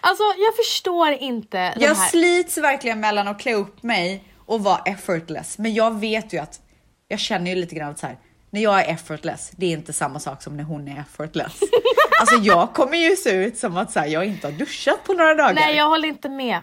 Alltså 0.00 0.22
jag 0.38 0.56
förstår 0.56 1.12
inte 1.12 1.74
Jag 1.76 1.94
här. 1.94 2.08
slits 2.08 2.58
verkligen 2.58 3.00
mellan 3.00 3.28
att 3.28 3.40
klä 3.40 3.54
upp 3.54 3.82
mig 3.82 4.24
och 4.46 4.64
vara 4.64 4.82
effortless. 4.84 5.58
Men 5.58 5.74
jag 5.74 6.00
vet 6.00 6.32
ju 6.32 6.38
att 6.38 6.60
jag 7.08 7.18
känner 7.20 7.50
ju 7.50 7.56
lite 7.56 7.74
grann 7.74 7.96
så 7.96 8.06
här, 8.06 8.16
när 8.56 8.62
jag 8.62 8.80
är 8.80 8.94
effortless, 8.94 9.52
det 9.56 9.66
är 9.66 9.70
inte 9.70 9.92
samma 9.92 10.20
sak 10.20 10.42
som 10.42 10.56
när 10.56 10.64
hon 10.64 10.88
är 10.88 11.00
effortless. 11.00 11.60
alltså 12.20 12.36
jag 12.36 12.74
kommer 12.74 12.96
ju 12.96 13.16
se 13.16 13.30
ut 13.30 13.58
som 13.58 13.76
att 13.76 13.92
så 13.92 14.00
här, 14.00 14.06
jag 14.06 14.24
inte 14.24 14.46
har 14.46 14.52
duschat 14.52 15.04
på 15.04 15.12
några 15.12 15.34
dagar. 15.34 15.54
Nej 15.54 15.76
jag 15.76 15.88
håller 15.88 16.08
inte 16.08 16.28
med. 16.28 16.60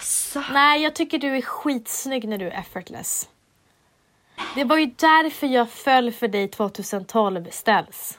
Asså. 0.00 0.42
Nej 0.52 0.82
jag 0.82 0.94
tycker 0.94 1.18
du 1.18 1.36
är 1.36 1.42
skitsnygg 1.42 2.28
när 2.28 2.38
du 2.38 2.46
är 2.46 2.60
effortless. 2.60 3.28
Det 4.54 4.64
var 4.64 4.76
ju 4.78 4.86
därför 4.86 5.46
jag 5.46 5.70
föll 5.70 6.12
för 6.12 6.28
dig 6.28 6.48
2012 6.48 7.46
ställs. 7.50 8.18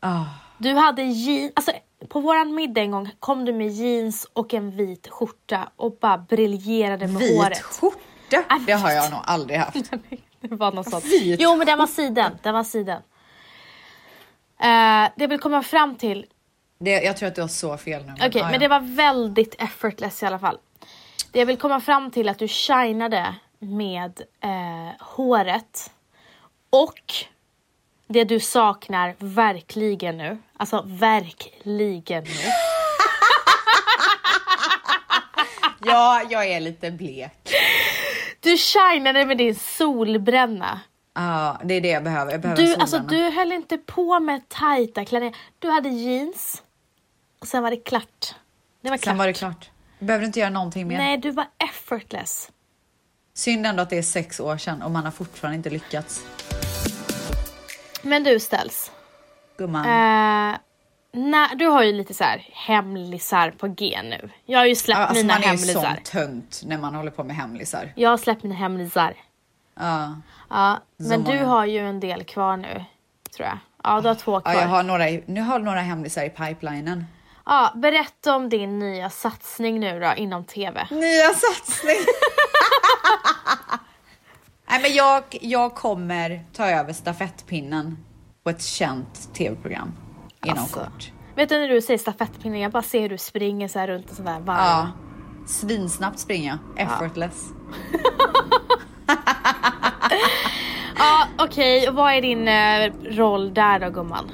Ah. 0.00 0.24
Du 0.58 0.74
hade 0.74 1.02
jeans, 1.02 1.52
alltså 1.56 1.72
på 2.08 2.20
våran 2.20 2.54
middag 2.54 2.80
en 2.80 2.90
gång 2.90 3.10
kom 3.20 3.44
du 3.44 3.52
med 3.52 3.68
jeans 3.68 4.26
och 4.32 4.54
en 4.54 4.76
vit 4.76 5.08
skjorta 5.08 5.68
och 5.76 5.96
bara 6.00 6.18
briljerade 6.18 7.06
med 7.06 7.22
Vit 7.22 7.38
håret. 7.42 7.62
skjorta, 7.62 8.44
Ah, 8.48 8.58
det 8.66 8.72
har 8.72 8.90
jag 8.90 9.10
nog 9.10 9.20
aldrig 9.24 9.58
haft. 9.58 9.76
det 10.48 10.56
var 10.56 10.72
något 10.72 10.90
sånt. 10.90 11.04
Jo 11.38 11.56
men 11.56 11.66
den 11.66 11.78
var 11.78 11.86
siden, 11.86 12.38
den 12.42 12.54
var 12.54 12.64
siden. 12.64 13.02
Uh, 14.60 15.10
det 15.16 15.22
jag 15.22 15.28
vill 15.28 15.38
komma 15.40 15.62
fram 15.62 15.96
till, 15.96 16.26
Det, 16.78 16.90
jag 16.90 17.16
tror 17.16 17.28
att 17.28 17.34
du 17.34 17.40
har 17.40 17.48
så 17.48 17.76
fel 17.76 18.04
nu. 18.04 18.12
okej 18.12 18.42
ah, 18.42 18.44
men 18.44 18.52
ja. 18.52 18.58
det 18.58 18.68
var 18.68 18.80
väldigt 18.80 19.54
effortless 19.62 20.22
i 20.22 20.26
alla 20.26 20.38
fall. 20.38 20.58
Det 21.32 21.38
jag 21.38 21.46
vill 21.46 21.56
komma 21.56 21.80
fram 21.80 22.10
till 22.10 22.26
är 22.28 22.30
att 22.30 22.38
du 22.38 22.48
shinade 22.48 23.34
med 23.58 24.20
eh, 24.40 25.04
håret 25.06 25.90
och 26.70 27.14
det 28.06 28.24
du 28.24 28.40
saknar 28.40 29.14
verkligen 29.18 30.18
nu, 30.18 30.38
alltså 30.56 30.84
verkligen 30.86 32.24
nu. 32.24 32.30
Ja, 35.86 36.22
jag 36.30 36.46
är 36.46 36.60
lite 36.60 36.90
blek. 36.90 37.50
Du 38.44 38.56
shinade 38.58 39.26
med 39.26 39.38
din 39.38 39.54
solbränna. 39.54 40.80
Ja, 41.14 41.60
det 41.64 41.74
är 41.74 41.80
det 41.80 41.88
jag 41.88 42.04
behöver. 42.04 42.32
Jag 42.32 42.40
behöver 42.40 42.62
Du, 42.62 42.66
solbränna. 42.66 42.82
alltså, 42.82 42.98
du 42.98 43.30
höll 43.30 43.52
inte 43.52 43.78
på 43.78 44.20
med 44.20 44.48
tajta 44.48 45.04
klänningar. 45.04 45.36
Du 45.58 45.70
hade 45.70 45.88
jeans 45.88 46.62
och 47.40 47.48
sen 47.48 47.62
var 47.62 47.70
det 47.70 47.76
klart. 47.76 48.34
Det 48.80 48.90
var 48.90 48.96
klart. 48.96 49.04
Sen 49.12 49.18
var 49.18 49.26
det 49.26 49.32
klart. 49.32 49.70
Jag 49.98 50.06
behöver 50.06 50.26
inte 50.26 50.40
göra 50.40 50.50
någonting 50.50 50.88
mer. 50.88 50.98
Nej, 50.98 51.16
du 51.18 51.30
var 51.30 51.46
effortless. 51.68 52.50
Synd 53.34 53.66
ändå 53.66 53.82
att 53.82 53.90
det 53.90 53.98
är 53.98 54.02
sex 54.02 54.40
år 54.40 54.56
sedan 54.56 54.82
och 54.82 54.90
man 54.90 55.04
har 55.04 55.10
fortfarande 55.10 55.56
inte 55.56 55.70
lyckats. 55.70 56.22
Men 58.02 58.24
du 58.24 58.40
ställs. 58.40 58.92
Gumman. 59.58 59.84
Eh, 59.84 60.56
när, 61.14 61.54
du 61.54 61.66
har 61.66 61.82
ju 61.82 61.92
lite 61.92 62.14
så 62.14 62.24
här 62.24 62.48
hemlisar 62.52 63.50
på 63.50 63.68
G 63.68 64.00
nu. 64.04 64.30
Jag 64.44 64.58
har 64.58 64.66
ju 64.66 64.74
släppt 64.74 64.98
Ja, 64.98 65.06
alltså 65.06 65.22
mina 65.24 65.34
man 65.34 65.42
är 65.42 65.46
ju 65.46 65.48
hemlisar. 65.48 65.82
sån 65.82 65.96
tönt 66.04 66.62
när 66.64 66.78
man 66.78 66.94
håller 66.94 67.10
på 67.10 67.24
med 67.24 67.36
hemlisar. 67.36 67.92
Jag 67.96 68.10
har 68.10 68.16
släppt 68.16 68.42
mina 68.42 68.54
hemlisar. 68.54 69.14
Ja. 69.80 70.16
Ja, 70.50 70.78
men 70.96 71.24
du 71.24 71.38
har 71.44 71.66
ju 71.66 71.78
en 71.78 72.00
del 72.00 72.24
kvar 72.24 72.56
nu. 72.56 72.84
Tror 73.36 73.48
jag. 73.48 73.58
Ja, 73.84 74.00
du 74.00 74.08
har 74.08 74.14
två 74.14 74.40
kvar. 74.40 74.52
Ja, 74.54 74.60
jag 74.60 74.68
har 74.68 74.82
några, 74.82 75.04
nu 75.26 75.40
har 75.40 75.58
några 75.58 75.80
hemlisar 75.80 76.24
i 76.24 76.30
pipelinen. 76.30 77.06
Ja, 77.46 77.72
berätta 77.76 78.36
om 78.36 78.48
din 78.48 78.78
nya 78.78 79.10
satsning 79.10 79.80
nu 79.80 80.00
då 80.00 80.12
inom 80.16 80.44
TV. 80.44 80.86
Nya 80.90 81.28
satsning! 81.28 81.96
Nej 84.70 84.82
men 84.82 84.94
jag, 84.94 85.22
jag 85.40 85.74
kommer 85.74 86.44
ta 86.52 86.66
över 86.66 86.92
stafettpinnen 86.92 88.04
på 88.44 88.50
ett 88.50 88.62
känt 88.62 89.34
tv-program 89.34 89.92
inom 90.44 90.58
Alltså. 90.58 90.78
kort. 90.80 91.10
Vet 91.36 91.48
du 91.48 91.58
när 91.58 91.68
du 91.68 91.80
säger 91.80 91.98
stafettpinnen, 91.98 92.60
jag 92.60 92.72
bara 92.72 92.82
ser 92.82 93.00
hur 93.00 93.08
du 93.08 93.18
springer 93.18 93.68
så 93.68 93.78
här 93.78 93.86
runt 93.88 94.10
en 94.10 94.16
sån 94.16 94.24
där 94.24 94.40
varv. 94.40 94.58
Ja. 94.58 94.88
Svinsnabbt 95.46 96.18
springer 96.18 96.58
jag, 96.76 96.86
effortless. 96.86 97.44
Ja, 100.98 101.26
okej. 101.38 101.88
Och 101.88 101.94
vad 101.94 102.12
är 102.12 102.22
din 102.22 102.48
eh, 102.48 102.92
roll 103.16 103.54
där 103.54 103.78
då 103.80 103.90
gumman? 103.90 104.30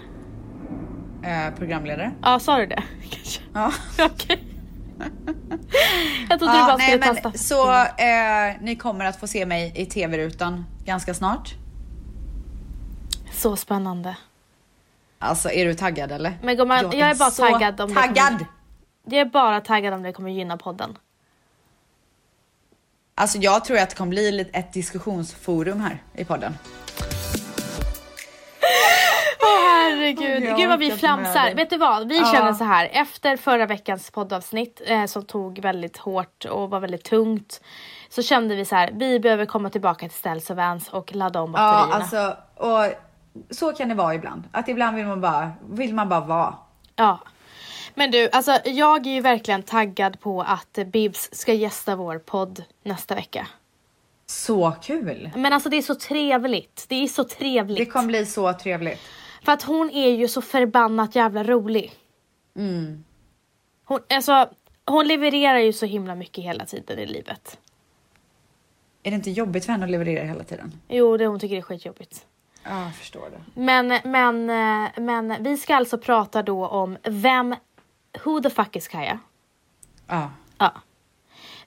Eh, 1.23 1.55
programledare. 1.59 2.13
Ja, 2.23 2.39
sa 2.39 2.59
du 2.59 2.67
det? 2.67 2.83
Kanske. 3.11 3.43
Ja. 3.55 3.73
Okej. 4.07 4.45
Jag 6.29 6.39
trodde 6.39 6.53
du 6.55 6.59
Ja, 6.59 6.67
bara 6.67 6.77
nej, 6.77 6.91
skulle 6.91 7.05
ta 7.07 7.13
men, 7.13 7.17
stafettpinnen. 7.17 7.39
så 7.39 7.73
eh, 8.03 8.57
ni 8.61 8.77
kommer 8.77 9.05
att 9.05 9.21
få 9.21 9.27
se 9.27 9.47
mig 9.47 9.73
i 9.77 9.87
tv-rutan 9.87 10.67
ganska 10.85 11.15
snart. 11.15 11.55
Så 13.33 13.57
spännande. 13.57 14.17
Alltså 15.23 15.51
är 15.51 15.65
du 15.67 15.75
taggad 15.75 16.13
eller? 16.13 16.39
Men 16.43 16.57
gumman, 16.57 16.79
jag 16.93 17.11
är 17.11 17.15
bara 17.15 17.31
taggad 17.31 17.81
om 17.81 17.89
det 17.89 18.01
taggad! 18.01 18.15
kommer- 18.29 18.47
Jag 19.05 19.21
är 19.21 19.25
bara 19.25 19.61
taggad 19.61 19.95
om 19.95 20.03
det 20.03 20.13
kommer 20.13 20.31
gynna 20.31 20.57
podden. 20.57 20.99
Alltså 23.15 23.39
jag 23.39 23.65
tror 23.65 23.79
att 23.79 23.91
det 23.91 23.97
kommer 23.97 24.11
bli 24.11 24.33
lite 24.33 24.59
ett 24.59 24.73
diskussionsforum 24.73 25.81
här 25.81 26.03
i 26.15 26.25
podden. 26.25 26.59
Åh 29.43 29.69
herregud, 29.73 30.43
Jag 30.45 30.57
gud 30.59 30.69
vad 30.69 30.79
vi 30.79 30.91
flamsar. 30.91 31.55
Vet 31.55 31.71
du 31.71 31.77
vad, 31.77 32.09
vi 32.09 32.19
Ja. 32.19 32.33
känner 32.35 32.53
så 32.53 32.65
här. 32.65 32.89
Efter 32.93 33.37
förra 33.37 33.67
veckans 33.67 34.11
poddavsnitt 34.11 34.81
eh, 34.87 35.05
som 35.07 35.25
tog 35.25 35.59
väldigt 35.59 35.97
hårt 35.97 36.45
och 36.45 36.71
var 36.71 36.81
väldigt 36.81 37.05
tungt. 37.05 37.61
Så 38.09 38.23
kände 38.23 38.55
vi 38.57 38.65
så 38.65 38.75
här, 38.77 38.91
vi 38.95 39.21
behöver 39.21 39.47
komma 39.47 39.71
tillbaka 39.71 40.09
till 40.09 40.19
Stells 40.19 40.51
och 40.51 40.57
Vans 40.57 40.89
och 40.89 41.15
ladda 41.15 41.41
om 41.41 41.55
Ja, 41.57 41.59
batterierna. 41.59 41.95
alltså 41.95 42.37
och 42.55 43.10
så 43.51 43.73
kan 43.73 43.89
det 43.89 43.95
vara 43.95 44.15
ibland. 44.15 44.43
Att 44.53 44.69
ibland 44.69 44.97
vill 44.97 45.07
man 45.07 45.21
bara, 45.21 45.53
vill 45.71 45.95
man 45.95 46.09
bara 46.09 46.21
vara. 46.21 46.55
Ja. 46.97 47.21
Men 47.95 48.11
du, 48.11 48.29
alltså 48.33 48.59
jag 48.65 49.07
är 49.07 49.11
ju 49.11 49.21
verkligen 49.21 49.63
taggad 49.63 50.21
på 50.21 50.43
att 50.43 50.79
Bibs 50.87 51.29
ska 51.33 51.53
gästa 51.53 51.97
vår 51.97 52.19
podd 52.19 52.65
nästa 52.83 53.15
vecka. 53.15 53.47
Så 54.27 54.73
kul! 54.83 55.31
Men 55.37 55.53
alltså 55.53 55.69
det 55.69 55.77
är 55.77 55.83
så 55.83 55.95
trevligt. 55.95 56.87
Det 56.89 56.95
är 56.95 57.07
så 57.07 57.25
trevligt. 57.25 57.79
Det 57.79 57.87
kommer 57.87 58.07
bli 58.07 58.27
så 58.27 58.53
trevligt. 58.53 59.01
För 59.45 59.53
att 59.53 59.63
hon 59.63 59.91
är 59.91 60.11
ju 60.11 60.29
så 60.29 60.43
förbannat 60.43 61.15
jävla 61.15 61.45
rolig. 61.45 61.93
Mm. 62.57 63.05
Hon, 63.85 64.01
alltså, 64.09 64.51
hon 64.85 65.09
levererar 65.09 65.59
ju 65.59 65.73
så 65.73 65.87
himla 65.87 66.15
mycket 66.15 66.45
hela 66.45 66.65
tiden 66.67 66.99
i 66.99 67.07
livet. 67.07 67.59
Är 69.03 69.11
det 69.11 69.15
inte 69.15 69.31
jobbigt 69.31 69.65
för 69.65 69.73
henne 69.73 69.85
att 69.85 69.91
leverera 69.91 70.25
hela 70.25 70.45
tiden? 70.45 70.73
Jo, 70.89 71.17
det 71.17 71.27
hon 71.27 71.41
tycker 71.41 71.55
det 71.55 71.61
är 71.61 71.63
skitjobbigt. 71.63 72.27
Ja, 72.65 72.85
jag 72.85 72.95
förstår 72.95 73.31
det. 73.31 73.61
Men, 73.61 74.01
men, 74.05 74.51
eh, 74.51 74.91
men 75.03 75.43
vi 75.43 75.57
ska 75.57 75.77
alltså 75.77 75.99
prata 75.99 76.43
då 76.43 76.67
om 76.67 76.97
vem, 77.03 77.57
who 78.25 78.41
the 78.43 78.51
fuck 78.51 78.77
is 78.77 78.89
Kaja? 78.89 79.19
Ja, 80.07 80.31
Ja. 80.59 80.73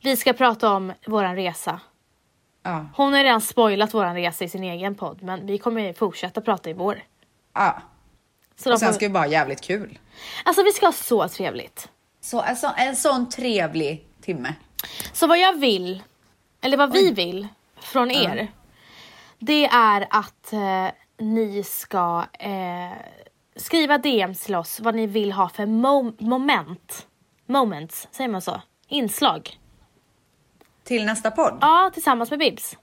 Vi 0.02 0.18
ska 0.18 0.34
prata 0.34 0.72
om 0.72 0.94
våran 1.08 1.36
resa. 1.36 1.80
ja, 2.64 2.86
Hon 2.96 3.14
har 3.14 3.24
redan 3.24 3.42
spoilat 3.42 3.94
våran 3.94 4.16
resa 4.16 4.44
i 4.44 4.50
sin 4.50 4.64
egen 4.64 4.96
podd, 4.96 5.24
men 5.24 5.46
vi 5.46 5.58
kommer 5.58 5.94
fortsätta 5.94 6.42
prata 6.42 6.70
i 6.70 6.74
vår. 6.74 7.04
ja. 7.54 7.82
Så 8.56 8.74
Och 8.74 8.80
sen 8.80 8.88
får... 8.88 8.94
ska 8.94 9.06
vi 9.06 9.10
bara 9.10 9.24
ha 9.24 9.28
jävligt 9.28 9.62
kul. 9.62 10.00
Alltså 10.46 10.64
vi 10.64 10.72
ska 10.72 10.86
ha 10.86 10.94
så 10.94 11.28
trevligt. 11.28 11.90
Så 12.22 12.42
en, 12.42 12.56
så, 12.56 12.72
en 12.78 12.96
sån 12.96 13.30
trevlig 13.30 14.06
timme. 14.22 14.56
Så 15.14 15.28
vad 15.28 15.40
jag 15.40 15.54
vill, 15.60 16.04
eller 16.62 16.78
vad 16.78 16.92
vi 16.92 17.12
vill 17.12 17.48
från 17.80 18.12
er, 18.12 18.52
det 19.46 19.66
är 19.66 20.08
att 20.10 20.54
eh, 20.54 20.88
ni 21.18 21.64
ska 21.64 22.26
eh, 22.40 22.98
skriva 23.56 23.98
DMs 23.98 24.44
till 24.44 24.56
oss 24.56 24.80
vad 24.80 24.96
ni 24.96 25.08
vill 25.08 25.32
ha 25.32 25.50
för 25.50 25.66
mo- 25.66 26.16
moment. 26.24 27.08
Moments, 27.46 28.08
säger 28.12 28.30
man 28.30 28.42
så? 28.42 28.62
Inslag. 28.88 29.60
Till 30.84 31.06
nästa 31.06 31.32
podd? 31.32 31.58
Ja, 31.62 31.92
tillsammans 31.94 32.30
med 32.30 32.40
Bibs. 32.40 32.78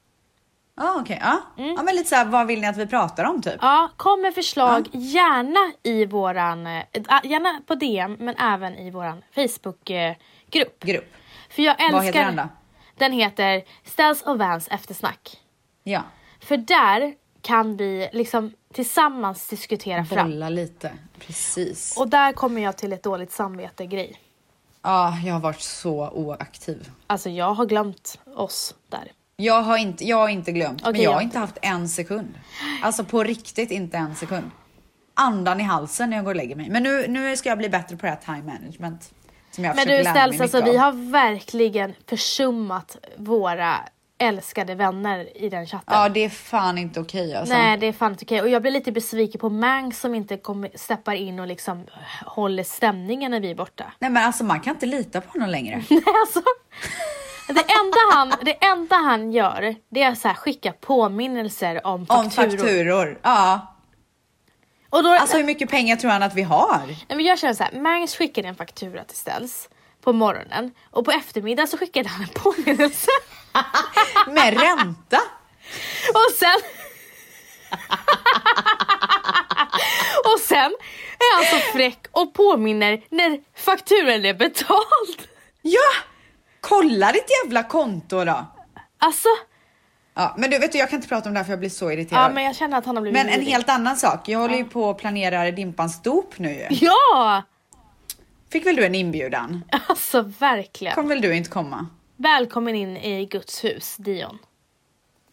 Ja, 0.77 0.97
okej. 1.01 1.19
Ja. 1.23 1.41
ja, 1.57 1.83
men 1.83 1.95
lite 1.97 2.09
så 2.09 2.15
här, 2.15 2.25
vad 2.25 2.47
vill 2.47 2.61
ni 2.61 2.67
att 2.67 2.77
vi 2.77 2.87
pratar 2.87 3.25
om 3.25 3.43
typ? 3.43 3.57
Ja, 3.61 3.91
kom 3.97 4.23
med 4.23 4.35
förslag 4.35 4.89
gärna 4.93 5.73
i 5.83 6.07
våran, 6.07 6.67
eh, 6.67 6.85
gärna 7.25 7.61
på 7.67 7.75
DM 7.75 8.17
men 8.21 8.35
även 8.37 8.75
i 8.79 8.91
våran 8.91 9.23
Facebookgrupp. 9.35 10.81
Grupp. 10.81 11.15
För 11.51 11.63
jag 11.63 11.81
älskar... 11.81 11.93
Vad 11.93 12.05
heter 12.05 12.25
den 12.25 12.37
då? 12.37 12.49
Den 12.97 13.13
heter 13.13 13.63
Ställs 13.85 14.23
och 14.23 14.39
Vans 14.39 14.69
eftersnack. 14.69 15.41
Ja. 15.83 16.03
För 16.51 16.57
där 16.57 17.15
kan 17.43 17.77
vi 17.77 18.09
liksom 18.13 18.53
tillsammans 18.75 19.49
diskutera 19.49 20.05
fram. 20.05 20.31
Bolla 20.31 20.49
lite. 20.49 20.93
Precis. 21.19 21.97
Och 21.97 22.09
där 22.09 22.33
kommer 22.33 22.63
jag 22.63 22.77
till 22.77 22.93
ett 22.93 23.03
dåligt 23.03 23.33
samvete 23.33 23.87
grej. 23.87 24.21
Ja, 24.83 25.19
jag 25.25 25.35
har 25.35 25.41
varit 25.41 25.61
så 25.61 26.11
oaktiv. 26.11 26.91
Alltså 27.07 27.31
jag 27.31 27.55
har 27.55 27.67
glömt 27.67 28.19
oss 28.37 28.75
där. 28.89 29.13
Jag 29.37 29.63
har 29.63 29.77
inte, 29.77 30.05
jag 30.05 30.17
har 30.17 30.29
inte 30.29 30.53
glömt, 30.53 30.83
men 30.83 30.91
Okej, 30.91 31.05
jag 31.05 31.13
har 31.13 31.21
inte 31.21 31.39
haft 31.39 31.59
en 31.63 31.89
sekund. 31.89 32.35
Alltså 32.83 33.05
på 33.05 33.25
riktigt 33.25 33.71
inte 33.71 33.97
en 33.97 34.17
sekund. 34.17 34.51
Andan 35.15 35.61
i 35.61 35.63
halsen 35.63 36.11
när 36.11 36.17
jag 36.17 36.25
går 36.25 36.33
och 36.33 36.37
lägger 36.37 36.57
mig. 36.57 36.71
Men 36.71 36.83
nu, 36.83 37.09
nu 37.09 37.37
ska 37.37 37.49
jag 37.49 37.59
bli 37.59 37.69
bättre 37.69 37.97
på 37.97 38.07
det 38.07 38.13
här 38.13 38.35
time 38.35 38.53
management. 38.53 39.15
Som 39.51 39.65
jag 39.65 39.77
Men 39.77 39.89
du 39.89 40.05
Ställs, 40.05 40.41
alltså 40.41 40.65
vi 40.65 40.77
har 40.77 41.11
verkligen 41.11 41.95
försummat 42.07 42.97
våra 43.17 43.77
älskade 44.21 44.75
vänner 44.75 45.37
i 45.37 45.49
den 45.49 45.67
chatten. 45.67 45.95
Ja, 45.97 46.09
det 46.09 46.25
är 46.25 46.29
fan 46.29 46.79
inte 46.79 47.01
okej 47.01 47.35
alltså. 47.35 47.55
Nej 47.55 47.77
det 47.79 47.87
är 47.87 47.93
fan 47.93 48.13
inte 48.13 48.25
okej 48.25 48.43
och 48.43 48.49
jag 48.49 48.63
blir 48.63 48.73
lite 48.73 48.93
besviken 48.93 49.41
på 49.41 49.49
Mangs 49.49 50.01
som 50.01 50.15
inte 50.15 50.37
kommer, 50.37 50.71
steppar 50.75 51.15
in 51.15 51.41
och 51.41 51.47
liksom 51.47 51.87
håller 52.27 52.63
stämningen 52.63 53.31
när 53.31 53.41
vi 53.41 53.51
är 53.51 53.55
borta. 53.55 53.93
Nej 53.99 54.11
men 54.11 54.25
alltså 54.25 54.45
man 54.45 54.61
kan 54.61 54.75
inte 54.75 54.87
lita 54.87 55.21
på 55.21 55.33
honom 55.33 55.51
längre. 55.51 55.77
Nej, 55.91 56.03
alltså, 56.21 56.43
det, 57.47 57.61
enda 57.61 57.99
han, 58.13 58.33
det 58.43 58.65
enda 58.65 58.97
han 58.97 59.33
gör 59.33 59.75
det 59.89 60.03
är 60.03 60.09
att 60.09 60.19
så 60.19 60.29
här 60.29 60.35
skicka 60.35 60.73
påminnelser 60.73 61.87
om 61.87 62.07
fakturor. 62.07 62.25
Om 62.25 62.31
fakturor. 62.31 63.21
Ja. 63.23 63.75
Och 64.91 65.03
då, 65.03 65.11
Alltså 65.11 65.37
hur 65.37 65.45
mycket 65.45 65.71
pengar 65.71 65.97
tror 65.97 66.11
han 66.11 66.23
att 66.23 66.35
vi 66.35 66.43
har? 66.43 66.83
nej, 66.87 67.17
men 67.17 67.25
jag 67.25 67.39
känner 67.39 67.55
så 67.55 67.65
här, 67.65 67.81
Mangs 67.81 68.17
skickade 68.17 68.49
en 68.49 68.55
faktura 68.55 69.05
till 69.05 69.17
Ställs 69.17 69.69
på 70.01 70.13
morgonen 70.13 70.71
och 70.91 71.05
på 71.05 71.11
eftermiddagen 71.11 71.69
så 71.69 71.79
skickade 71.79 72.09
han 72.09 72.23
en 72.23 72.29
påminnelse. 72.29 73.11
Med 74.27 74.61
ränta? 74.61 75.19
och 76.15 76.33
sen... 76.39 76.61
och 80.35 80.41
sen 80.41 80.73
är 81.19 81.37
han 81.37 81.45
så 81.61 81.73
fräck 81.73 82.07
och 82.13 82.35
påminner 82.35 83.03
när 83.11 83.39
fakturan 83.57 84.25
är 84.25 84.35
betald. 84.35 85.29
Ja! 85.63 85.91
Kolla 86.61 87.13
ditt 87.13 87.27
jävla 87.45 87.63
konto 87.63 88.25
då. 88.25 88.47
Alltså, 88.99 89.29
Ja, 90.15 90.35
men 90.39 90.51
du 90.51 90.59
vet 90.59 90.73
du, 90.73 90.79
jag 90.79 90.91
kan 90.91 90.97
inte 90.97 91.09
prata 91.09 91.29
om 91.29 91.35
det 91.35 91.39
här 91.41 91.45
för 91.45 91.53
jag 91.53 91.59
blir 91.59 91.71
så 91.71 91.91
irriterad. 91.91 92.25
ja 92.25 92.29
men 92.29 92.45
jag 92.45 92.57
känner 92.57 92.79
att 92.79 92.87
han 92.87 92.97
har 92.97 93.03
blivit 93.03 93.27
Men 93.27 93.35
en 93.41 93.47
helt 93.47 93.69
annan 93.69 93.97
sak. 93.97 94.29
Jag 94.29 94.39
håller 94.39 94.57
ju 94.57 94.65
på 94.65 94.85
och 94.85 94.99
planerar 94.99 95.53
Dimpans 95.53 96.03
dop 96.03 96.39
nu 96.39 96.55
ju. 96.55 96.67
Ja! 96.71 97.43
Fick 98.51 98.67
väl 98.67 98.77
du 98.77 98.85
en 98.87 98.95
inbjudan? 98.95 99.65
Alltså 99.87 100.23
verkligen. 100.23 100.95
Kommer 100.95 101.09
väl 101.09 101.21
du 101.21 101.35
inte 101.37 101.51
komma? 101.51 101.87
Välkommen 102.17 102.75
in 102.75 102.97
i 102.97 103.27
Guds 103.27 103.65
hus, 103.65 103.97
Dion. 103.99 104.39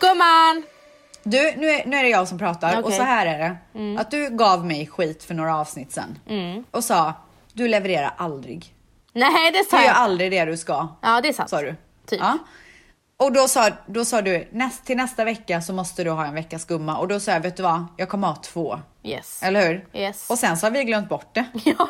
Gumman! 0.00 0.62
Du, 1.22 1.52
nu 1.56 1.70
är, 1.70 1.86
nu 1.86 1.96
är 1.96 2.02
det 2.02 2.08
jag 2.08 2.28
som 2.28 2.38
pratar 2.38 2.78
och 2.78 2.84
Okej. 2.84 2.96
så 2.98 3.02
här 3.02 3.26
är 3.26 3.38
det. 3.38 3.56
Att 4.00 4.10
du 4.10 4.30
gav 4.30 4.66
mig 4.66 4.86
skit 4.86 5.24
för 5.24 5.34
några 5.34 5.56
avsnitt 5.56 5.92
sen 5.92 6.18
och 6.70 6.84
sa 6.84 7.12
du 7.52 7.68
levererar 7.68 8.14
aldrig. 8.16 8.74
Nej 9.12 9.50
det 9.52 9.58
Du 9.58 9.64
sa 9.64 9.76
gör 9.76 9.84
jag. 9.86 9.96
aldrig 9.96 10.30
det 10.30 10.44
du 10.44 10.56
ska. 10.56 10.88
Ja 11.02 11.20
det 11.20 11.28
är 11.28 11.32
sant. 11.32 11.50
Sa 11.50 11.62
du? 11.62 11.74
Typ. 12.06 12.20
Ja. 12.20 12.38
Och 13.18 13.32
då 13.32 13.48
sa, 13.48 13.70
då 13.86 14.04
sa 14.04 14.22
du 14.22 14.48
näst, 14.52 14.84
till 14.84 14.96
nästa 14.96 15.24
vecka 15.24 15.62
så 15.62 15.72
måste 15.72 16.04
du 16.04 16.10
ha 16.10 16.26
en 16.26 16.34
veckas 16.34 16.64
gumma 16.64 16.98
och 16.98 17.08
då 17.08 17.20
sa 17.20 17.32
jag 17.32 17.40
vet 17.40 17.56
du 17.56 17.62
vad, 17.62 17.86
jag 17.96 18.08
kommer 18.08 18.28
ha 18.28 18.36
två. 18.36 18.80
Yes. 19.02 19.42
Eller 19.42 19.68
hur? 19.68 19.86
Yes. 19.92 20.30
Och 20.30 20.38
sen 20.38 20.56
så 20.56 20.66
har 20.66 20.70
vi 20.70 20.84
glömt 20.84 21.08
bort 21.08 21.34
det. 21.34 21.44
Ja. 21.64 21.88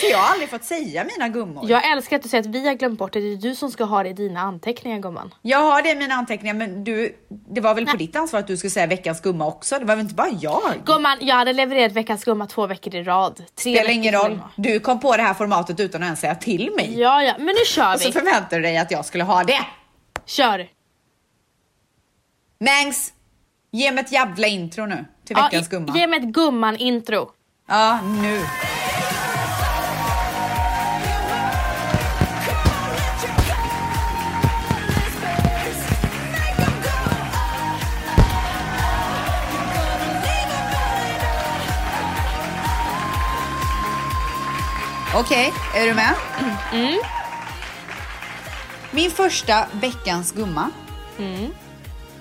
Så 0.00 0.06
jag 0.10 0.18
har 0.18 0.32
aldrig 0.32 0.50
fått 0.50 0.64
säga 0.64 1.04
mina 1.16 1.28
gummor. 1.28 1.70
Jag 1.70 1.90
älskar 1.92 2.16
att 2.16 2.22
du 2.22 2.28
säger 2.28 2.44
att 2.44 2.54
vi 2.54 2.66
har 2.66 2.74
glömt 2.74 2.98
bort 2.98 3.12
det. 3.12 3.20
Det 3.20 3.32
är 3.32 3.36
du 3.36 3.54
som 3.54 3.70
ska 3.70 3.84
ha 3.84 4.02
det 4.02 4.08
i 4.08 4.12
dina 4.12 4.40
anteckningar 4.40 4.98
gumman. 4.98 5.34
Jag 5.42 5.58
har 5.58 5.82
det 5.82 5.90
i 5.90 5.94
mina 5.94 6.14
anteckningar 6.14 6.54
men 6.54 6.84
du, 6.84 7.16
det 7.50 7.60
var 7.60 7.74
väl 7.74 7.86
på 7.86 7.96
ditt 7.96 8.16
ansvar 8.16 8.40
att 8.40 8.46
du 8.46 8.56
skulle 8.56 8.70
säga 8.70 8.86
veckans 8.86 9.20
gumma 9.20 9.46
också? 9.46 9.78
Det 9.78 9.84
var 9.84 9.96
väl 9.96 10.02
inte 10.04 10.14
bara 10.14 10.28
jag? 10.40 10.74
Gumman, 10.84 11.18
jag 11.20 11.34
hade 11.36 11.52
levererat 11.52 11.92
veckans 11.92 12.24
gumma 12.24 12.46
två 12.46 12.66
veckor 12.66 12.94
i 12.94 13.02
rad. 13.02 13.36
Tre 13.36 13.74
Spelar 13.74 13.90
ingen 13.90 14.14
roll. 14.14 14.30
gumma. 14.30 14.50
Du 14.56 14.80
kom 14.80 15.00
på 15.00 15.16
det 15.16 15.22
här 15.22 15.34
formatet 15.34 15.80
utan 15.80 16.02
att 16.02 16.06
ens 16.06 16.20
säga 16.20 16.34
till 16.34 16.70
mig. 16.76 17.00
Ja, 17.00 17.22
ja, 17.22 17.34
men 17.38 17.46
nu 17.46 17.64
kör 17.66 17.94
Och 17.94 18.00
så 18.00 18.06
vi. 18.08 18.12
förväntar 18.12 18.56
du 18.56 18.62
dig 18.62 18.78
att 18.78 18.90
jag 18.90 19.04
skulle 19.04 19.24
ha 19.24 19.44
det. 19.44 19.60
Kör. 20.26 20.68
Mangs, 22.60 23.12
ge 23.72 23.92
mig 23.92 24.04
ett 24.04 24.12
jävla 24.12 24.46
intro 24.46 24.86
nu 24.86 25.04
till 25.24 25.36
Ja, 25.38 25.44
veckans 25.44 25.66
i- 25.66 25.70
gumma. 25.70 25.96
Ge 25.98 26.06
mig 26.06 26.18
ett 26.18 26.24
gumman-intro. 26.24 27.30
Ja, 27.68 28.00
nu. 28.22 28.40
Okej, 45.14 45.52
är 45.74 45.86
du 45.86 45.94
med? 45.94 46.14
Mm. 46.72 46.98
Min 48.90 49.10
första 49.10 49.66
veckans 49.72 50.32
gumma. 50.32 50.70
Mm. 51.18 51.54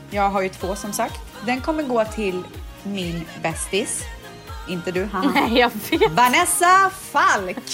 Jag 0.10 0.30
har 0.30 0.42
ju 0.42 0.50
två 0.50 0.76
som 0.76 0.94
sagt. 0.94 1.20
Den 1.46 1.62
kommer 1.62 1.84
gå 1.84 2.06
till 2.06 2.44
min 2.84 3.26
bästis. 3.42 4.04
Inte 4.70 4.92
du, 4.92 5.06
haha. 5.06 5.32
Nej, 5.36 5.60
jag 5.60 5.72
vet. 5.90 6.12
Vanessa 6.12 6.92
Falk! 7.12 7.58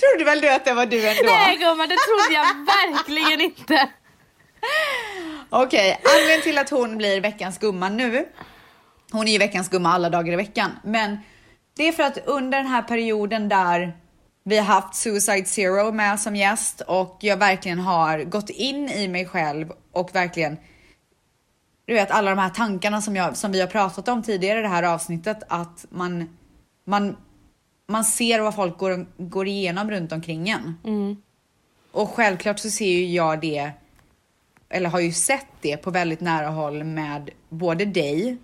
Trodde 0.00 0.24
väl 0.24 0.40
du 0.40 0.48
att 0.50 0.64
det 0.64 0.74
var 0.74 0.86
du 0.86 1.08
ändå? 1.08 1.22
Nej 1.22 1.56
gumman, 1.56 1.88
det 1.88 1.96
trodde 1.96 2.34
jag 2.34 2.46
verkligen 2.66 3.40
inte. 3.40 3.88
Okej, 5.50 6.00
anledningen 6.04 6.42
till 6.42 6.58
att 6.58 6.70
hon 6.70 6.98
blir 6.98 7.20
veckans 7.20 7.58
gumma 7.58 7.88
nu, 7.88 8.28
hon 9.12 9.28
är 9.28 9.32
ju 9.32 9.38
veckans 9.38 9.68
gumma 9.68 9.92
alla 9.92 10.10
dagar 10.10 10.32
i 10.32 10.36
veckan, 10.36 10.70
men 10.84 11.18
det 11.76 11.88
är 11.88 11.92
för 11.92 12.02
att 12.02 12.18
under 12.26 12.58
den 12.58 12.66
här 12.66 12.82
perioden 12.82 13.48
där 13.48 13.96
vi 14.44 14.58
har 14.58 14.64
haft 14.64 14.94
Suicide 14.94 15.44
Zero 15.44 15.92
med 15.92 16.20
som 16.20 16.36
gäst 16.36 16.80
och 16.80 17.18
jag 17.20 17.36
verkligen 17.36 17.78
har 17.78 18.18
gått 18.18 18.50
in 18.50 18.88
i 18.88 19.08
mig 19.08 19.26
själv 19.26 19.72
och 19.92 20.14
verkligen 20.14 20.56
du 21.86 21.94
vet 21.94 22.10
alla 22.10 22.30
de 22.30 22.38
här 22.38 22.50
tankarna 22.50 23.02
som, 23.02 23.16
jag, 23.16 23.36
som 23.36 23.52
vi 23.52 23.60
har 23.60 23.66
pratat 23.68 24.08
om 24.08 24.22
tidigare 24.22 24.58
i 24.58 24.62
det 24.62 24.68
här 24.68 24.82
avsnittet, 24.82 25.38
att 25.48 25.86
man, 25.90 26.36
man, 26.84 27.16
man 27.88 28.04
ser 28.04 28.40
vad 28.40 28.54
folk 28.54 28.78
går, 28.78 29.06
går 29.18 29.46
igenom 29.46 29.90
runt 29.90 30.12
omkring 30.12 30.48
en. 30.48 30.74
Och 31.92 32.10
självklart 32.10 32.58
så 32.58 32.70
ser 32.70 32.90
ju 32.90 33.06
jag 33.06 33.40
det, 33.40 33.70
eller 34.68 34.90
har 34.90 35.00
ju 35.00 35.12
sett 35.12 35.46
det 35.60 35.76
på 35.76 35.90
väldigt 35.90 36.20
nära 36.20 36.48
håll 36.48 36.84
med 36.84 37.30
både 37.48 37.84
dig, 37.84 38.36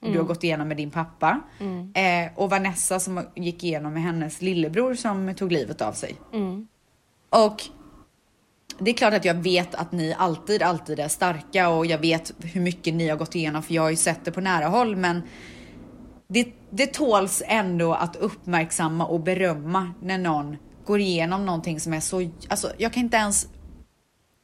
du 0.00 0.18
har 0.18 0.24
gått 0.24 0.44
igenom 0.44 0.68
med 0.68 0.76
din 0.76 0.90
pappa, 0.90 1.40
eh, 1.94 2.32
och 2.34 2.50
Vanessa 2.50 3.00
som 3.00 3.24
gick 3.34 3.64
igenom 3.64 3.92
med 3.92 4.02
hennes 4.02 4.42
lillebror 4.42 4.94
som 4.94 5.34
tog 5.34 5.52
livet 5.52 5.82
av 5.82 5.92
sig. 5.92 6.16
Och 7.30 7.62
det 8.78 8.90
är 8.90 8.94
klart 8.94 9.14
att 9.14 9.24
jag 9.24 9.34
vet 9.34 9.74
att 9.74 9.92
ni 9.92 10.14
alltid, 10.18 10.62
alltid 10.62 11.00
är 11.00 11.08
starka 11.08 11.68
och 11.68 11.86
jag 11.86 11.98
vet 11.98 12.32
hur 12.42 12.60
mycket 12.60 12.94
ni 12.94 13.08
har 13.08 13.16
gått 13.16 13.34
igenom 13.34 13.62
för 13.62 13.74
jag 13.74 13.82
har 13.82 13.90
ju 13.90 13.96
sett 13.96 14.24
det 14.24 14.32
på 14.32 14.40
nära 14.40 14.66
håll 14.66 14.96
men 14.96 15.22
det, 16.28 16.48
det 16.70 16.86
tåls 16.86 17.42
ändå 17.46 17.94
att 17.94 18.16
uppmärksamma 18.16 19.06
och 19.06 19.20
berömma 19.20 19.92
när 20.02 20.18
någon 20.18 20.56
går 20.84 21.00
igenom 21.00 21.46
någonting 21.46 21.80
som 21.80 21.92
är 21.92 22.00
så, 22.00 22.30
alltså 22.48 22.72
jag 22.78 22.92
kan 22.92 23.02
inte 23.02 23.16
ens, 23.16 23.46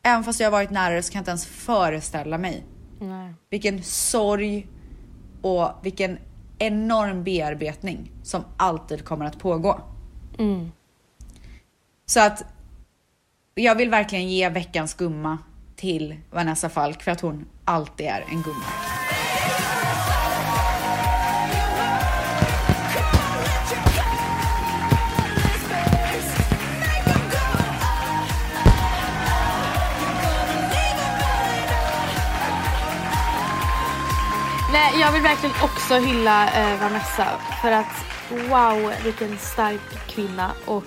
även 0.02 0.24
fast 0.24 0.40
jag 0.40 0.46
har 0.46 0.52
varit 0.52 0.70
nära 0.70 0.94
det 0.94 1.02
så 1.02 1.12
kan 1.12 1.18
jag 1.18 1.22
inte 1.22 1.30
ens 1.30 1.46
föreställa 1.46 2.38
mig. 2.38 2.64
Nej. 3.00 3.34
vilken 3.50 3.82
sorg 3.82 4.66
och 5.46 5.72
vilken 5.82 6.18
enorm 6.58 7.24
bearbetning 7.24 8.10
som 8.22 8.44
alltid 8.56 9.04
kommer 9.04 9.24
att 9.24 9.38
pågå. 9.38 9.80
Mm. 10.38 10.72
Så 12.06 12.20
att 12.20 12.44
jag 13.54 13.74
vill 13.74 13.90
verkligen 13.90 14.28
ge 14.28 14.48
veckans 14.48 14.94
gumma 14.94 15.38
till 15.76 16.16
Vanessa 16.30 16.68
Falk 16.68 17.02
för 17.02 17.10
att 17.10 17.20
hon 17.20 17.46
alltid 17.64 18.06
är 18.06 18.24
en 18.28 18.42
gumma. 18.42 18.64
Nej, 34.92 35.00
jag 35.00 35.12
vill 35.12 35.22
verkligen 35.22 35.54
också 35.62 35.94
hylla 35.94 36.46
eh, 36.46 36.80
Vanessa 36.80 37.26
för 37.62 37.72
att 37.72 38.04
wow 38.50 38.92
vilken 39.04 39.38
stark 39.38 40.08
kvinna 40.08 40.52
och 40.66 40.84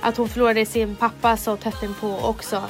att 0.00 0.16
hon 0.16 0.28
förlorade 0.28 0.66
sin 0.66 0.96
pappa 0.96 1.36
så 1.36 1.56
tätt 1.56 1.82
inpå 1.82 2.18
också. 2.22 2.62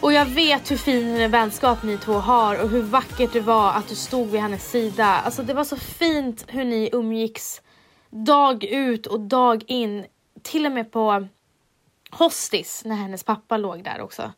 Och 0.00 0.12
jag 0.12 0.26
vet 0.26 0.70
hur 0.70 0.76
fin 0.76 1.30
vänskap 1.30 1.82
ni 1.82 1.98
två 1.98 2.12
har 2.12 2.62
och 2.62 2.68
hur 2.68 2.82
vackert 2.82 3.32
det 3.32 3.40
var 3.40 3.72
att 3.72 3.88
du 3.88 3.94
stod 3.94 4.28
vid 4.28 4.40
hennes 4.40 4.70
sida. 4.70 5.06
Alltså 5.06 5.42
det 5.42 5.54
var 5.54 5.64
så 5.64 5.76
fint 5.76 6.44
hur 6.48 6.64
ni 6.64 6.90
umgicks 6.92 7.62
dag 8.10 8.64
ut 8.64 9.06
och 9.06 9.20
dag 9.20 9.64
in. 9.66 10.04
Till 10.42 10.66
och 10.66 10.72
med 10.72 10.92
på 10.92 11.26
hostis 12.18 12.82
när 12.84 12.96
hennes 12.96 13.24
pappa 13.24 13.56
låg 13.56 13.84
där 13.84 14.00
också. 14.00 14.32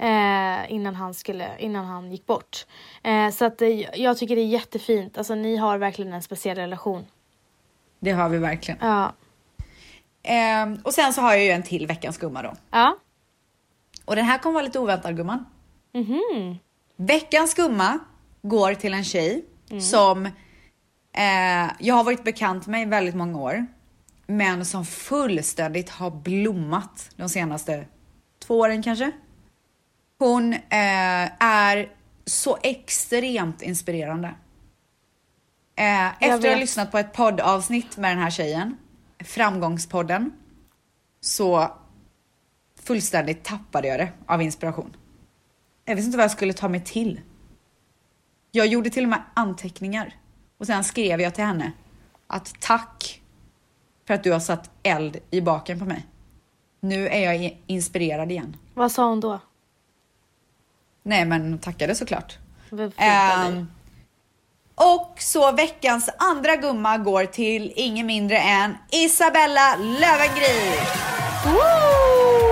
Eh, 0.00 0.72
innan, 0.72 0.94
han 0.94 1.14
skulle, 1.14 1.58
innan 1.58 1.84
han 1.84 2.10
gick 2.12 2.26
bort. 2.26 2.66
Eh, 3.02 3.30
så 3.30 3.44
att, 3.44 3.62
eh, 3.62 4.00
jag 4.00 4.18
tycker 4.18 4.36
det 4.36 4.42
är 4.42 4.46
jättefint. 4.46 5.18
Alltså 5.18 5.34
ni 5.34 5.56
har 5.56 5.78
verkligen 5.78 6.12
en 6.12 6.22
speciell 6.22 6.56
relation. 6.56 7.06
Det 8.00 8.10
har 8.10 8.28
vi 8.28 8.38
verkligen. 8.38 8.78
Ja. 8.82 9.12
Ehm, 10.22 10.78
och 10.84 10.94
sen 10.94 11.12
så 11.12 11.20
har 11.20 11.32
jag 11.32 11.44
ju 11.44 11.50
en 11.50 11.62
till 11.62 11.86
veckans 11.86 12.18
gumma 12.18 12.42
då. 12.42 12.54
Ja. 12.70 12.96
Och 14.04 14.16
den 14.16 14.24
här 14.24 14.38
kommer 14.38 14.54
vara 14.54 14.64
lite 14.64 14.78
oväntad 14.78 15.16
gumman. 15.16 15.46
Mhm. 15.92 16.58
Veckans 16.96 17.54
gumma 17.54 17.98
går 18.42 18.74
till 18.74 18.94
en 18.94 19.04
tjej 19.04 19.44
som 19.80 20.26
eh, 20.26 21.72
jag 21.78 21.94
har 21.94 22.04
varit 22.04 22.24
bekant 22.24 22.66
med 22.66 22.82
i 22.82 22.84
väldigt 22.84 23.14
många 23.14 23.38
år. 23.38 23.66
Men 24.32 24.64
som 24.64 24.84
fullständigt 24.84 25.90
har 25.90 26.10
blommat 26.10 27.10
de 27.16 27.28
senaste 27.28 27.86
två 28.38 28.58
åren 28.58 28.82
kanske. 28.82 29.12
Hon 30.18 30.52
eh, 30.52 31.42
är 31.42 31.92
så 32.24 32.58
extremt 32.62 33.62
inspirerande. 33.62 34.28
Eh, 35.76 36.06
efter 36.06 36.34
att 36.34 36.44
ha 36.44 36.60
lyssnat 36.60 36.90
på 36.90 36.98
ett 36.98 37.12
poddavsnitt 37.12 37.96
med 37.96 38.10
den 38.10 38.18
här 38.22 38.30
tjejen, 38.30 38.76
Framgångspodden, 39.18 40.32
så 41.20 41.76
fullständigt 42.82 43.44
tappade 43.44 43.88
jag 43.88 43.98
det 43.98 44.12
av 44.26 44.42
inspiration. 44.42 44.96
Jag 45.84 45.96
visste 45.96 46.06
inte 46.06 46.16
vad 46.18 46.24
jag 46.24 46.30
skulle 46.30 46.52
ta 46.52 46.68
mig 46.68 46.84
till. 46.84 47.20
Jag 48.50 48.66
gjorde 48.66 48.90
till 48.90 49.02
och 49.04 49.10
med 49.10 49.22
anteckningar 49.34 50.16
och 50.58 50.66
sen 50.66 50.84
skrev 50.84 51.20
jag 51.20 51.34
till 51.34 51.44
henne 51.44 51.72
att 52.26 52.54
tack 52.60 53.21
för 54.06 54.14
att 54.14 54.24
du 54.24 54.32
har 54.32 54.40
satt 54.40 54.70
eld 54.82 55.16
i 55.30 55.40
baken 55.40 55.78
på 55.78 55.84
mig. 55.84 56.06
Nu 56.80 57.08
är 57.08 57.32
jag 57.32 57.60
inspirerad 57.66 58.30
igen. 58.32 58.56
Vad 58.74 58.92
sa 58.92 59.08
hon 59.08 59.20
då? 59.20 59.40
Nej 61.02 61.24
men 61.24 61.58
tackade 61.58 61.94
såklart. 61.94 62.38
Ehm, 62.96 63.66
och 64.74 65.14
så 65.18 65.52
veckans 65.52 66.10
andra 66.18 66.56
gumma 66.56 66.98
går 66.98 67.24
till 67.24 67.72
ingen 67.76 68.06
mindre 68.06 68.38
än 68.38 68.76
Isabella 68.90 69.76
Löwengrip. 69.76 70.88
Woo! 71.46 72.51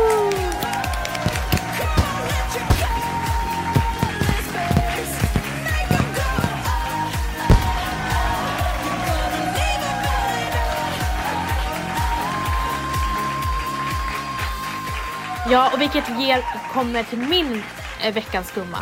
Ja, 15.51 15.71
och 15.75 15.81
vilket 15.81 16.09
ger, 16.21 16.45
kommer 16.73 17.03
till 17.03 17.19
min 17.19 17.63
eh, 18.03 18.15
veckans 18.15 18.53
gumma. 18.53 18.79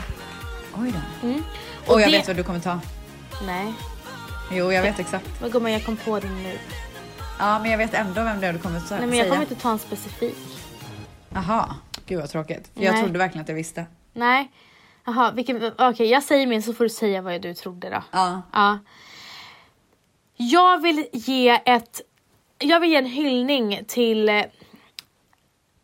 Oj 0.76 0.92
då. 1.22 1.26
Mm. 1.28 1.42
Och 1.86 2.00
jag 2.00 2.08
det- 2.12 2.18
vet 2.18 2.26
vad 2.26 2.36
du 2.36 2.44
kommer 2.44 2.60
ta. 2.60 2.80
Nej, 3.46 3.74
Jo, 4.52 4.72
jag 4.72 4.82
vet 4.82 4.98
exakt. 4.98 5.40
vad 5.42 5.52
gumman 5.52 5.72
jag 5.72 5.84
kom 5.84 5.96
på 5.96 6.20
det 6.20 6.28
nu. 6.28 6.58
Ja, 7.38 7.58
men 7.58 7.70
jag 7.70 7.78
vet 7.78 7.94
ändå 7.94 8.22
vem 8.22 8.40
det 8.40 8.46
är 8.46 8.52
du 8.52 8.58
kommer 8.58 8.76
att 8.78 8.90
Nej 8.90 9.00
men 9.00 9.08
jag 9.08 9.24
säga. 9.24 9.30
kommer 9.30 9.42
inte 9.42 9.54
ta 9.54 9.70
en 9.70 9.78
specifik. 9.78 10.36
Jaha, 11.34 11.74
gud 12.06 12.20
vad 12.20 12.30
tråkigt. 12.30 12.70
För 12.74 12.82
jag 12.82 12.92
Nej. 12.92 13.02
trodde 13.02 13.18
verkligen 13.18 13.42
att 13.42 13.48
jag 13.48 13.56
visste. 13.56 13.86
Nej. 14.12 14.52
Jaha, 15.06 15.30
vilken, 15.32 15.72
okej 15.78 16.06
jag 16.10 16.22
säger 16.22 16.46
min 16.46 16.62
så 16.62 16.74
får 16.74 16.84
du 16.84 16.90
säga 16.90 17.22
vad 17.22 17.42
du 17.42 17.54
trodde 17.54 17.90
då. 17.90 18.02
Ja. 18.10 18.42
Ja. 18.52 18.78
Jag 20.36 20.82
vill 20.82 21.06
ge 21.12 21.48
ett, 21.64 22.00
jag 22.58 22.80
vill 22.80 22.90
ge 22.90 22.96
en 22.96 23.06
hyllning 23.06 23.84
till 23.88 24.28
eh, 24.28 24.42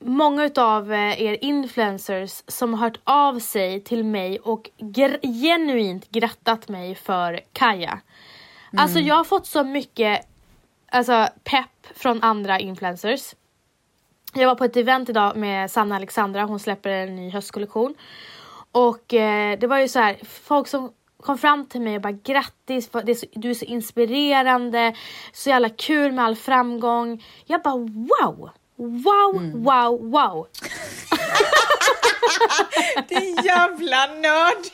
många 0.04 0.44
utav 0.44 0.92
eh, 0.92 1.22
er 1.22 1.44
influencers 1.44 2.42
som 2.48 2.74
har 2.74 2.80
hört 2.80 3.00
av 3.04 3.38
sig 3.38 3.80
till 3.80 4.04
mig 4.04 4.38
och 4.38 4.70
gr- 4.78 5.42
genuint 5.42 6.10
grattat 6.10 6.68
mig 6.68 6.94
för 6.94 7.40
Kaja. 7.52 8.00
Alltså 8.76 8.98
jag 8.98 9.14
har 9.14 9.24
fått 9.24 9.46
så 9.46 9.64
mycket 9.64 10.26
alltså, 10.90 11.28
pepp 11.44 11.86
från 11.96 12.22
andra 12.22 12.58
influencers. 12.58 13.34
Jag 14.34 14.48
var 14.48 14.54
på 14.54 14.64
ett 14.64 14.76
event 14.76 15.08
idag 15.08 15.36
med 15.36 15.70
Sanna 15.70 15.96
Alexandra, 15.96 16.44
hon 16.44 16.60
släpper 16.60 16.90
en 16.90 17.16
ny 17.16 17.30
höstkollektion. 17.30 17.94
Och 18.72 19.14
eh, 19.14 19.58
det 19.58 19.66
var 19.66 19.78
ju 19.78 19.88
så 19.88 19.98
här, 19.98 20.16
folk 20.24 20.68
som 20.68 20.92
kom 21.20 21.38
fram 21.38 21.66
till 21.66 21.80
mig 21.80 21.96
och 21.96 22.02
bara 22.02 22.12
grattis, 22.12 22.90
du 23.32 23.50
är 23.50 23.54
så 23.54 23.64
inspirerande, 23.64 24.94
så 25.32 25.48
jävla 25.48 25.68
kul 25.68 26.12
med 26.12 26.24
all 26.24 26.36
framgång. 26.36 27.24
Jag 27.44 27.62
bara 27.62 27.76
wow! 27.76 28.50
Wow, 28.84 29.52
wow, 29.54 30.10
wow! 30.10 30.46
Din 33.08 33.36
jävla 33.44 34.06
nörd! 34.06 34.64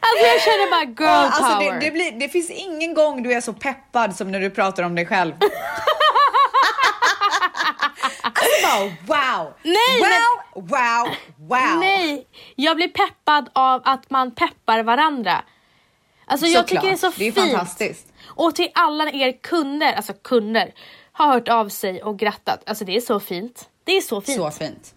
Alltså 0.00 0.26
jag 0.26 0.40
känner 0.42 0.70
bara 0.70 0.84
girl 0.84 1.24
Alltså 1.32 1.42
power. 1.42 1.72
det, 1.72 1.80
det, 1.80 1.90
blir, 1.90 2.12
det 2.12 2.28
finns 2.28 2.50
ingen 2.50 2.94
gång 2.94 3.22
du 3.22 3.32
är 3.32 3.40
så 3.40 3.52
peppad 3.52 4.16
som 4.16 4.32
när 4.32 4.40
du 4.40 4.50
pratar 4.50 4.82
om 4.82 4.94
dig 4.94 5.06
själv. 5.06 5.32
alltså 8.22 8.44
bara 8.62 8.80
wow! 8.84 9.54
Nej, 9.62 10.00
wow, 10.00 10.42
wow, 10.54 11.08
wow! 11.48 11.78
Nej, 11.80 12.26
jag 12.56 12.76
blir 12.76 12.88
peppad 12.88 13.50
av 13.52 13.82
att 13.84 14.10
man 14.10 14.34
peppar 14.34 14.82
varandra. 14.82 15.42
Alltså 16.28 16.46
jag 16.46 16.68
Såklart. 16.68 16.82
tycker 16.82 16.88
det 16.88 16.92
är 17.06 17.10
så 17.10 17.18
Det 17.18 17.28
är 17.28 17.32
fint. 17.32 17.50
fantastiskt. 17.52 18.06
Och 18.26 18.54
till 18.54 18.68
alla 18.74 19.10
er 19.10 19.32
kunder, 19.42 19.92
alltså 19.92 20.12
kunder, 20.12 20.74
har 21.12 21.26
hört 21.28 21.48
av 21.48 21.68
sig 21.68 22.02
och 22.02 22.18
grattat. 22.18 22.62
Alltså 22.66 22.84
det 22.84 22.96
är 22.96 23.00
så 23.00 23.20
fint. 23.20 23.68
Det 23.84 23.96
är 23.96 24.00
så 24.00 24.20
fint. 24.20 24.36
Så 24.38 24.50
fint. 24.50 24.94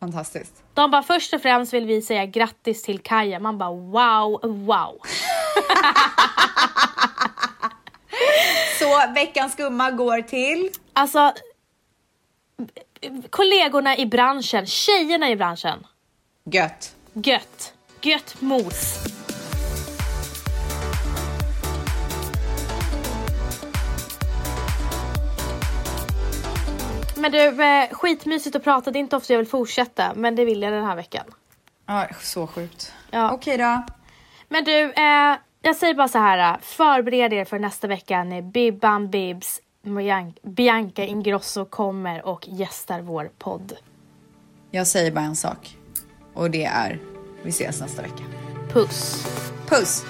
Fantastiskt. 0.00 0.62
De 0.74 0.90
bara 0.90 1.02
först 1.02 1.34
och 1.34 1.42
främst 1.42 1.72
vill 1.74 1.86
vi 1.86 2.02
säga 2.02 2.26
grattis 2.26 2.82
till 2.82 2.98
Kaja. 2.98 3.40
Man 3.40 3.58
bara 3.58 3.70
wow, 3.70 4.40
wow. 4.42 4.98
Så 8.78 9.12
veckans 9.14 9.56
gumma 9.56 9.90
går 9.90 10.22
till... 10.22 10.70
Alltså 10.92 11.32
kollegorna 13.30 13.96
i 13.96 14.06
branschen, 14.06 14.66
tjejerna 14.66 15.30
i 15.30 15.36
branschen. 15.36 15.86
Gött. 16.44 16.94
Gött! 17.12 17.72
Gött 18.02 18.40
mos! 18.40 18.98
Men 27.22 27.32
du, 27.32 27.62
eh, 27.64 27.88
skitmysigt 27.90 28.56
att 28.56 28.64
prata. 28.64 28.90
Det 28.90 28.98
är 28.98 29.00
inte 29.00 29.16
ofta 29.16 29.32
jag 29.32 29.38
vill 29.38 29.46
fortsätta, 29.48 30.14
men 30.14 30.36
det 30.36 30.44
vill 30.44 30.62
jag 30.62 30.72
den 30.72 30.84
här 30.84 30.96
veckan. 30.96 31.24
Ja, 31.86 32.06
så 32.20 32.46
sjukt. 32.46 32.92
Ja. 33.10 33.32
Okej 33.32 33.58
då. 33.58 33.82
Men 34.48 34.64
du, 34.64 34.92
eh, 34.92 35.36
jag 35.62 35.76
säger 35.76 35.94
bara 35.94 36.08
så 36.08 36.18
här. 36.18 36.58
Förbered 36.62 37.32
er 37.32 37.44
för 37.44 37.58
nästa 37.58 37.86
vecka 37.86 38.24
när 38.24 38.42
Bibban 38.42 39.10
Bibs 39.10 39.60
Bian- 39.84 40.36
Bianca 40.42 41.02
Ingrosso 41.04 41.64
kommer 41.64 42.26
och 42.26 42.48
gästar 42.48 43.00
vår 43.00 43.30
podd. 43.38 43.72
Jag 44.70 44.86
säger 44.86 45.10
bara 45.12 45.24
en 45.24 45.36
sak. 45.36 45.76
Och 46.34 46.50
det 46.50 46.64
är, 46.64 46.98
vi 47.42 47.48
ses 47.50 47.80
nästa 47.80 48.02
vecka. 48.02 48.22
Puss! 48.72 49.26
Puss! 49.68 50.04